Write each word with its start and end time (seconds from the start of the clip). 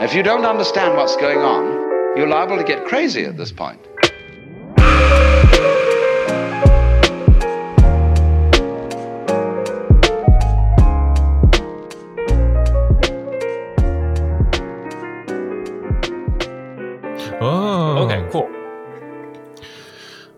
If 0.00 0.14
you 0.14 0.22
don't 0.22 0.44
understand 0.44 0.96
what's 0.96 1.16
going 1.16 1.38
on, 1.38 2.16
you're 2.16 2.28
liable 2.28 2.56
to 2.56 2.64
get 2.64 2.84
crazy 2.84 3.24
at 3.24 3.36
this 3.36 3.50
point. 3.52 3.80
Oh, 17.40 18.04
Okay, 18.04 18.28
cool. 18.30 18.48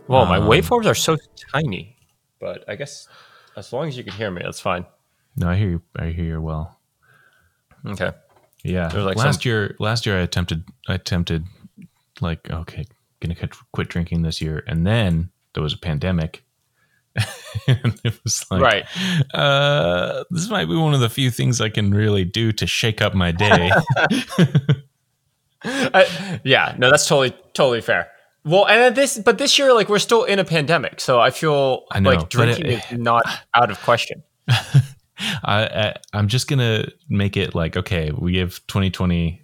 Well, 0.08 0.26
my 0.26 0.38
Um, 0.38 0.48
waveforms 0.48 0.86
are 0.86 0.94
so 0.94 1.16
tiny, 1.52 1.96
but 2.40 2.64
I 2.68 2.74
guess 2.74 3.06
as 3.56 3.72
long 3.72 3.86
as 3.88 3.96
you 3.96 4.02
can 4.04 4.12
hear 4.12 4.30
me, 4.30 4.42
that's 4.44 4.60
fine. 4.60 4.84
No, 5.36 5.48
I 5.50 5.56
hear 5.56 5.68
you. 5.70 5.82
I 5.96 6.06
hear 6.06 6.24
you 6.24 6.40
well. 6.40 6.80
Okay. 7.86 8.10
Yeah, 8.62 8.88
There 8.88 8.98
was, 8.98 9.06
like, 9.06 9.16
last 9.16 9.42
some- 9.42 9.48
year. 9.50 9.76
Last 9.78 10.06
year, 10.06 10.18
I 10.18 10.22
attempted. 10.22 10.64
I 10.88 10.94
attempted, 10.94 11.44
like, 12.20 12.50
okay, 12.50 12.84
gonna 13.20 13.34
quit, 13.34 13.52
quit 13.72 13.88
drinking 13.88 14.22
this 14.22 14.40
year, 14.40 14.62
and 14.66 14.86
then 14.86 15.30
there 15.54 15.62
was 15.62 15.72
a 15.72 15.78
pandemic. 15.78 16.44
and 17.66 18.00
it 18.04 18.18
was 18.22 18.44
like, 18.50 18.60
Right. 18.62 18.84
Uh, 19.34 20.22
this 20.30 20.48
might 20.48 20.66
be 20.66 20.76
one 20.76 20.94
of 20.94 21.00
the 21.00 21.08
few 21.08 21.30
things 21.30 21.60
I 21.60 21.68
can 21.68 21.90
really 21.92 22.24
do 22.24 22.52
to 22.52 22.66
shake 22.66 23.00
up 23.02 23.14
my 23.14 23.32
day. 23.32 23.70
I, 25.62 26.40
yeah, 26.44 26.74
no, 26.78 26.90
that's 26.90 27.06
totally 27.06 27.36
totally 27.52 27.80
fair. 27.80 28.08
Well, 28.44 28.66
and 28.66 28.80
then 28.80 28.94
this, 28.94 29.18
but 29.18 29.36
this 29.38 29.58
year, 29.58 29.74
like 29.74 29.88
we're 29.88 29.98
still 29.98 30.24
in 30.24 30.38
a 30.38 30.44
pandemic, 30.44 31.00
so 31.00 31.20
I 31.20 31.30
feel 31.30 31.84
I 31.90 32.00
know, 32.00 32.10
like 32.10 32.30
drinking 32.30 32.66
it- 32.66 32.84
is 32.92 32.98
not 32.98 33.24
out 33.54 33.70
of 33.70 33.80
question. 33.82 34.22
I, 35.44 35.64
I 35.66 35.94
I'm 36.12 36.28
just 36.28 36.48
gonna 36.48 36.86
make 37.08 37.36
it 37.36 37.54
like 37.54 37.76
okay, 37.76 38.10
we 38.10 38.32
give 38.32 38.66
2020 38.66 39.42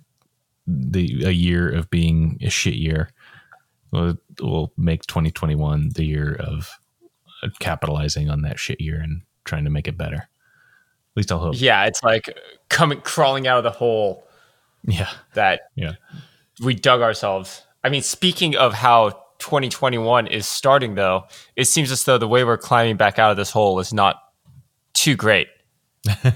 the 0.66 1.24
a 1.26 1.30
year 1.30 1.68
of 1.70 1.90
being 1.90 2.38
a 2.42 2.50
shit 2.50 2.74
year. 2.74 3.10
We'll, 3.92 4.16
we'll 4.40 4.72
make 4.76 5.02
2021 5.06 5.90
the 5.94 6.04
year 6.04 6.34
of 6.34 6.70
uh, 7.42 7.48
capitalizing 7.60 8.28
on 8.28 8.42
that 8.42 8.58
shit 8.58 8.80
year 8.80 9.00
and 9.00 9.22
trying 9.44 9.64
to 9.64 9.70
make 9.70 9.86
it 9.86 9.96
better. 9.96 10.16
At 10.16 11.16
least 11.16 11.32
I'll 11.32 11.38
hope. 11.38 11.54
Yeah, 11.56 11.84
it's 11.86 12.02
like 12.02 12.36
coming 12.68 13.00
crawling 13.00 13.46
out 13.46 13.58
of 13.58 13.64
the 13.64 13.70
hole 13.70 14.26
Yeah, 14.84 15.10
that 15.34 15.62
yeah. 15.76 15.92
we 16.60 16.74
dug 16.74 17.00
ourselves. 17.00 17.62
I 17.84 17.88
mean, 17.88 18.02
speaking 18.02 18.56
of 18.56 18.74
how 18.74 19.10
2021 19.38 20.26
is 20.26 20.46
starting, 20.46 20.94
though, 20.96 21.24
it 21.54 21.66
seems 21.66 21.90
as 21.92 22.04
though 22.04 22.18
the 22.18 22.28
way 22.28 22.44
we're 22.44 22.58
climbing 22.58 22.96
back 22.96 23.18
out 23.18 23.30
of 23.30 23.36
this 23.36 23.50
hole 23.50 23.78
is 23.78 23.92
not 23.92 24.16
too 24.92 25.14
great. 25.14 25.48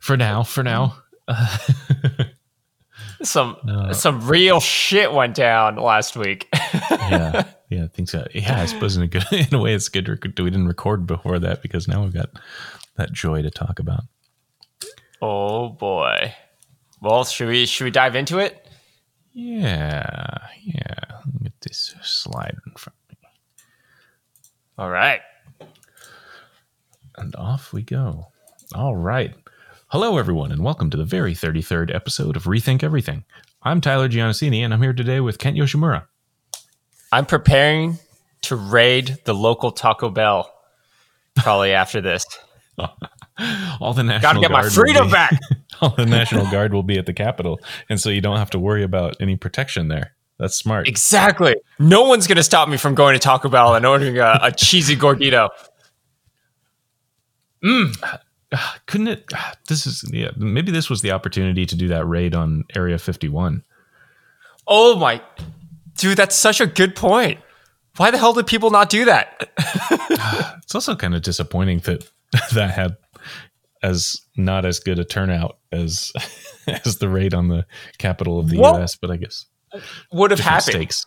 For 0.00 0.16
now, 0.16 0.42
for 0.42 0.62
now. 0.62 0.96
Some 3.22 3.56
No. 3.64 3.92
some 3.92 4.26
real 4.26 4.60
shit 4.60 5.12
went 5.12 5.34
down 5.34 5.76
last 5.76 6.16
week. 6.16 6.48
yeah, 6.90 7.44
yeah. 7.68 7.84
I 7.84 7.88
think 7.88 8.08
so. 8.08 8.26
Yeah, 8.34 8.58
I 8.60 8.64
suppose 8.66 8.96
in 8.96 9.02
a 9.02 9.06
good 9.06 9.24
in 9.30 9.54
a 9.54 9.60
way, 9.60 9.74
it's 9.74 9.88
good. 9.90 10.08
We 10.08 10.16
didn't 10.50 10.68
record 10.68 11.06
before 11.06 11.38
that 11.38 11.60
because 11.60 11.86
now 11.86 12.02
we've 12.02 12.14
got 12.14 12.30
that 12.96 13.12
joy 13.12 13.42
to 13.42 13.50
talk 13.50 13.78
about. 13.78 14.04
oh 15.20 15.68
boy. 15.68 16.34
Well, 17.02 17.24
should 17.24 17.48
we 17.48 17.66
should 17.66 17.84
we 17.84 17.90
dive 17.90 18.16
into 18.16 18.38
it? 18.38 18.66
Yeah, 19.32 20.38
yeah. 20.62 20.94
Let 21.24 21.26
me 21.26 21.40
Get 21.44 21.60
this 21.60 21.94
slide 22.02 22.56
in 22.66 22.72
front 22.74 22.96
of 23.10 23.10
me, 23.10 23.16
All 24.78 24.90
right. 24.90 25.20
And 27.20 27.36
off 27.36 27.72
we 27.72 27.82
go. 27.82 28.28
All 28.74 28.96
right. 28.96 29.34
Hello, 29.88 30.16
everyone, 30.18 30.52
and 30.52 30.64
welcome 30.64 30.88
to 30.90 30.96
the 30.96 31.04
very 31.04 31.34
33rd 31.34 31.94
episode 31.94 32.36
of 32.36 32.44
Rethink 32.44 32.82
Everything. 32.82 33.24
I'm 33.62 33.80
Tyler 33.80 34.08
Giannassini, 34.08 34.60
and 34.64 34.72
I'm 34.72 34.80
here 34.80 34.92
today 34.92 35.20
with 35.20 35.38
Kent 35.38 35.56
Yoshimura. 35.56 36.04
I'm 37.12 37.26
preparing 37.26 37.98
to 38.42 38.56
raid 38.56 39.18
the 39.24 39.34
local 39.34 39.70
Taco 39.70 40.08
Bell 40.08 40.50
probably 41.36 41.72
after 41.74 42.00
this. 42.00 42.24
All 43.80 43.92
the 43.92 44.02
national 44.02 44.20
Gotta 44.20 44.40
get 44.40 44.50
my 44.50 44.60
Guard 44.62 44.64
will 44.64 44.82
freedom 44.82 45.06
be- 45.08 45.12
back. 45.12 45.38
All 45.82 45.90
the 45.96 46.06
National 46.06 46.50
Guard 46.50 46.72
will 46.74 46.82
be 46.82 46.98
at 46.98 47.06
the 47.06 47.12
Capitol, 47.14 47.58
and 47.88 48.00
so 48.00 48.10
you 48.10 48.20
don't 48.20 48.36
have 48.36 48.50
to 48.50 48.58
worry 48.58 48.82
about 48.82 49.16
any 49.20 49.36
protection 49.36 49.88
there. 49.88 50.14
That's 50.38 50.56
smart. 50.56 50.88
Exactly. 50.88 51.54
No 51.78 52.04
one's 52.04 52.26
gonna 52.26 52.42
stop 52.42 52.68
me 52.68 52.76
from 52.78 52.94
going 52.94 53.14
to 53.14 53.18
Taco 53.18 53.48
Bell 53.50 53.74
and 53.74 53.84
ordering 53.84 54.18
a, 54.18 54.38
a 54.42 54.52
cheesy 54.52 54.96
gordito. 54.96 55.48
Mm. 57.64 57.96
Ah, 58.02 58.20
ah, 58.54 58.76
couldn't 58.86 59.08
it? 59.08 59.24
Ah, 59.34 59.54
this 59.68 59.86
is 59.86 60.04
yeah. 60.12 60.30
Maybe 60.36 60.72
this 60.72 60.88
was 60.90 61.02
the 61.02 61.10
opportunity 61.12 61.66
to 61.66 61.76
do 61.76 61.88
that 61.88 62.04
raid 62.06 62.34
on 62.34 62.64
Area 62.76 62.98
51. 62.98 63.62
Oh 64.66 64.96
my, 64.96 65.20
dude, 65.96 66.16
that's 66.16 66.36
such 66.36 66.60
a 66.60 66.66
good 66.66 66.94
point. 66.94 67.40
Why 67.96 68.10
the 68.10 68.18
hell 68.18 68.32
did 68.32 68.46
people 68.46 68.70
not 68.70 68.88
do 68.90 69.04
that? 69.06 69.50
It's 70.62 70.74
also 70.76 70.94
kind 70.94 71.16
of 71.16 71.22
disappointing 71.22 71.80
that 71.80 72.08
that 72.54 72.70
had 72.70 72.96
as 73.82 74.20
not 74.36 74.64
as 74.64 74.78
good 74.78 75.00
a 75.00 75.04
turnout 75.04 75.58
as 75.72 76.12
as 76.84 76.98
the 76.98 77.08
raid 77.08 77.34
on 77.34 77.48
the 77.48 77.66
capital 77.98 78.38
of 78.38 78.48
the 78.50 78.58
Well- 78.60 78.76
U.S. 78.78 78.94
But 78.94 79.10
I 79.10 79.16
guess 79.16 79.46
Would 80.12 80.30
have 80.30 80.38
happened. 80.40 80.62
stakes. 80.74 81.06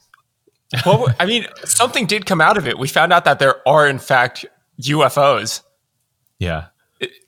Well, 0.85 1.07
I 1.19 1.25
mean, 1.25 1.45
something 1.63 2.07
did 2.07 2.25
come 2.25 2.41
out 2.41 2.57
of 2.57 2.67
it. 2.67 2.77
We 2.79 2.87
found 2.89 3.13
out 3.13 3.23
that 3.25 3.37
there 3.39 3.65
are, 3.67 3.87
in 3.87 3.99
fact, 3.99 4.45
UFOs. 4.81 5.61
Yeah. 6.39 6.67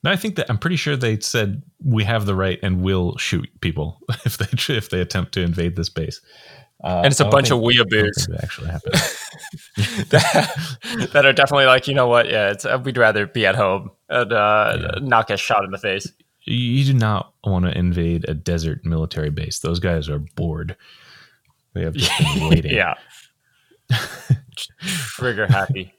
No, 0.03 0.11
I 0.11 0.15
think 0.15 0.35
that 0.37 0.45
I'm 0.49 0.57
pretty 0.57 0.77
sure 0.77 0.95
they 0.95 1.19
said 1.19 1.61
we 1.83 2.03
have 2.05 2.25
the 2.25 2.35
right 2.35 2.59
and 2.63 2.81
will 2.81 3.17
shoot 3.17 3.49
people 3.61 3.99
if 4.25 4.37
they 4.37 4.73
if 4.75 4.89
they 4.89 5.01
attempt 5.01 5.33
to 5.33 5.41
invade 5.41 5.75
this 5.75 5.89
base. 5.89 6.21
Uh, 6.83 6.97
And 7.03 7.07
it's 7.07 7.19
a 7.19 7.25
bunch 7.25 7.51
of 7.51 7.59
weeaboos 7.59 8.27
that 8.27 8.43
actually 8.43 8.69
happened. 8.69 8.93
that, 10.11 11.09
that 11.13 11.25
are 11.25 11.33
definitely 11.33 11.65
like, 11.65 11.87
you 11.87 11.93
know 11.93 12.07
what? 12.07 12.29
Yeah, 12.29 12.51
it's, 12.51 12.65
uh, 12.65 12.79
we'd 12.83 12.97
rather 12.97 13.25
be 13.25 13.45
at 13.45 13.55
home 13.55 13.91
and 14.09 14.31
uh, 14.31 14.99
not 15.01 15.27
get 15.27 15.39
shot 15.39 15.63
in 15.63 15.71
the 15.71 15.77
face. 15.77 16.11
you 16.45 16.55
you 16.57 16.85
do 16.85 16.93
not 16.93 17.33
want 17.43 17.65
to 17.65 17.77
invade 17.77 18.25
a 18.29 18.33
desert 18.33 18.85
military 18.85 19.29
base. 19.29 19.59
Those 19.59 19.79
guys 19.79 20.09
are 20.09 20.19
bored. 20.19 20.75
They 21.73 21.83
have 21.83 21.95
just 21.95 22.17
been 22.35 22.49
waiting. 22.49 22.71
Yeah. 22.75 22.95
Trigger 24.55 25.47
happy. 25.47 25.93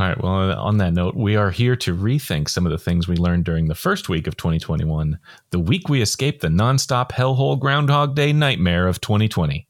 All 0.00 0.06
right. 0.06 0.18
Well, 0.18 0.58
on 0.58 0.78
that 0.78 0.94
note, 0.94 1.14
we 1.14 1.36
are 1.36 1.50
here 1.50 1.76
to 1.76 1.94
rethink 1.94 2.48
some 2.48 2.64
of 2.64 2.72
the 2.72 2.78
things 2.78 3.06
we 3.06 3.16
learned 3.16 3.44
during 3.44 3.66
the 3.66 3.74
first 3.74 4.08
week 4.08 4.26
of 4.26 4.34
2021, 4.34 5.18
the 5.50 5.58
week 5.58 5.90
we 5.90 6.00
escaped 6.00 6.40
the 6.40 6.48
nonstop 6.48 7.10
hellhole 7.10 7.60
Groundhog 7.60 8.14
Day 8.14 8.32
nightmare 8.32 8.86
of 8.86 9.02
2020. 9.02 9.68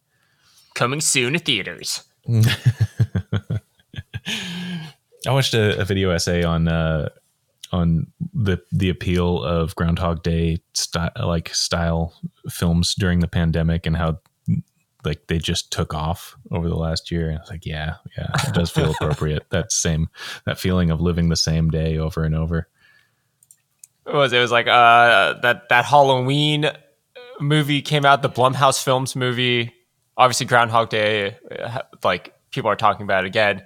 Coming 0.76 1.00
soon 1.00 1.32
to 1.32 1.40
theaters. 1.40 2.04
I 2.28 2.42
watched 5.26 5.54
a, 5.54 5.80
a 5.80 5.84
video 5.84 6.10
essay 6.10 6.44
on 6.44 6.68
uh, 6.68 7.08
on 7.72 8.06
the 8.32 8.58
the 8.70 8.88
appeal 8.88 9.42
of 9.42 9.74
Groundhog 9.74 10.22
Day 10.22 10.58
like 11.20 11.52
style 11.52 12.14
films 12.48 12.94
during 12.94 13.18
the 13.18 13.26
pandemic 13.26 13.84
and 13.84 13.96
how 13.96 14.20
like 15.04 15.26
they 15.28 15.38
just 15.38 15.70
took 15.72 15.94
off 15.94 16.36
over 16.50 16.68
the 16.68 16.76
last 16.76 17.10
year. 17.10 17.28
And 17.30 17.38
I 17.38 17.40
was 17.40 17.50
like, 17.50 17.64
yeah, 17.66 17.94
yeah, 18.18 18.28
it 18.46 18.54
does 18.54 18.70
feel 18.70 18.90
appropriate. 19.00 19.48
that 19.50 19.72
same 19.72 20.08
that 20.46 20.58
feeling 20.58 20.90
of 20.90 21.00
living 21.00 21.28
the 21.28 21.36
same 21.36 21.70
day 21.70 21.96
over 21.98 22.24
and 22.24 22.34
over. 22.34 22.68
It 24.06 24.14
was 24.14 24.32
it 24.32 24.40
was 24.40 24.50
like 24.50 24.66
uh 24.66 25.34
that 25.42 25.68
that 25.68 25.84
Halloween 25.84 26.70
movie 27.40 27.82
came 27.82 28.04
out, 28.04 28.22
the 28.22 28.30
Blumhouse 28.30 28.82
Films 28.82 29.14
movie. 29.14 29.72
Obviously, 30.16 30.46
Groundhog 30.46 30.90
Day. 30.90 31.36
uh, 31.58 31.82
Like 32.02 32.34
people 32.50 32.70
are 32.70 32.76
talking 32.76 33.04
about 33.04 33.24
it 33.24 33.28
again. 33.28 33.62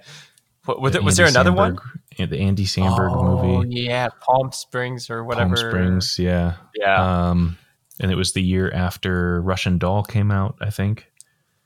What, 0.65 0.81
was, 0.81 0.93
The 0.93 0.99
it, 0.99 1.03
was 1.03 1.17
there 1.17 1.27
another 1.27 1.51
one? 1.53 1.77
The 2.17 2.39
Andy 2.39 2.65
Samberg 2.65 3.11
Oh, 3.13 3.61
movie, 3.61 3.81
yeah, 3.81 4.07
Palm 4.21 4.51
Springs 4.51 5.09
or 5.09 5.23
whatever. 5.23 5.55
Palm 5.55 5.69
Springs. 5.69 6.17
Yeah, 6.17 6.53
Yeah. 6.75 7.29
um, 7.29 7.57
and 7.99 8.09
it 8.11 8.15
was 8.15 8.31
the 8.33 8.41
year 8.41 8.71
after 8.71 9.41
Russian 9.41 9.77
Doll 9.77 10.03
came 10.03 10.31
out, 10.31 10.55
I 10.61 10.69
think. 10.69 11.07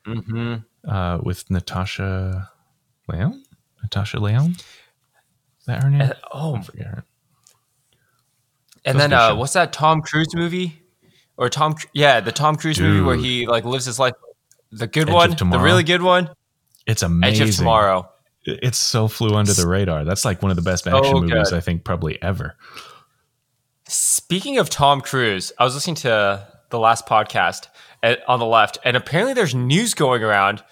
Hmm 0.05 0.55
uh, 0.87 1.19
with 1.21 1.49
Natasha 1.49 2.49
Lyonne. 3.07 3.43
Natasha 3.81 4.19
Lyonne. 4.19 4.51
Is 4.51 5.65
that 5.65 5.83
her 5.83 5.89
name? 5.89 6.11
oh, 6.33 6.55
I 6.55 6.61
forget 6.61 6.87
her. 6.87 7.03
and 8.85 8.99
That's 8.99 9.09
then 9.09 9.13
uh, 9.13 9.35
what's 9.35 9.53
that 9.53 9.73
Tom 9.73 10.01
Cruise 10.01 10.33
movie? 10.33 10.81
Or 11.37 11.49
Tom? 11.49 11.75
Yeah, 11.93 12.19
the 12.19 12.31
Tom 12.31 12.55
Cruise 12.55 12.79
movie 12.79 13.01
where 13.01 13.15
he 13.15 13.47
like 13.47 13.65
lives 13.65 13.85
his 13.85 13.99
life. 13.99 14.13
The 14.71 14.87
good 14.87 15.09
Edge 15.09 15.41
one, 15.41 15.49
the 15.49 15.59
really 15.59 15.83
good 15.83 16.01
one, 16.01 16.29
It's 16.85 17.01
amazing. 17.01 17.43
Edge 17.43 17.49
of 17.49 17.55
Tomorrow. 17.55 18.09
It's 18.45 18.77
so 18.77 19.07
flew 19.07 19.35
under 19.35 19.53
the 19.53 19.67
radar. 19.67 20.05
That's 20.05 20.25
like 20.25 20.41
one 20.41 20.49
of 20.51 20.55
the 20.55 20.63
best 20.63 20.87
action 20.87 21.03
So 21.03 21.21
movies. 21.21 21.53
I 21.53 21.59
think 21.59 21.83
probably 21.83 22.21
ever. 22.21 22.55
Speaking 23.87 24.59
of 24.59 24.69
Tom 24.69 25.01
Cruise, 25.01 25.51
I 25.57 25.63
was 25.63 25.73
listening 25.73 25.95
to 25.97 26.47
the 26.69 26.79
last 26.79 27.07
podcast 27.07 27.67
at, 28.03 28.19
on 28.27 28.39
the 28.39 28.45
left, 28.45 28.77
and 28.85 28.95
apparently 28.97 29.33
there's 29.33 29.53
news 29.55 29.93
going 29.93 30.23
around 30.23 30.63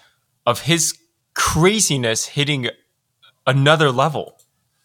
of 0.46 0.62
his 0.62 0.96
craziness 1.34 2.26
hitting 2.26 2.68
another 3.46 3.90
level. 3.90 4.40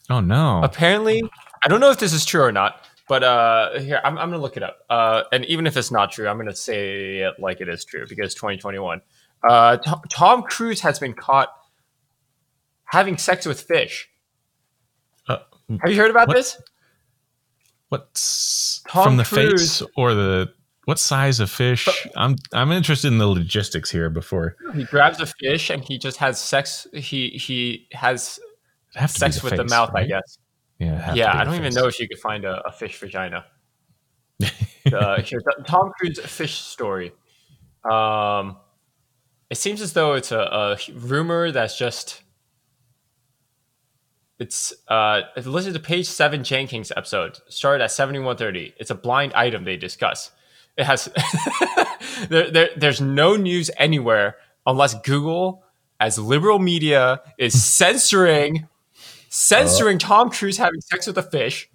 Oh 0.10 0.20
no! 0.20 0.62
Apparently, 0.64 1.24
I 1.64 1.68
don't 1.68 1.80
know 1.80 1.90
if 1.92 2.00
this 2.00 2.14
is 2.14 2.26
true 2.26 2.42
or 2.42 2.52
not, 2.52 2.86
But 3.08 3.24
uh, 3.24 3.80
here 3.80 4.02
I'm, 4.04 4.18
I'm 4.18 4.30
gonna 4.30 4.42
look 4.42 4.58
it 4.58 4.64
up. 4.64 4.80
Uh, 4.90 5.24
and 5.32 5.46
even 5.46 5.68
if 5.68 5.76
it's 5.78 5.92
not 5.92 6.12
true, 6.12 6.28
I'm 6.28 6.38
gonna 6.38 6.56
say 6.56 7.20
it 7.20 7.36
like 7.40 7.62
it 7.62 7.70
is 7.70 7.86
true 7.86 8.06
because 8.08 8.34
2021. 8.36 9.02
Uh, 9.48 9.78
Tom, 9.78 10.02
Tom 10.10 10.44
Cruise 10.44 10.82
has 10.82 11.00
been 11.00 11.14
caught 11.14 11.50
having 12.86 13.18
sex 13.18 13.46
with 13.46 13.62
fish. 13.62 14.10
Uh, 15.28 15.40
Have 15.82 15.92
you 15.92 15.98
heard 15.98 16.12
about 16.12 16.28
what? 16.28 16.36
this? 16.38 16.62
What's 17.90 18.82
Tom 18.88 19.04
from 19.04 19.18
the 19.18 19.24
Cruise- 19.24 19.80
face 19.80 19.90
or 19.96 20.14
the 20.14 20.54
what 20.86 21.00
size 21.00 21.40
of 21.40 21.50
fish? 21.50 21.88
I'm 22.16 22.36
I'm 22.52 22.72
interested 22.72 23.08
in 23.08 23.18
the 23.18 23.28
logistics 23.28 23.90
here 23.90 24.10
before. 24.10 24.56
He 24.76 24.84
grabs 24.84 25.20
a 25.20 25.26
fish 25.26 25.70
and 25.70 25.84
he 25.84 25.98
just 25.98 26.18
has 26.18 26.40
sex. 26.40 26.88
He 26.94 27.30
he 27.30 27.88
has 27.94 28.40
sex 29.08 29.40
the 29.40 29.46
with 29.46 29.56
the 29.56 29.64
face, 29.64 29.72
mouth, 29.72 29.92
I 29.96 30.06
guess. 30.06 30.38
Yeah, 30.80 30.88
it'd 30.88 31.00
have 31.02 31.14
to 31.14 31.20
Yeah, 31.20 31.38
I 31.38 31.44
don't 31.44 31.56
even 31.56 31.74
know 31.74 31.88
if 31.88 32.00
you 32.00 32.08
could 32.08 32.20
find 32.20 32.46
a, 32.46 32.62
a 32.68 32.72
fish 32.72 33.00
vagina. 33.00 33.46
uh, 34.94 35.22
Tom 35.66 35.92
Cruise 35.98 36.20
fish 36.20 36.56
story. 36.56 37.14
Um, 37.90 38.58
it 39.50 39.58
seems 39.58 39.82
as 39.82 39.94
though 39.94 40.14
it's 40.14 40.32
a, 40.32 40.40
a 40.40 40.78
rumor 40.94 41.52
that's 41.52 41.78
just. 41.78 42.22
It's 44.40 44.74
uh, 44.90 45.22
it's 45.38 45.48
listed 45.48 45.76
to 45.76 45.80
page 45.80 46.08
seven 46.08 46.44
Jenkins 46.44 46.92
episode 46.98 47.38
started 47.48 47.84
at 47.84 47.92
seventy 47.92 48.20
one 48.20 48.36
thirty. 48.36 48.74
It's 48.78 48.90
a 48.90 48.96
blind 48.96 49.34
item 49.34 49.64
they 49.64 49.78
discuss. 49.78 50.32
It 50.78 50.86
has 50.86 51.10
there, 52.30 52.50
there 52.52 52.70
there's 52.76 53.02
no 53.02 53.36
news 53.36 53.70
anywhere 53.78 54.38
unless 54.66 55.00
Google 55.02 55.64
as 56.00 56.18
liberal 56.18 56.60
media 56.60 57.22
is 57.38 57.64
censoring 57.66 58.68
censoring 59.30 59.96
oh. 59.96 60.00
Tom 60.00 60.30
Cruise 60.30 60.58
having 60.58 60.82
sex 60.82 61.08
with 61.08 61.18
a 61.18 61.24
fish. 61.24 61.70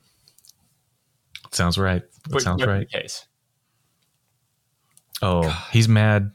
Sounds 1.51 1.79
right. 1.79 2.03
That 2.29 2.41
sounds 2.43 2.65
right. 2.65 2.89
Case. 2.89 3.27
Oh, 5.23 5.67
he's 5.73 5.89
mad. 5.89 6.33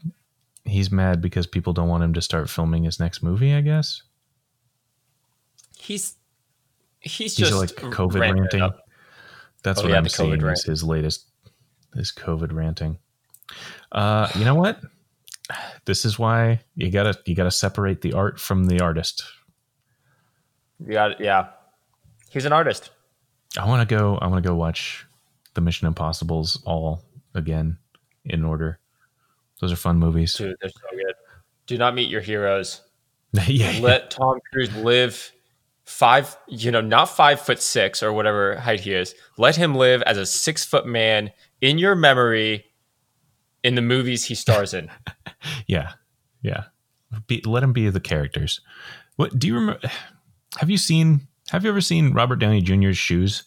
He's 0.64 0.90
mad 0.90 1.20
because 1.20 1.46
people 1.46 1.72
don't 1.72 1.88
want 1.88 2.02
him 2.04 2.14
to 2.14 2.22
start 2.22 2.50
filming 2.50 2.84
his 2.84 2.98
next 2.98 3.22
movie. 3.22 3.52
I 3.54 3.60
guess 3.60 4.02
He's 5.78 6.16
he's 7.00 7.36
he's 7.36 7.36
just 7.36 7.52
like 7.52 7.70
COVID 7.70 8.20
ranting. 8.20 8.70
That's 9.62 9.80
Oh, 9.80 9.82
what 9.84 9.90
yeah, 9.92 9.98
I'm 9.98 10.08
seeing 10.08 10.40
is 10.42 10.64
his 10.64 10.82
latest, 10.82 11.28
his 11.94 12.12
COVID 12.12 12.52
ranting. 12.52 12.98
Uh, 13.92 14.28
you 14.34 14.44
know 14.44 14.54
what? 14.54 14.80
This 15.84 16.04
is 16.04 16.18
why 16.18 16.60
you 16.74 16.90
gotta 16.90 17.18
you 17.26 17.34
gotta 17.34 17.50
separate 17.50 18.00
the 18.00 18.14
art 18.14 18.40
from 18.40 18.64
the 18.64 18.80
artist. 18.80 19.24
Yeah, 20.86 21.12
yeah. 21.18 21.48
He's 22.30 22.46
an 22.46 22.52
artist. 22.52 22.90
I 23.58 23.66
want 23.66 23.88
to 23.88 23.94
go. 23.94 24.16
I 24.16 24.26
want 24.26 24.42
to 24.42 24.48
go 24.48 24.54
watch 24.56 25.06
the 25.54 25.60
Mission 25.60 25.86
Impossible's 25.86 26.60
all 26.64 27.02
again 27.34 27.78
in 28.24 28.44
order. 28.44 28.78
Those 29.60 29.72
are 29.72 29.76
fun 29.76 29.98
movies. 29.98 30.34
Dude, 30.34 30.56
they're 30.60 30.70
so 30.70 30.80
good. 30.90 31.14
Do 31.66 31.78
not 31.78 31.94
meet 31.94 32.10
your 32.10 32.20
heroes. 32.20 32.80
yeah, 33.46 33.78
Let 33.80 34.10
Tom 34.10 34.38
Cruise 34.52 34.74
live 34.76 35.32
five, 35.84 36.36
you 36.48 36.70
know, 36.70 36.80
not 36.80 37.06
five 37.06 37.40
foot 37.40 37.60
six 37.60 38.02
or 38.02 38.12
whatever 38.12 38.56
height 38.56 38.80
he 38.80 38.94
is. 38.94 39.14
Let 39.38 39.56
him 39.56 39.74
live 39.74 40.02
as 40.02 40.18
a 40.18 40.26
six 40.26 40.64
foot 40.64 40.86
man 40.86 41.30
in 41.64 41.78
your 41.78 41.94
memory 41.94 42.66
in 43.62 43.74
the 43.74 43.80
movies 43.80 44.26
he 44.26 44.34
stars 44.34 44.74
in. 44.74 44.90
yeah, 45.66 45.92
yeah. 46.42 46.64
Be, 47.26 47.40
let 47.46 47.62
him 47.62 47.72
be 47.72 47.88
the 47.88 48.00
characters. 48.00 48.60
What 49.16 49.38
do 49.38 49.46
you 49.46 49.54
remember? 49.54 49.80
Have 50.58 50.70
you 50.70 50.78
seen? 50.78 51.26
Have 51.48 51.64
you 51.64 51.70
ever 51.70 51.80
seen 51.80 52.12
Robert 52.12 52.36
Downey 52.36 52.60
Jr.'s 52.60 52.96
shoes? 52.96 53.44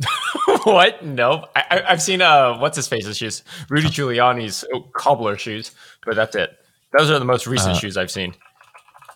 what? 0.64 1.02
No, 1.04 1.46
I, 1.56 1.82
I've 1.88 2.02
seen 2.02 2.20
uh, 2.20 2.58
what's 2.58 2.76
his 2.76 2.86
face's 2.86 3.16
shoes, 3.16 3.42
Rudy 3.70 3.88
Giuliani's 3.88 4.64
oh, 4.74 4.82
cobbler 4.92 5.38
shoes, 5.38 5.70
but 6.04 6.16
that's 6.16 6.36
it. 6.36 6.58
Those 6.96 7.10
are 7.10 7.18
the 7.18 7.24
most 7.24 7.46
recent 7.46 7.76
Uh, 7.76 7.78
shoes 7.78 7.96
I've 7.96 8.10
seen. 8.10 8.34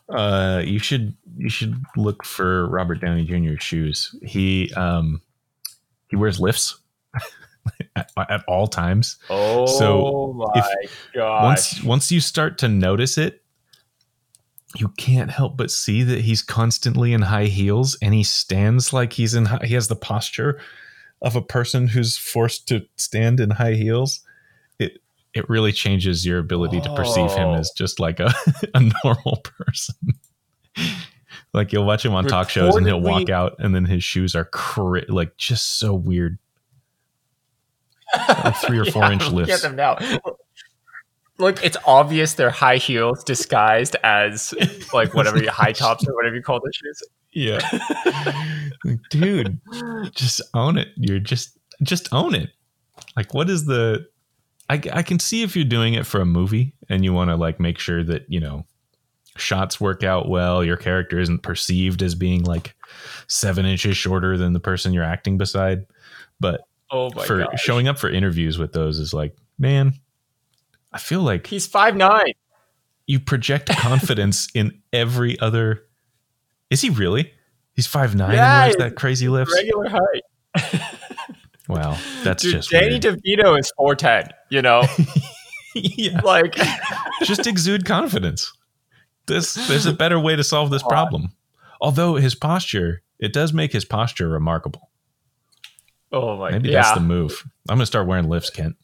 Uh, 0.09 0.63
you 0.65 0.79
should 0.79 1.15
you 1.37 1.51
should 1.51 1.77
look 1.97 2.25
for 2.25 2.67
Robert 2.69 3.01
Downey 3.01 3.25
Jr.'s 3.25 3.63
shoes. 3.63 4.15
He 4.23 4.73
um 4.75 5.21
he 6.09 6.17
wears 6.17 6.41
lifts 6.41 6.79
at, 7.97 8.11
at 8.17 8.45
all 8.47 8.67
times. 8.67 9.17
Oh 9.31 9.67
so 9.67 10.33
my 10.37 10.75
gosh! 11.15 11.43
once 11.45 11.83
once 11.85 12.13
you 12.13 12.21
start 12.21 12.59
to 12.59 12.69
notice 12.69 13.19
it 13.19 13.41
you 14.77 14.89
can't 14.97 15.31
help 15.31 15.57
but 15.57 15.71
see 15.71 16.03
that 16.03 16.23
he's 16.23 16.43
constantly 16.43 17.13
in 17.13 17.23
high 17.23 17.45
heels 17.47 17.97
and 18.03 18.13
he 18.15 18.25
stands 18.25 18.93
like 18.93 19.13
he's 19.13 19.35
in 19.35 19.45
high, 19.47 19.65
he 19.65 19.75
has 19.75 19.89
the 19.89 19.97
posture 19.97 20.61
of 21.23 21.37
a 21.37 21.43
person 21.43 21.87
who's 21.87 22.17
forced 22.17 22.69
to 22.69 22.85
stand 22.97 23.41
in 23.41 23.51
high 23.51 23.75
heels 23.75 24.21
it 24.79 24.99
it 25.33 25.49
really 25.49 25.73
changes 25.73 26.27
your 26.27 26.39
ability 26.39 26.81
to 26.81 26.95
perceive 26.95 27.31
him 27.33 27.49
Oh. 27.49 27.55
as 27.55 27.71
just 27.71 28.01
like 28.01 28.21
a, 28.21 28.35
a 28.75 28.91
normal 29.05 29.43
person 29.43 29.95
like 31.53 31.73
you'll 31.73 31.87
watch 31.87 32.05
him 32.05 32.15
on 32.15 32.27
talk 32.27 32.51
shows 32.51 32.75
and 32.75 32.87
he'll 32.87 33.01
walk 33.01 33.31
out 33.31 33.55
and 33.59 33.75
then 33.75 33.85
his 33.85 34.03
shoes 34.03 34.35
are 34.35 34.49
like 35.09 35.37
just 35.37 35.79
so 35.79 35.95
weird 35.95 36.39
like 38.45 38.57
three 38.57 38.79
or 38.79 38.85
four 38.91 39.03
Yeah, 39.03 39.13
inch 39.13 39.29
lifts 39.31 39.63
them 39.63 39.77
now. 39.77 39.99
Look, 41.39 41.65
it's 41.65 41.77
obvious 41.85 42.35
they're 42.35 42.51
high 42.51 42.77
heels 42.77 43.25
disguised 43.25 43.97
as 44.05 44.55
like 44.93 45.15
whatever 45.15 45.43
you 45.43 45.51
high 45.51 45.73
tops 45.73 46.07
or 46.07 46.15
whatever 46.15 46.37
you 46.37 46.43
call 46.43 46.61
those 46.61 46.75
shoes. 46.77 47.03
Yeah. 47.33 47.59
Dude, 49.11 49.61
just 50.15 50.41
own 50.55 50.79
it. 50.79 50.89
You're 50.97 51.19
just 51.19 51.59
just 51.83 52.13
own 52.13 52.35
it. 52.37 52.51
Like 53.17 53.35
what 53.35 53.51
is 53.51 53.67
the 53.67 54.07
I 54.71 54.81
I 54.93 55.03
can 55.03 55.19
see 55.19 55.43
if 55.43 55.57
you're 55.57 55.65
doing 55.65 55.95
it 55.95 56.07
for 56.07 56.21
a 56.21 56.27
movie 56.27 56.75
and 56.89 57.05
you 57.05 57.13
want 57.13 57.31
to 57.31 57.37
like 57.37 57.59
make 57.59 57.79
sure 57.79 58.05
that, 58.05 58.27
you 58.29 58.39
know, 58.39 58.65
shots 59.37 59.81
work 59.81 60.05
out 60.05 60.29
well, 60.29 60.63
your 60.65 60.77
character 60.77 61.19
isn't 61.19 61.43
perceived 61.43 62.01
as 62.03 62.15
being 62.15 62.45
like 62.45 62.77
7 63.27 63.67
inches 63.67 63.97
shorter 63.97 64.39
than 64.39 64.53
the 64.53 64.61
person 64.61 64.93
you're 64.93 65.03
acting 65.03 65.37
beside. 65.37 65.87
But 66.39 66.61
Oh 66.91 67.11
my 67.15 67.25
for 67.25 67.39
god! 67.39 67.59
showing 67.59 67.89
up 67.89 67.99
for 67.99 68.09
interviews 68.11 68.59
with 68.59 68.73
those 68.73 68.99
is 68.99 69.13
like, 69.15 69.37
man, 69.59 69.95
I 70.93 70.99
feel 70.99 71.21
like 71.23 71.47
He's 71.47 71.67
five 71.67 71.97
nine. 71.97 72.33
you 73.07 73.19
project 73.21 73.69
confidence 73.77 74.49
in 74.55 74.81
every 74.93 75.39
other 75.41 75.85
Is 76.71 76.81
he 76.83 76.91
really? 76.91 77.33
He's 77.75 77.89
5'9 77.89 78.19
Yeah, 78.33 78.63
and 78.63 78.63
wears 78.65 78.77
that 78.77 78.95
crazy 78.97 79.29
lifts. 79.29 79.53
Regular 79.53 79.89
height. 79.89 80.83
Wow, 81.69 81.97
that's 82.23 82.43
Dude, 82.43 82.53
just 82.53 82.71
Danny 82.71 83.01
weird. 83.01 83.03
DeVito 83.03 83.59
is 83.59 83.73
four 83.77 83.95
ten. 83.95 84.29
You 84.51 84.61
know, 84.61 84.83
yeah, 85.75 86.21
like 86.21 86.55
just 87.23 87.47
exude 87.47 87.87
confidence. 87.87 88.53
This 89.27 89.55
there's 89.55 89.87
a 89.87 89.95
better 89.95 90.21
way 90.21 90.37
to 90.37 90.45
solve 90.45 90.71
this 90.71 90.83
problem. 90.83 91.33
Although 91.81 92.17
his 92.17 92.35
posture, 92.35 93.03
it 93.19 93.33
does 93.33 93.55
make 93.55 93.73
his 93.73 93.87
posture 93.87 94.29
remarkable. 94.29 94.91
Oh 96.15 96.37
my 96.39 96.53
Maybe 96.53 96.71
yeah. 96.71 96.83
that's 96.83 96.95
the 96.95 97.01
move. 97.01 97.45
I'm 97.69 97.77
gonna 97.77 97.87
start 97.87 98.07
wearing 98.07 98.29
lifts, 98.29 98.51
Kent. 98.51 98.77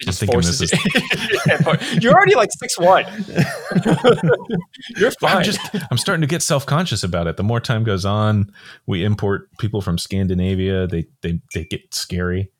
I'm 0.00 0.06
just 0.06 0.20
thinking 0.20 0.40
this 0.40 0.60
is. 0.60 0.72
You're 2.02 2.14
already 2.14 2.34
like 2.34 2.50
six 2.58 2.78
one. 2.78 3.04
You're 4.96 5.12
fine. 5.12 5.36
I'm 5.36 5.44
just 5.44 5.60
I'm 5.90 5.98
starting 5.98 6.20
to 6.22 6.26
get 6.26 6.42
self 6.42 6.66
conscious 6.66 7.04
about 7.04 7.26
it. 7.26 7.36
The 7.36 7.44
more 7.44 7.60
time 7.60 7.84
goes 7.84 8.04
on, 8.04 8.52
we 8.86 9.04
import 9.04 9.56
people 9.58 9.80
from 9.80 9.98
Scandinavia. 9.98 10.86
They 10.86 11.06
they 11.20 11.40
they 11.54 11.64
get 11.64 11.94
scary. 11.94 12.50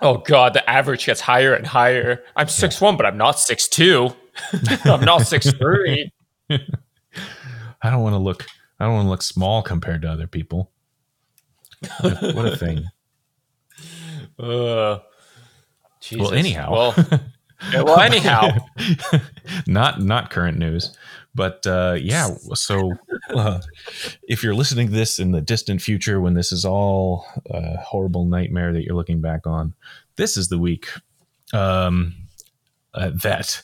oh 0.00 0.18
god, 0.18 0.52
the 0.52 0.68
average 0.68 1.06
gets 1.06 1.20
higher 1.22 1.54
and 1.54 1.66
higher. 1.66 2.22
I'm 2.36 2.48
six 2.48 2.80
one, 2.80 2.96
but 2.96 3.06
I'm 3.06 3.16
not 3.16 3.38
six 3.38 3.66
two. 3.66 4.10
I'm 4.84 5.04
not 5.04 5.22
six 5.22 5.50
three. 5.52 6.12
I 6.50 7.90
don't 7.90 8.02
want 8.02 8.12
to 8.12 8.18
look. 8.18 8.46
I 8.78 8.84
don't 8.84 8.94
want 8.94 9.06
to 9.06 9.10
look 9.10 9.22
small 9.22 9.62
compared 9.62 10.02
to 10.02 10.10
other 10.10 10.26
people. 10.26 10.70
What 12.00 12.22
a, 12.22 12.32
what 12.32 12.46
a 12.46 12.56
thing. 12.56 12.84
Uh, 14.42 14.98
Jesus. 16.00 16.20
Well, 16.20 16.34
anyhow. 16.34 16.72
Well, 16.72 16.94
yeah, 17.72 17.82
well, 17.82 18.00
anyhow. 18.00 18.48
not 19.66 20.02
not 20.02 20.30
current 20.30 20.58
news, 20.58 20.96
but 21.34 21.64
uh, 21.66 21.96
yeah. 22.00 22.34
So 22.54 22.94
uh, 23.30 23.60
if 24.24 24.42
you're 24.42 24.54
listening 24.54 24.88
to 24.88 24.92
this 24.92 25.18
in 25.18 25.30
the 25.30 25.40
distant 25.40 25.80
future, 25.80 26.20
when 26.20 26.34
this 26.34 26.50
is 26.50 26.64
all 26.64 27.24
a 27.46 27.76
horrible 27.78 28.24
nightmare 28.24 28.72
that 28.72 28.82
you're 28.84 28.96
looking 28.96 29.20
back 29.20 29.46
on, 29.46 29.74
this 30.16 30.36
is 30.36 30.48
the 30.48 30.58
week 30.58 30.88
um, 31.52 32.14
uh, 32.94 33.10
that 33.22 33.62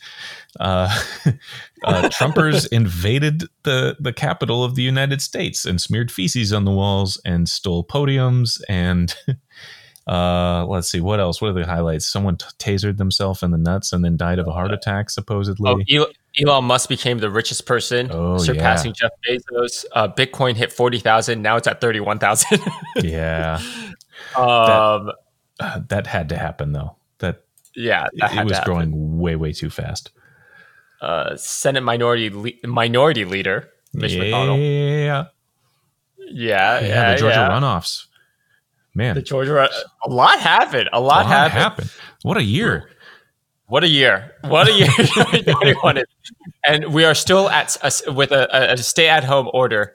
uh, 0.60 0.96
uh, 1.84 2.08
Trumpers 2.08 2.68
invaded 2.70 3.44
the 3.64 3.96
the 3.98 4.12
capital 4.12 4.62
of 4.62 4.76
the 4.76 4.82
United 4.82 5.20
States 5.20 5.64
and 5.64 5.80
smeared 5.80 6.12
feces 6.12 6.52
on 6.52 6.64
the 6.64 6.70
walls 6.70 7.20
and 7.24 7.48
stole 7.48 7.84
podiums 7.84 8.60
and. 8.68 9.16
Uh, 10.08 10.64
let's 10.66 10.90
see 10.90 11.00
what 11.00 11.20
else. 11.20 11.42
What 11.42 11.50
are 11.50 11.52
the 11.52 11.66
highlights? 11.66 12.06
Someone 12.06 12.36
t- 12.38 12.46
tasered 12.58 12.96
themselves 12.96 13.42
in 13.42 13.50
the 13.50 13.58
nuts 13.58 13.92
and 13.92 14.02
then 14.02 14.16
died 14.16 14.38
of 14.38 14.48
a 14.48 14.52
heart 14.52 14.72
attack, 14.72 15.10
supposedly. 15.10 15.70
Oh, 15.70 15.82
Elon, 15.94 16.12
Elon 16.40 16.64
Musk 16.64 16.88
became 16.88 17.18
the 17.18 17.28
richest 17.30 17.66
person, 17.66 18.08
Oh, 18.10 18.38
surpassing 18.38 18.94
Jeff 18.94 19.10
Bezos. 19.28 19.84
Uh, 19.92 20.08
Bitcoin 20.08 20.54
hit 20.54 20.72
forty 20.72 20.98
thousand. 20.98 21.42
Now 21.42 21.56
it's 21.56 21.66
at 21.68 21.82
thirty-one 21.82 22.18
thousand. 22.18 22.60
yeah, 22.96 23.60
Um, 24.34 25.10
Uh, 25.60 25.80
that 25.88 26.06
had 26.06 26.30
to 26.30 26.38
happen 26.38 26.72
though. 26.72 26.96
That 27.18 27.44
yeah, 27.76 28.06
it, 28.06 28.12
that 28.20 28.30
had 28.30 28.46
it 28.46 28.48
was 28.48 28.60
growing 28.60 29.18
way 29.18 29.36
way 29.36 29.52
too 29.52 29.68
fast. 29.68 30.10
Uh, 31.02 31.36
Senate 31.36 31.82
Minority 31.82 32.30
Le- 32.30 32.66
Minority 32.68 33.24
Leader 33.24 33.68
Mitch 33.92 34.14
yeah, 34.14 34.22
McConnell. 34.22 34.58
Yeah, 35.06 35.26
yeah, 36.30 36.80
yeah, 36.80 37.12
the 37.12 37.18
Georgia 37.18 37.36
yeah. 37.36 37.50
runoffs. 37.50 38.06
Man, 38.98 39.14
The 39.14 39.22
Georgia 39.22 39.68
a 40.04 40.10
lot 40.10 40.40
happened. 40.40 40.88
A 40.92 40.98
a 40.98 41.00
lot, 41.00 41.24
lot 41.24 41.26
happened. 41.26 41.60
happened. 41.60 41.90
What 42.22 42.36
a 42.36 42.42
year! 42.42 42.90
What 43.68 43.84
a 43.84 43.88
year! 43.88 44.32
What 44.42 44.66
a 44.66 44.72
year! 44.72 44.88
2021 44.96 46.02
and 46.66 46.92
we 46.92 47.04
are 47.04 47.14
still 47.14 47.48
at 47.48 47.76
a, 47.80 48.12
with 48.12 48.32
a, 48.32 48.48
a, 48.52 48.72
a 48.72 48.76
stay-at-home 48.76 49.50
order. 49.54 49.94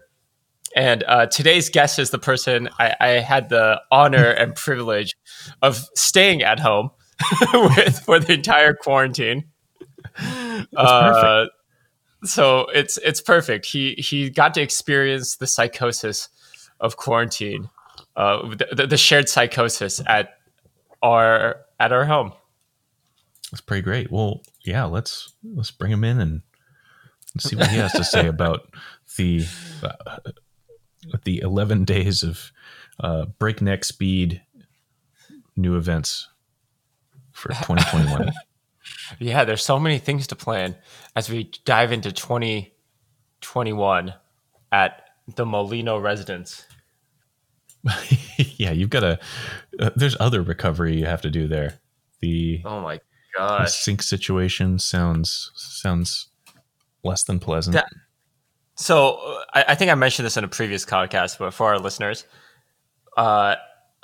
And 0.73 1.03
uh, 1.05 1.25
today's 1.25 1.69
guest 1.69 1.99
is 1.99 2.11
the 2.11 2.17
person 2.17 2.69
I, 2.79 2.95
I 2.99 3.07
had 3.19 3.49
the 3.49 3.81
honor 3.91 4.29
and 4.31 4.55
privilege 4.67 5.15
of 5.61 5.85
staying 5.95 6.41
at 6.41 6.61
home 6.61 6.89
with 7.53 7.99
for 7.99 8.19
the 8.19 8.33
entire 8.33 8.73
quarantine. 8.73 9.49
Uh, 10.77 11.47
so 12.23 12.67
it's 12.73 12.97
it's 12.99 13.19
perfect. 13.21 13.65
He 13.65 13.95
he 13.95 14.29
got 14.29 14.53
to 14.53 14.61
experience 14.61 15.35
the 15.35 15.45
psychosis 15.47 16.29
of 16.79 16.95
quarantine, 16.97 17.69
uh, 18.15 18.55
the, 18.71 18.87
the- 18.87 18.97
shared 18.97 19.27
psychosis 19.29 20.01
at 20.07 20.37
our 21.01 21.57
at 21.79 21.91
our 21.91 22.05
home. 22.05 22.31
That's 23.51 23.61
pretty 23.61 23.81
great. 23.81 24.11
Well, 24.11 24.41
yeah, 24.65 24.85
let's 24.85 25.33
let's 25.43 25.71
bring 25.71 25.91
him 25.91 26.03
in 26.03 26.19
and 26.19 26.41
see 27.39 27.55
what 27.55 27.67
he 27.67 27.77
has 27.77 27.91
to 27.93 28.03
say 28.03 28.27
about 28.35 28.67
the 29.17 29.45
uh, 29.83 30.17
the 31.23 31.39
eleven 31.41 31.85
days 31.85 32.23
of 32.23 32.51
uh, 32.99 33.25
breakneck 33.39 33.83
speed 33.83 34.41
new 35.55 35.75
events 35.77 36.29
for 37.31 37.49
2021. 37.49 38.31
Yeah, 39.19 39.43
there's 39.45 39.63
so 39.63 39.79
many 39.79 39.97
things 39.99 40.25
to 40.27 40.35
plan 40.35 40.75
as 41.15 41.29
we 41.29 41.51
dive 41.65 41.91
into 41.91 42.11
2021 42.11 44.13
at 44.71 45.01
the 45.35 45.45
Molino 45.45 45.97
residence. 45.97 46.65
yeah, 48.37 48.71
you've 48.71 48.89
got 48.89 49.01
to. 49.01 49.19
Uh, 49.79 49.89
there's 49.95 50.15
other 50.19 50.41
recovery 50.41 50.97
you 50.97 51.05
have 51.05 51.21
to 51.21 51.29
do 51.29 51.47
there. 51.47 51.79
The, 52.21 52.61
Oh 52.65 52.81
my 52.81 52.99
god, 53.37 53.69
sink 53.69 54.01
situation 54.01 54.79
sounds 54.79 55.51
sounds 55.55 56.27
less 57.03 57.23
than 57.23 57.39
pleasant. 57.39 57.73
That- 57.75 57.89
So 58.75 59.15
uh, 59.15 59.43
I, 59.53 59.65
I 59.69 59.75
think 59.75 59.91
I 59.91 59.95
mentioned 59.95 60.25
this 60.25 60.37
in 60.37 60.43
a 60.43 60.47
previous 60.47 60.85
podcast, 60.85 61.37
but 61.39 61.53
for 61.53 61.67
our 61.67 61.79
listeners, 61.79 62.25
uh, 63.17 63.55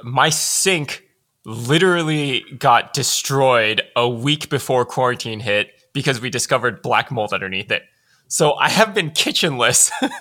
my 0.03 0.29
sink 0.29 1.03
literally 1.45 2.43
got 2.57 2.93
destroyed 2.93 3.81
a 3.95 4.07
week 4.07 4.49
before 4.49 4.85
quarantine 4.85 5.39
hit 5.39 5.71
because 5.93 6.19
we 6.21 6.29
discovered 6.29 6.81
black 6.81 7.09
mold 7.11 7.33
underneath 7.33 7.71
it. 7.71 7.83
So 8.27 8.53
I 8.55 8.69
have 8.69 8.93
been 8.93 9.09
kitchenless 9.11 9.89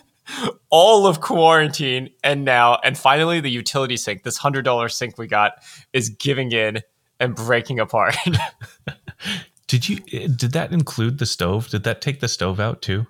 all 0.70 1.06
of 1.06 1.20
quarantine 1.20 2.11
and 2.23 2.44
now 2.44 2.78
and 2.85 2.97
finally 2.99 3.40
the 3.40 3.50
utility 3.50 3.97
sink, 3.97 4.23
this 4.23 4.37
hundred 4.37 4.62
dollar 4.62 4.88
sink 4.88 5.18
we 5.18 5.26
got, 5.26 5.52
is 5.92 6.08
giving 6.11 6.52
in 6.52 6.80
and 7.20 7.35
breaking 7.35 7.80
apart. 7.80 8.16
Did 9.66 9.88
you? 9.88 9.97
Did 10.00 10.52
that 10.52 10.73
include 10.73 11.18
the 11.18 11.26
stove? 11.26 11.68
Did 11.68 11.85
that 11.85 12.00
take 12.00 12.20
the 12.20 12.28
stove 12.28 12.61
out 12.61 12.82
too? 12.82 13.06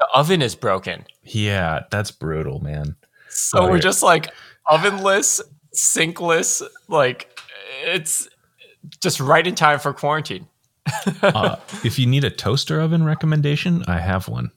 the 0.00 0.08
oven 0.12 0.42
is 0.42 0.56
broken. 0.56 1.04
Yeah, 1.22 1.84
that's 1.90 2.10
brutal, 2.10 2.58
man. 2.58 2.96
So 3.30 3.60
Oh, 3.60 3.68
we're 3.68 3.76
yeah. 3.76 3.80
just 3.82 4.02
like 4.02 4.28
ovenless, 4.68 5.40
sinkless, 5.72 6.62
like 6.88 7.38
it's 7.84 8.28
just 9.00 9.20
right 9.20 9.46
in 9.46 9.54
time 9.54 9.78
for 9.78 9.92
quarantine. 9.92 10.48
uh, 11.22 11.56
if 11.84 11.96
you 11.98 12.06
need 12.06 12.24
a 12.24 12.30
toaster 12.30 12.80
oven 12.80 13.04
recommendation, 13.04 13.84
I 13.86 14.00
have 14.00 14.26
one. 14.26 14.50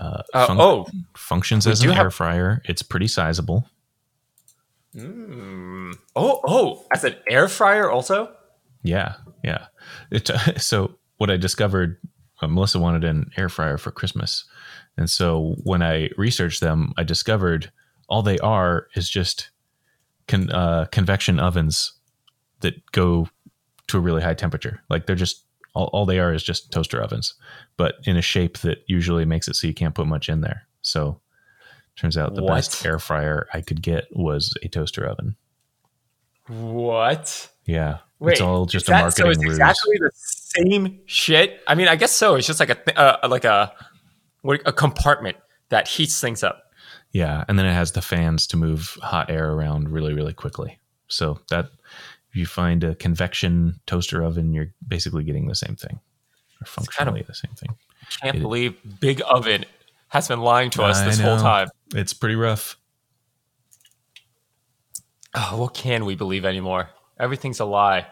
Uh, 0.00 0.22
Uh, 0.32 0.46
func- 0.48 0.60
oh, 0.60 0.86
functions 1.14 1.66
as 1.66 1.82
an 1.82 1.90
have- 1.90 2.06
air 2.06 2.10
fryer. 2.10 2.62
It's 2.64 2.82
pretty 2.82 3.06
sizable. 3.08 3.68
mm. 4.96 5.94
oh, 6.16 6.40
oh, 6.44 6.86
as 6.92 7.04
an 7.04 7.14
air 7.28 7.48
fryer 7.48 7.90
also. 7.90 8.34
Yeah, 8.82 9.14
yeah. 9.44 9.66
It, 10.10 10.30
so 10.60 10.96
what 11.18 11.30
I 11.30 11.36
discovered, 11.36 11.98
uh, 12.40 12.48
Melissa 12.48 12.78
wanted 12.78 13.04
an 13.04 13.30
air 13.36 13.48
fryer 13.48 13.76
for 13.78 13.90
Christmas, 13.90 14.44
and 14.96 15.08
so 15.08 15.54
when 15.64 15.82
I 15.82 16.10
researched 16.16 16.60
them, 16.60 16.92
I 16.96 17.02
discovered 17.04 17.70
all 18.08 18.22
they 18.22 18.38
are 18.38 18.88
is 18.94 19.08
just 19.08 19.50
con, 20.26 20.50
uh, 20.50 20.86
convection 20.90 21.38
ovens 21.38 21.92
that 22.60 22.74
go 22.92 23.28
to 23.88 23.98
a 23.98 24.00
really 24.00 24.22
high 24.22 24.34
temperature. 24.34 24.82
Like 24.88 25.06
they're 25.06 25.14
just 25.16 25.44
all, 25.74 25.90
all 25.92 26.06
they 26.06 26.18
are 26.18 26.32
is 26.34 26.42
just 26.42 26.72
toaster 26.72 27.00
ovens, 27.02 27.34
but 27.76 27.96
in 28.04 28.16
a 28.16 28.22
shape 28.22 28.58
that 28.58 28.78
usually 28.86 29.24
makes 29.24 29.48
it 29.48 29.56
so 29.56 29.66
you 29.66 29.74
can't 29.74 29.94
put 29.94 30.06
much 30.06 30.28
in 30.28 30.40
there. 30.40 30.66
So 30.82 31.20
turns 31.96 32.16
out 32.16 32.34
the 32.34 32.42
best 32.42 32.84
air 32.86 32.98
fryer 32.98 33.46
I 33.52 33.60
could 33.60 33.82
get 33.82 34.06
was 34.12 34.54
a 34.62 34.68
toaster 34.68 35.04
oven. 35.06 35.36
What? 36.48 37.48
Yeah, 37.66 37.98
Wait, 38.18 38.32
it's 38.32 38.40
all 38.40 38.66
just 38.66 38.88
a 38.88 38.90
that- 38.90 39.02
marketing 39.02 39.24
so 39.26 39.30
it's 39.30 39.38
ruse. 39.44 39.52
exactly 39.58 39.96
the 39.98 40.10
same 40.14 41.00
shit. 41.06 41.60
I 41.66 41.74
mean, 41.74 41.88
I 41.88 41.96
guess 41.96 42.12
so. 42.12 42.34
It's 42.34 42.46
just 42.46 42.58
like 42.60 42.70
a 42.70 42.74
th- 42.74 42.96
uh, 42.96 43.18
like 43.28 43.44
a 43.44 43.72
what 44.42 44.60
a 44.66 44.72
compartment 44.72 45.36
that 45.68 45.86
heats 45.86 46.20
things 46.20 46.42
up. 46.42 46.64
Yeah, 47.12 47.44
and 47.48 47.58
then 47.58 47.66
it 47.66 47.72
has 47.72 47.92
the 47.92 48.02
fans 48.02 48.46
to 48.48 48.56
move 48.56 48.96
hot 49.02 49.30
air 49.30 49.52
around 49.52 49.90
really, 49.90 50.12
really 50.14 50.32
quickly. 50.32 50.78
So 51.08 51.40
that 51.50 51.70
you 52.34 52.46
find 52.46 52.84
a 52.84 52.94
convection 52.94 53.80
toaster 53.86 54.22
oven, 54.22 54.52
you're 54.52 54.72
basically 54.86 55.24
getting 55.24 55.46
the 55.48 55.54
same 55.54 55.76
thing, 55.76 55.96
or 56.60 56.64
kind 56.64 56.66
of- 56.66 56.68
functionally 56.68 57.22
the 57.26 57.34
same 57.34 57.52
thing. 57.54 57.70
I 58.02 58.26
can't 58.26 58.36
It- 58.36 58.40
believe 58.42 58.76
Big 59.00 59.20
Oven 59.28 59.64
has 60.08 60.28
been 60.28 60.40
lying 60.40 60.70
to 60.70 60.82
us 60.82 60.98
I 60.98 61.04
this 61.06 61.20
whole 61.20 61.38
time. 61.38 61.68
It's 61.94 62.12
pretty 62.12 62.34
rough. 62.36 62.76
Oh, 65.34 65.58
what 65.58 65.74
can 65.74 66.04
we 66.04 66.16
believe 66.16 66.44
anymore? 66.44 66.90
Everything's 67.18 67.60
a 67.60 67.64
lie. 67.64 68.06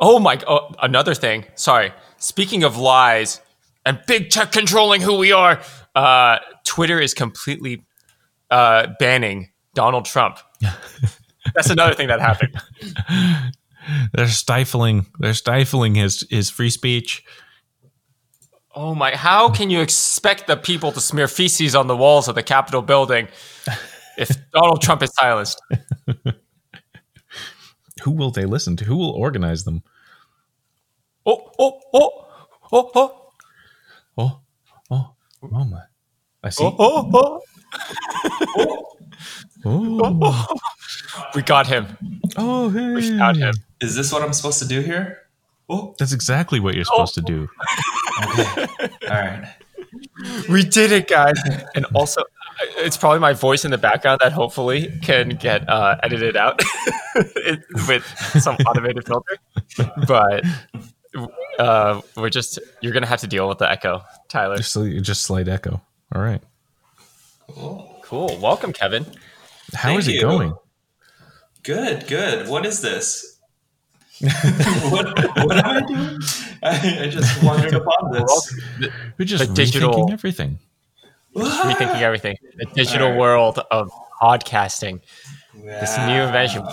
Oh 0.00 0.18
my! 0.18 0.40
Oh, 0.46 0.74
another 0.82 1.14
thing. 1.14 1.44
Sorry. 1.54 1.92
Speaking 2.16 2.64
of 2.64 2.76
lies 2.76 3.40
and 3.84 4.00
big 4.06 4.30
tech 4.30 4.50
controlling 4.50 5.00
who 5.02 5.18
we 5.18 5.32
are, 5.32 5.60
uh, 5.94 6.38
Twitter 6.64 6.98
is 7.00 7.12
completely 7.14 7.84
uh, 8.50 8.88
banning 8.98 9.50
Donald 9.74 10.04
Trump. 10.06 10.38
That's 11.54 11.70
another 11.70 11.94
thing 11.94 12.08
that 12.08 12.20
happened. 12.20 12.60
They're 14.12 14.28
stifling. 14.28 15.06
They're 15.18 15.34
stifling 15.34 15.94
his 15.94 16.26
his 16.30 16.50
free 16.50 16.70
speech. 16.70 17.22
Oh 18.74 18.94
my! 18.94 19.14
How 19.14 19.50
can 19.50 19.70
you 19.70 19.80
expect 19.80 20.46
the 20.46 20.56
people 20.56 20.90
to 20.92 21.00
smear 21.00 21.28
feces 21.28 21.74
on 21.76 21.86
the 21.86 21.96
walls 21.96 22.28
of 22.28 22.34
the 22.34 22.42
Capitol 22.42 22.82
building 22.82 23.28
if 24.18 24.30
Donald 24.52 24.82
Trump 24.82 25.02
is 25.02 25.12
silenced? 25.14 25.60
Who 28.02 28.10
will 28.10 28.30
they 28.30 28.44
listen 28.44 28.76
to? 28.76 28.84
Who 28.84 28.96
will 28.96 29.12
organize 29.12 29.64
them? 29.64 29.82
Oh! 31.24 31.50
Oh! 31.58 31.80
Oh! 31.92 32.26
Oh! 32.72 32.90
Oh! 32.94 33.20
Oh, 34.16 34.40
oh, 34.90 35.14
oh 35.42 35.64
my! 35.64 35.82
I 36.42 36.50
see. 36.50 36.64
Oh! 36.64 36.74
Oh! 36.78 37.40
oh. 38.56 38.84
Oh, 39.64 40.46
We 41.34 41.42
got 41.42 41.66
him. 41.66 41.96
oh, 42.36 42.68
hey. 42.70 42.94
We 42.94 43.18
found 43.18 43.36
him. 43.38 43.54
Is 43.80 43.94
this 43.94 44.12
what 44.12 44.22
I'm 44.22 44.32
supposed 44.32 44.58
to 44.60 44.68
do 44.68 44.80
here? 44.80 45.22
Oh, 45.68 45.94
That's 45.98 46.12
exactly 46.12 46.60
what 46.60 46.74
you're 46.74 46.84
supposed 46.84 47.14
to 47.14 47.22
do. 47.22 47.48
okay. 48.38 48.66
All 49.08 49.08
right. 49.08 49.54
We 50.50 50.62
did 50.64 50.92
it, 50.92 51.08
guys. 51.08 51.40
And 51.74 51.86
also, 51.94 52.22
it's 52.76 52.96
probably 52.96 53.20
my 53.20 53.32
voice 53.32 53.64
in 53.64 53.70
the 53.70 53.78
background 53.78 54.20
that 54.22 54.32
hopefully 54.32 54.92
can 55.02 55.30
get 55.30 55.68
uh, 55.68 55.96
edited 56.02 56.36
out 56.36 56.60
it- 57.14 57.64
with 57.88 58.04
some 58.40 58.56
automated 58.66 59.06
filter. 59.06 59.36
But 60.06 60.44
uh, 61.58 62.00
we're 62.16 62.30
just, 62.30 62.58
you're 62.80 62.92
going 62.92 63.02
to 63.04 63.08
have 63.08 63.20
to 63.20 63.26
deal 63.26 63.48
with 63.48 63.58
the 63.58 63.70
echo, 63.70 64.02
Tyler. 64.28 64.56
Just 64.56 64.76
just 65.02 65.22
slight 65.22 65.48
echo. 65.48 65.80
All 66.14 66.20
right. 66.22 66.42
Cool. 67.50 68.00
Cool. 68.02 68.36
Welcome, 68.38 68.72
Kevin. 68.72 69.06
How 69.72 69.88
Thank 69.90 70.00
is 70.00 70.08
it 70.08 70.14
you. 70.14 70.20
going? 70.20 70.54
Good, 71.62 72.06
good. 72.06 72.48
What 72.48 72.66
is 72.66 72.80
this? 72.82 73.38
what, 74.20 75.06
what 75.44 75.56
am 75.56 75.64
I 75.66 75.80
doing? 75.86 76.18
I, 76.62 76.98
I 77.04 77.08
just 77.08 77.42
wandered 77.42 77.74
upon 77.74 78.12
this. 78.12 78.54
We're 79.18 79.24
just 79.24 79.48
The 79.48 79.54
digital- 79.54 79.92
rethinking 79.94 80.12
everything. 80.12 80.58
Rethinking 81.34 82.00
everything. 82.00 82.36
The 82.58 82.66
digital 82.74 83.06
Alright. 83.08 83.20
world 83.20 83.58
of 83.70 83.90
podcasting. 84.22 85.00
This 85.54 85.96
new 85.98 86.22
invention. 86.22 86.64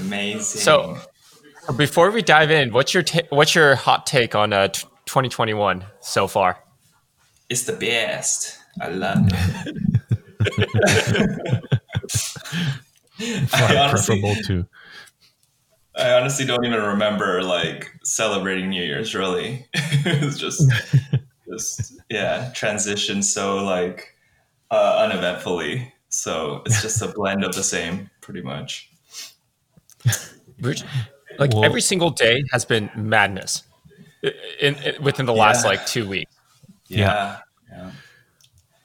Amazing. 0.00 0.60
So, 0.60 0.98
before 1.76 2.10
we 2.10 2.20
dive 2.22 2.50
in, 2.50 2.72
what's 2.72 2.92
your 2.92 3.02
ta- 3.02 3.26
what's 3.30 3.54
your 3.54 3.74
hot 3.76 4.06
take 4.06 4.34
on 4.34 4.52
uh, 4.52 4.68
t- 4.68 4.86
2021 5.06 5.84
so 6.00 6.26
far? 6.26 6.58
it's 7.50 7.64
the 7.64 7.72
best. 7.74 8.58
I 8.80 8.88
love 8.88 9.18
it. 9.30 9.74
Far 13.48 13.76
honestly- 13.76 14.20
preferable 14.20 14.34
to 14.46 14.66
I 15.96 16.12
honestly 16.14 16.44
don't 16.44 16.64
even 16.64 16.82
remember 16.82 17.40
like 17.42 17.88
celebrating 18.02 18.68
New 18.68 18.82
Year's. 18.82 19.14
Really, 19.14 19.64
it's 19.74 20.36
just, 20.36 20.68
just 21.48 22.00
yeah, 22.10 22.50
transition 22.52 23.22
so 23.22 23.64
like 23.64 24.12
uh, 24.72 24.96
uneventfully. 25.08 25.92
So 26.08 26.62
it's 26.66 26.82
just 26.82 27.00
a 27.00 27.06
blend 27.08 27.44
of 27.44 27.54
the 27.54 27.62
same, 27.62 28.10
pretty 28.22 28.40
much. 28.42 28.90
Like 31.38 31.52
Well- 31.52 31.64
every 31.64 31.80
single 31.80 32.10
day 32.10 32.42
has 32.52 32.64
been 32.64 32.90
madness 32.96 33.62
i- 34.24 34.32
in, 34.60 34.74
in- 34.76 35.02
within 35.02 35.26
the 35.26 35.32
last 35.34 35.62
Yeah. 35.64 35.70
like 35.70 35.86
two 35.86 36.08
weeks. 36.08 36.34
Yeah, 36.88 37.38
yeah. 37.70 37.90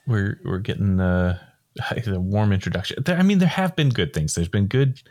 we're 0.08 0.40
we're 0.46 0.60
getting 0.60 0.98
the 0.98 1.40
the 2.06 2.20
warm 2.20 2.52
introduction. 2.52 3.02
There, 3.04 3.18
I 3.18 3.24
mean, 3.24 3.40
there 3.40 3.48
have 3.48 3.76
been 3.76 3.90
good 3.90 4.14
things. 4.14 4.34
There's 4.34 4.48
been 4.50 4.68
good. 4.68 5.02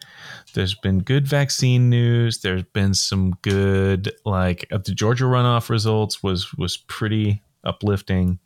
There's 0.55 0.75
been 0.75 0.99
good 1.01 1.27
vaccine 1.27 1.89
news. 1.89 2.41
There's 2.41 2.63
been 2.65 2.95
some 2.95 3.33
good 3.43 4.13
like 4.25 4.67
uh, 4.73 4.79
the 4.85 4.93
Georgia 4.93 5.25
runoff 5.25 5.69
results 5.71 6.23
was 6.23 6.53
was 6.55 6.77
pretty 6.77 7.43
uplifting, 7.65 8.39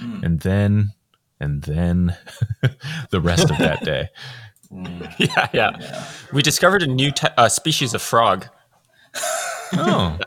Mm. 0.00 0.22
and 0.24 0.40
then 0.40 0.92
and 1.40 1.62
then 1.62 2.16
the 3.10 3.20
rest 3.20 3.50
of 3.50 3.58
that 3.58 3.82
day. 3.84 4.08
Mm, 4.72 5.14
Yeah, 5.18 5.48
yeah. 5.52 5.70
yeah. 5.80 6.06
We 6.32 6.42
discovered 6.42 6.82
a 6.82 6.86
new 6.86 7.10
te- 7.10 7.26
uh, 7.36 7.48
species 7.48 7.92
of 7.94 8.00
frog. 8.02 8.46
Oh, 9.72 10.18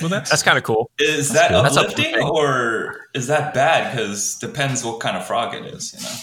well, 0.00 0.08
that's 0.10 0.30
That's 0.30 0.42
kind 0.42 0.56
of 0.58 0.64
cool. 0.64 0.90
Is 0.98 1.30
that 1.32 1.50
good. 1.50 1.64
That's 1.64 1.76
uplifting 1.76 2.06
uplifting. 2.14 2.28
or 2.28 2.96
is 3.14 3.26
that 3.28 3.52
bad? 3.54 3.94
Because 3.94 4.36
depends 4.38 4.84
what 4.84 5.00
kind 5.00 5.16
of 5.16 5.26
frog 5.26 5.54
it 5.54 5.64
is. 5.66 5.92
You 5.94 6.00
know. 6.02 6.14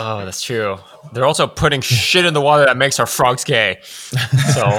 Oh, 0.00 0.24
that's 0.24 0.42
true. 0.42 0.78
They're 1.12 1.24
also 1.24 1.48
putting 1.48 1.80
shit 1.80 2.24
in 2.24 2.32
the 2.32 2.40
water 2.40 2.64
that 2.64 2.76
makes 2.76 3.00
our 3.00 3.06
frogs 3.06 3.42
gay. 3.42 3.78
So 3.82 4.64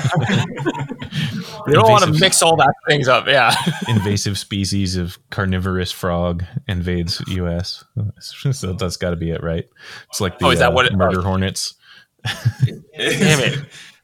we 1.68 1.74
don't 1.74 1.90
want 1.90 2.06
to 2.06 2.12
mix 2.22 2.42
all 2.42 2.56
that 2.56 2.74
things 2.88 3.10
up. 3.10 3.28
Yeah. 3.28 3.54
invasive 3.90 4.38
species 4.38 4.96
of 4.96 5.18
carnivorous 5.30 5.92
frog 5.92 6.46
invades 6.70 7.22
U.S. 7.28 7.84
So 8.22 8.72
that's 8.74 8.96
got 8.96 9.10
to 9.10 9.18
be 9.18 9.32
it, 9.32 9.44
right? 9.44 9.68
It's 10.10 10.22
like 10.22 10.40
the 10.40 10.46
Oh, 10.46 10.50
is 10.52 10.60
that 10.60 10.70
uh, 10.72 10.74
what 10.74 10.86
it- 10.86 10.94
murder 10.94 11.20
oh. 11.20 11.24
hornets. 11.24 11.74
Damn 12.66 12.84
it. 12.96 13.60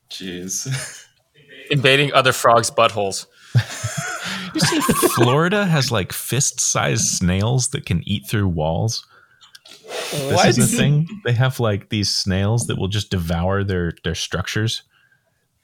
Jeez. 0.09 1.05
Invading 1.71 2.11
other 2.13 2.33
frogs' 2.33 2.69
buttholes. 2.71 3.25
You 4.53 4.59
see, 4.59 4.79
Florida 5.15 5.65
has 5.65 5.91
like 5.91 6.11
fist-sized 6.11 7.05
snails 7.07 7.69
that 7.69 7.85
can 7.85 8.03
eat 8.05 8.27
through 8.27 8.49
walls. 8.49 9.05
This 9.85 10.57
is 10.57 10.73
a 10.73 10.77
thing. 10.77 11.07
They 11.23 11.33
have 11.33 11.59
like 11.59 11.89
these 11.89 12.11
snails 12.11 12.67
that 12.67 12.77
will 12.77 12.87
just 12.87 13.09
devour 13.11 13.63
their 13.63 13.93
their 14.03 14.15
structures. 14.15 14.83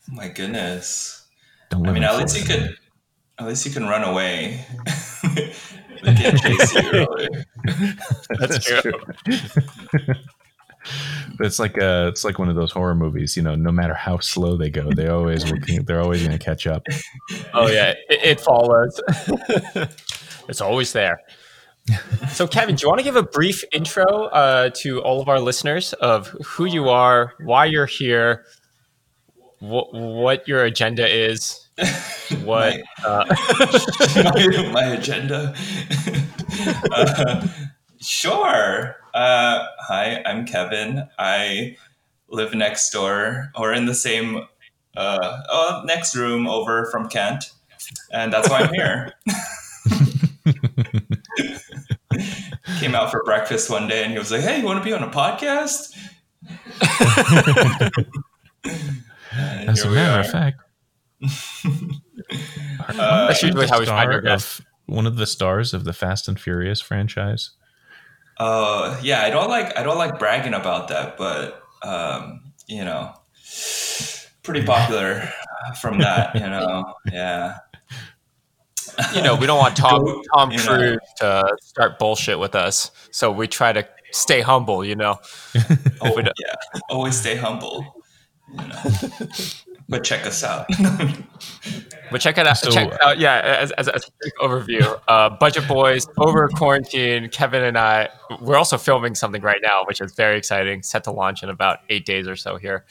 Oh 0.09 0.15
my 0.15 0.27
goodness. 0.27 1.27
Don't 1.69 1.83
I 1.83 1.87
live 1.87 1.93
mean, 1.95 2.03
at 2.03 2.17
least 2.17 2.37
you 2.37 2.43
Florida. 2.45 2.67
could, 2.67 2.77
at 3.39 3.47
least 3.47 3.65
you 3.65 3.71
can 3.71 3.87
run 3.87 4.03
away. 4.03 4.65
they 6.03 6.13
can't 6.15 6.39
chase 6.41 6.75
you. 6.75 6.91
Really. 6.91 7.29
That's 8.39 8.63
true. 8.63 8.93
But 11.37 11.45
it's 11.45 11.59
like 11.59 11.77
a, 11.77 12.07
it's 12.07 12.23
like 12.23 12.39
one 12.39 12.49
of 12.49 12.55
those 12.55 12.71
horror 12.71 12.95
movies. 12.95 13.37
You 13.37 13.43
know, 13.43 13.55
no 13.55 13.71
matter 13.71 13.93
how 13.93 14.17
slow 14.19 14.57
they 14.57 14.69
go, 14.69 14.91
they 14.91 15.07
always 15.07 15.45
will, 15.45 15.59
they're 15.85 16.01
always 16.01 16.21
going 16.25 16.37
to 16.37 16.43
catch 16.43 16.65
up. 16.65 16.85
Oh 17.53 17.67
yeah, 17.67 17.91
it, 18.09 18.23
it 18.23 18.39
follows. 18.41 18.99
it's 20.47 20.59
always 20.59 20.91
there. 20.91 21.21
So, 22.31 22.47
Kevin, 22.47 22.75
do 22.75 22.83
you 22.83 22.87
want 22.87 22.99
to 22.99 23.03
give 23.03 23.17
a 23.17 23.23
brief 23.23 23.63
intro 23.73 24.25
uh, 24.27 24.69
to 24.75 25.01
all 25.01 25.21
of 25.21 25.27
our 25.27 25.39
listeners 25.39 25.91
of 25.93 26.27
who 26.45 26.63
you 26.65 26.87
are, 26.87 27.33
why 27.43 27.65
you're 27.65 27.85
here, 27.85 28.45
what, 29.59 29.93
what 29.93 30.47
your 30.47 30.63
agenda 30.63 31.05
is, 31.07 31.67
what? 32.43 32.81
Uh, 33.03 33.25
my, 34.15 34.69
my 34.73 34.85
agenda. 34.85 35.53
uh, 36.91 37.47
sure. 37.99 38.95
Uh, 39.13 39.65
hi, 39.79 40.23
I'm 40.25 40.45
Kevin. 40.45 41.09
I 41.19 41.75
live 42.29 42.53
next 42.53 42.91
door 42.91 43.51
or 43.55 43.73
in 43.73 43.85
the 43.85 43.95
same 43.95 44.47
uh, 44.95 45.41
oh, 45.49 45.83
next 45.85 46.15
room 46.15 46.47
over 46.47 46.89
from 46.91 47.09
Kent, 47.09 47.51
and 48.11 48.31
that's 48.31 48.49
why 48.49 48.59
I'm 48.59 48.73
here. 48.73 49.13
Came 52.81 52.95
out 52.95 53.11
for 53.11 53.23
breakfast 53.23 53.69
one 53.69 53.87
day, 53.87 54.03
and 54.03 54.11
he 54.11 54.17
was 54.17 54.31
like, 54.31 54.41
"Hey, 54.41 54.59
you 54.59 54.65
want 54.65 54.79
to 54.79 54.83
be 54.83 54.91
on 54.91 55.03
a 55.03 55.07
podcast?" 55.09 55.95
As 59.33 59.79
a 59.79 59.83
here 59.83 59.89
we 59.89 59.95
matter 59.95 60.17
are. 60.17 60.19
of 60.21 60.29
fact, 60.31 60.61
Uh, 62.89 63.27
That's 63.27 63.43
usually 63.43 63.67
how 63.67 63.79
we 63.79 63.85
star 63.85 63.97
find 63.99 64.11
our 64.11 64.21
guests. 64.21 64.59
of 64.59 64.65
one 64.87 65.05
of 65.05 65.15
the 65.17 65.27
stars 65.27 65.73
of 65.73 65.83
the 65.83 65.93
Fast 65.93 66.27
and 66.27 66.39
Furious 66.39 66.81
franchise. 66.81 67.51
Uh, 68.37 68.99
yeah, 69.03 69.21
I 69.21 69.29
don't 69.29 69.49
like 69.49 69.77
I 69.77 69.83
don't 69.83 69.97
like 69.99 70.17
bragging 70.17 70.53
about 70.55 70.87
that, 70.87 71.17
but 71.17 71.61
um, 71.83 72.51
you 72.67 72.83
know, 72.83 73.13
pretty 74.43 74.65
popular 74.65 75.29
from 75.79 75.99
that. 75.99 76.33
You 76.33 76.41
know, 76.41 76.95
yeah. 77.11 77.57
you 79.15 79.21
know, 79.21 79.35
we 79.35 79.45
don't 79.45 79.59
want 79.59 79.75
Tom 79.75 80.03
Go- 80.05 80.21
Tom 80.33 80.51
you 80.51 80.57
know. 80.57 80.63
Cruise 80.77 80.99
to 81.17 81.57
start 81.61 81.99
bullshit 81.99 82.39
with 82.39 82.55
us, 82.55 82.91
so 83.11 83.31
we 83.31 83.47
try 83.47 83.71
to 83.73 83.87
stay 84.11 84.41
humble. 84.41 84.83
You 84.85 84.95
know, 84.95 85.19
Oh, 86.01 86.17
yeah. 86.19 86.53
Always 86.89 87.15
stay 87.19 87.35
humble. 87.35 87.95
You 88.51 88.67
know. 88.67 88.83
but 89.89 90.03
check 90.03 90.25
us 90.25 90.43
out. 90.43 90.67
But 92.11 92.19
check 92.19 92.37
it 92.37 92.45
out. 92.45 92.57
So- 92.57 92.69
check 92.71 92.91
out, 93.01 93.19
yeah. 93.19 93.57
As, 93.61 93.71
as, 93.73 93.87
as 93.87 94.03
a 94.05 94.11
quick 94.21 94.33
overview, 94.41 94.99
uh, 95.07 95.29
Budget 95.29 95.67
Boys 95.67 96.05
over 96.17 96.47
quarantine. 96.49 97.29
Kevin 97.29 97.63
and 97.63 97.77
I, 97.77 98.09
we're 98.41 98.57
also 98.57 98.77
filming 98.77 99.15
something 99.15 99.41
right 99.41 99.61
now, 99.63 99.83
which 99.85 100.01
is 100.01 100.13
very 100.13 100.37
exciting. 100.37 100.83
Set 100.83 101.05
to 101.05 101.11
launch 101.11 101.41
in 101.43 101.49
about 101.49 101.79
eight 101.89 102.05
days 102.05 102.27
or 102.27 102.35
so 102.35 102.57
here. 102.57 102.85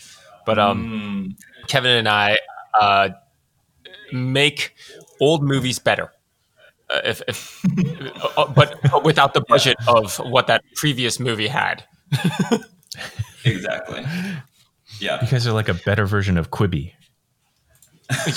But 0.46 0.58
um, 0.58 1.36
Mm, 1.60 1.66
Kevin 1.68 1.92
and 1.98 2.08
I 2.08 2.38
uh, 2.80 3.10
make 4.12 4.74
old 5.20 5.42
movies 5.42 5.78
better. 5.78 6.12
Uh, 6.88 7.00
if, 7.04 7.22
if 7.28 7.64
uh, 8.36 8.46
but 8.52 9.04
without 9.04 9.34
the 9.34 9.40
budget 9.42 9.76
of 9.86 10.16
what 10.18 10.46
that 10.48 10.62
previous 10.74 11.20
movie 11.20 11.46
had. 11.46 11.84
exactly. 13.44 14.04
Yeah. 14.98 15.22
You 15.22 15.28
guys 15.28 15.46
are 15.46 15.52
like 15.52 15.68
a 15.68 15.74
better 15.74 16.06
version 16.06 16.36
of 16.36 16.50
Quibi. 16.50 16.92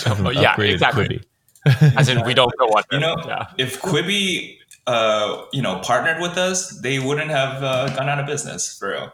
Oh, 0.05 0.29
yeah, 0.29 0.53
upgraded 0.53 0.73
exactly. 0.73 1.21
As 1.97 2.07
in, 2.07 2.23
we 2.25 2.35
don't 2.35 2.55
go 2.59 2.67
under. 2.67 2.85
You 2.91 2.99
know, 2.99 3.15
yeah. 3.25 3.47
if 3.57 3.81
Quibi, 3.81 4.57
uh, 4.85 5.45
you 5.51 5.63
know, 5.63 5.79
partnered 5.79 6.21
with 6.21 6.37
us, 6.37 6.79
they 6.81 6.99
wouldn't 6.99 7.31
have 7.31 7.63
uh, 7.63 7.87
gone 7.95 8.07
out 8.07 8.19
of 8.19 8.27
business 8.27 8.77
for 8.77 8.89
real. 8.89 9.11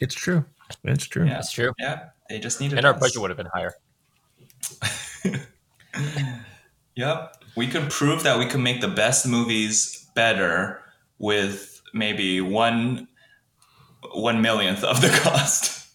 It's 0.00 0.16
true. 0.16 0.44
It's 0.82 1.06
true. 1.06 1.26
Yeah. 1.26 1.34
That's 1.34 1.52
true. 1.52 1.72
Yeah. 1.78 2.08
They 2.28 2.40
just 2.40 2.60
needed 2.60 2.78
And 2.78 2.86
our 2.86 2.94
budget 2.94 3.20
would 3.20 3.30
have 3.30 3.36
been 3.36 3.50
higher. 3.52 3.74
Yep. 6.96 7.36
We 7.56 7.66
can 7.66 7.88
prove 7.88 8.22
that 8.22 8.38
we 8.38 8.46
can 8.46 8.62
make 8.62 8.80
the 8.80 8.88
best 8.88 9.26
movies 9.26 10.06
better 10.14 10.80
with 11.18 11.82
maybe 11.94 12.40
one 12.40 13.08
one 14.14 14.40
millionth 14.42 14.82
of 14.84 15.00
the 15.00 15.08
cost. 15.22 15.88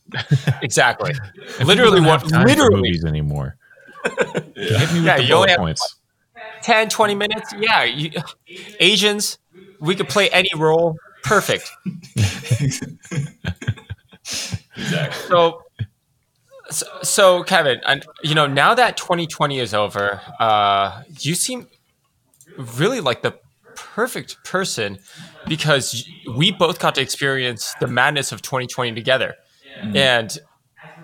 Exactly. 0.62 1.12
Literally, 1.64 1.98
don't 2.00 2.06
what? 2.08 2.28
time 2.30 2.46
Literally, 2.48 2.76
movies 2.78 3.04
anymore. 3.06 3.58
Yeah. 4.06 4.80
Hit 4.80 4.94
me 4.94 5.00
with 5.00 5.06
Yeah, 5.06 5.18
the 5.18 5.24
you 5.24 5.34
only 5.34 5.48
bullet 5.48 5.50
have- 5.52 5.60
points. 5.60 5.96
10, 6.64 6.90
20 6.90 7.16
minutes. 7.16 7.54
Yeah. 7.58 7.84
You, 7.84 8.12
Asians, 8.80 9.38
we 9.80 9.96
could 9.96 10.08
play 10.10 10.30
any 10.30 10.50
role. 10.56 10.96
Perfect. 11.24 11.70
exactly. 14.76 15.28
So, 15.28 15.62
so, 16.70 16.86
so 17.04 17.44
Kevin, 17.44 17.80
and 17.86 18.06
you 18.24 18.36
know, 18.36 18.48
now 18.48 18.74
that 18.74 18.98
2020 18.98 19.60
is 19.60 19.74
over, 19.74 20.22
uh, 20.40 21.04
you 21.20 21.36
seem 21.36 21.68
really 22.58 23.00
like 23.00 23.22
the 23.22 23.38
perfect 23.76 24.44
person 24.44 24.98
because 25.48 26.08
we 26.36 26.52
both 26.52 26.80
got 26.80 26.96
to 26.96 27.02
experience 27.02 27.76
the 27.80 27.88
madness 27.88 28.32
of 28.32 28.42
2020 28.42 28.94
together. 28.94 29.36
And 29.94 30.36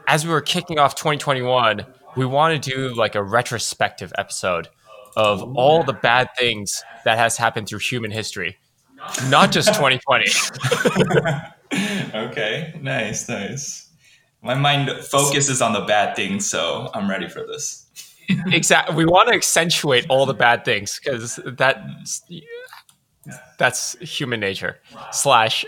as 0.07 0.25
we 0.25 0.31
were 0.31 0.41
kicking 0.41 0.79
off 0.79 0.95
2021, 0.95 1.85
we 2.15 2.25
want 2.25 2.61
to 2.61 2.71
do 2.71 2.93
like 2.95 3.15
a 3.15 3.23
retrospective 3.23 4.11
episode 4.17 4.67
of 5.15 5.43
all 5.55 5.83
the 5.83 5.93
bad 5.93 6.29
things 6.37 6.83
that 7.05 7.17
has 7.19 7.37
happened 7.37 7.67
through 7.67 7.79
human 7.79 8.09
history, 8.09 8.57
not 9.29 9.51
just 9.51 9.69
2020. 9.75 10.25
okay. 12.15 12.73
Nice, 12.81 13.29
nice. 13.29 13.92
My 14.43 14.53
mind 14.55 14.89
focuses 15.05 15.61
on 15.61 15.73
the 15.73 15.81
bad 15.81 16.15
things, 16.15 16.49
so 16.49 16.89
I'm 16.93 17.09
ready 17.09 17.27
for 17.29 17.45
this. 17.45 17.79
exactly 18.47 18.95
we 18.95 19.03
want 19.03 19.27
to 19.27 19.33
accentuate 19.35 20.05
all 20.07 20.25
the 20.25 20.33
bad 20.33 20.63
things 20.63 20.97
because 21.03 21.35
that 21.45 21.83
that's 23.59 23.97
human 23.99 24.39
nature 24.39 24.79
slash 25.11 25.65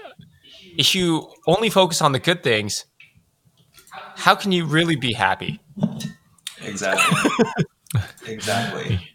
if 0.78 0.96
you 0.96 1.30
only 1.48 1.70
focus 1.70 2.02
on 2.02 2.14
the 2.14 2.20
good 2.20 2.42
things 2.44 2.86
how 4.16 4.36
can 4.36 4.52
you 4.52 4.66
really 4.66 4.96
be 4.96 5.14
happy? 5.14 5.60
Exactly. 6.62 7.32
exactly. 8.26 9.10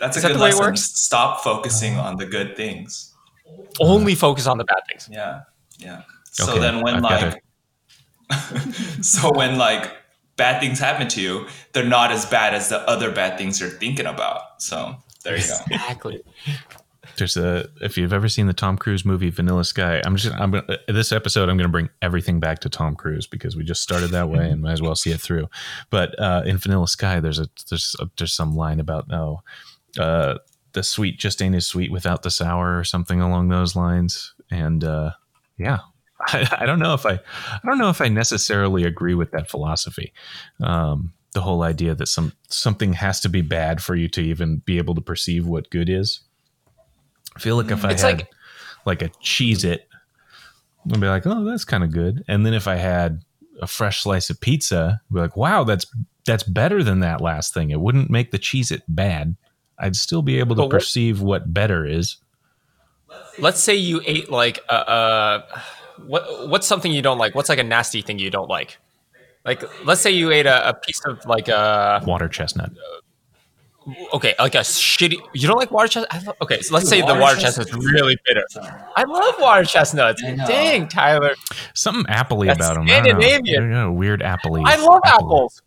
That's 0.00 0.16
a 0.16 0.18
Is 0.18 0.22
that 0.22 0.28
good 0.28 0.36
the 0.36 0.42
way 0.42 0.48
it 0.48 0.54
lesson. 0.54 0.66
works? 0.66 0.82
Stop 0.82 1.42
focusing 1.42 1.96
on 1.96 2.16
the 2.16 2.26
good 2.26 2.56
things. 2.56 3.14
Only 3.80 4.14
focus 4.14 4.46
on 4.46 4.58
the 4.58 4.64
bad 4.64 4.82
things. 4.88 5.08
Yeah. 5.10 5.42
Yeah. 5.78 6.02
So 6.32 6.50
Okay, 6.52 6.60
then 6.60 6.82
when 6.82 6.96
I've 6.96 7.02
got 7.02 7.22
like 7.22 7.44
so 9.02 9.30
when 9.34 9.58
like 9.58 9.90
bad 10.36 10.60
things 10.60 10.78
happen 10.78 11.08
to 11.08 11.20
you, 11.20 11.46
they're 11.72 11.84
not 11.84 12.10
as 12.10 12.26
bad 12.26 12.54
as 12.54 12.68
the 12.68 12.78
other 12.88 13.12
bad 13.12 13.38
things 13.38 13.60
you're 13.60 13.70
thinking 13.70 14.06
about. 14.06 14.62
So 14.62 14.96
there 15.24 15.36
you 15.36 15.46
go. 15.46 15.56
Exactly. 15.70 16.22
There's 17.16 17.36
a 17.36 17.68
if 17.82 17.98
you've 17.98 18.12
ever 18.12 18.28
seen 18.28 18.46
the 18.46 18.54
Tom 18.54 18.78
Cruise 18.78 19.04
movie 19.04 19.30
Vanilla 19.30 19.64
Sky, 19.64 20.00
I'm 20.04 20.16
just 20.16 20.34
I'm 20.40 20.52
gonna, 20.52 20.78
this 20.88 21.12
episode 21.12 21.48
I'm 21.48 21.56
going 21.56 21.68
to 21.68 21.72
bring 21.72 21.90
everything 22.00 22.40
back 22.40 22.60
to 22.60 22.68
Tom 22.68 22.96
Cruise 22.96 23.26
because 23.26 23.56
we 23.56 23.64
just 23.64 23.82
started 23.82 24.08
that 24.12 24.30
way 24.30 24.48
and 24.48 24.62
might 24.62 24.72
as 24.72 24.80
well 24.80 24.94
see 24.94 25.10
it 25.10 25.20
through. 25.20 25.48
But 25.90 26.18
uh, 26.18 26.42
in 26.46 26.56
Vanilla 26.56 26.88
Sky, 26.88 27.20
there's 27.20 27.38
a 27.38 27.48
there's 27.68 27.94
a, 28.00 28.08
there's 28.16 28.32
some 28.32 28.54
line 28.54 28.80
about 28.80 29.12
oh, 29.12 29.40
uh, 29.98 30.38
the 30.72 30.82
sweet 30.82 31.18
just 31.18 31.42
ain't 31.42 31.54
as 31.54 31.66
sweet 31.66 31.90
without 31.90 32.22
the 32.22 32.30
sour 32.30 32.78
or 32.78 32.84
something 32.84 33.20
along 33.20 33.48
those 33.48 33.76
lines. 33.76 34.34
And 34.50 34.84
uh, 34.84 35.12
yeah, 35.58 35.78
I, 36.26 36.58
I 36.60 36.66
don't 36.66 36.78
know 36.78 36.94
if 36.94 37.06
I 37.06 37.12
I 37.12 37.60
don't 37.64 37.78
know 37.78 37.88
if 37.90 38.00
I 38.00 38.08
necessarily 38.08 38.84
agree 38.84 39.14
with 39.14 39.30
that 39.32 39.48
philosophy. 39.50 40.12
Um, 40.60 41.12
the 41.32 41.40
whole 41.40 41.62
idea 41.62 41.94
that 41.94 42.08
some 42.08 42.32
something 42.48 42.92
has 42.94 43.20
to 43.20 43.28
be 43.28 43.40
bad 43.42 43.82
for 43.82 43.94
you 43.94 44.08
to 44.08 44.20
even 44.20 44.58
be 44.64 44.78
able 44.78 44.94
to 44.96 45.00
perceive 45.00 45.46
what 45.46 45.70
good 45.70 45.88
is. 45.88 46.20
I 47.36 47.40
feel 47.40 47.56
like 47.56 47.70
if 47.70 47.84
I 47.84 47.92
It's 47.92 48.02
had 48.02 48.18
like- 48.18 48.30
like, 48.86 49.02
a 49.02 49.10
cheese 49.20 49.62
it, 49.62 49.86
I'd 50.90 51.00
be 51.00 51.06
like, 51.06 51.26
oh, 51.26 51.44
that's 51.44 51.66
kind 51.66 51.84
of 51.84 51.92
good. 51.92 52.24
And 52.26 52.46
then 52.46 52.54
if 52.54 52.66
I 52.66 52.76
had 52.76 53.22
a 53.60 53.66
fresh 53.66 54.02
slice 54.02 54.30
of 54.30 54.40
pizza, 54.40 55.02
I'd 55.10 55.14
be 55.14 55.20
like, 55.20 55.36
wow, 55.36 55.64
that's 55.64 55.84
that's 56.24 56.42
better 56.42 56.82
than 56.82 57.00
that 57.00 57.20
last 57.20 57.52
thing. 57.54 57.70
It 57.70 57.80
wouldn't 57.80 58.10
make 58.10 58.30
the 58.30 58.38
cheese 58.38 58.70
it 58.70 58.82
bad. 58.88 59.36
I'd 59.78 59.96
still 59.96 60.22
be 60.22 60.38
able 60.38 60.56
to 60.56 60.62
perceive 60.68 61.20
what 61.20 61.52
better 61.52 61.84
is. 61.86 62.16
Let's 63.38 63.60
say 63.60 63.74
you 63.76 64.00
ate 64.06 64.30
like 64.30 64.58
a, 64.68 64.88
uh 64.90 65.42
what 66.06 66.48
what's 66.48 66.66
something 66.66 66.92
you 66.92 67.02
don't 67.02 67.18
like? 67.18 67.34
What's 67.34 67.48
like 67.48 67.58
a 67.58 67.64
nasty 67.64 68.02
thing 68.02 68.18
you 68.18 68.30
don't 68.30 68.48
like? 68.48 68.78
Like 69.44 69.62
let's 69.86 70.00
say 70.00 70.10
you 70.10 70.30
ate 70.30 70.46
a, 70.46 70.68
a 70.70 70.74
piece 70.74 71.00
of 71.06 71.24
like 71.26 71.48
a 71.48 72.02
Water 72.06 72.28
chestnut. 72.28 72.70
Uh, 72.70 73.96
okay, 74.14 74.34
like 74.38 74.54
a 74.54 74.58
shitty. 74.58 75.16
You 75.34 75.48
don't 75.48 75.56
like 75.56 75.70
water 75.70 75.88
chestnut? 75.88 76.28
I 76.28 76.32
okay, 76.42 76.60
so 76.60 76.74
let's 76.74 76.88
say 76.88 77.00
the 77.00 77.06
water 77.06 77.20
water 77.20 77.40
chestnut's 77.40 77.70
chestnut's 77.70 77.92
really 77.92 78.18
bitter. 78.26 78.44
I 78.96 79.04
love 79.04 79.36
water 79.40 79.64
chestnuts. 79.64 80.22
Dang, 80.22 80.88
Tyler, 80.88 81.34
Something 81.74 82.04
appley 82.12 82.46
That's 82.46 82.58
about 82.60 82.74
them. 82.74 82.86
Scandinavian. 82.86 83.56
I 83.56 83.60
don't 83.60 83.70
know, 83.70 83.92
weird 83.92 84.20
appley. 84.20 84.62
I 84.66 84.76
love 84.76 85.00
apples. 85.04 85.62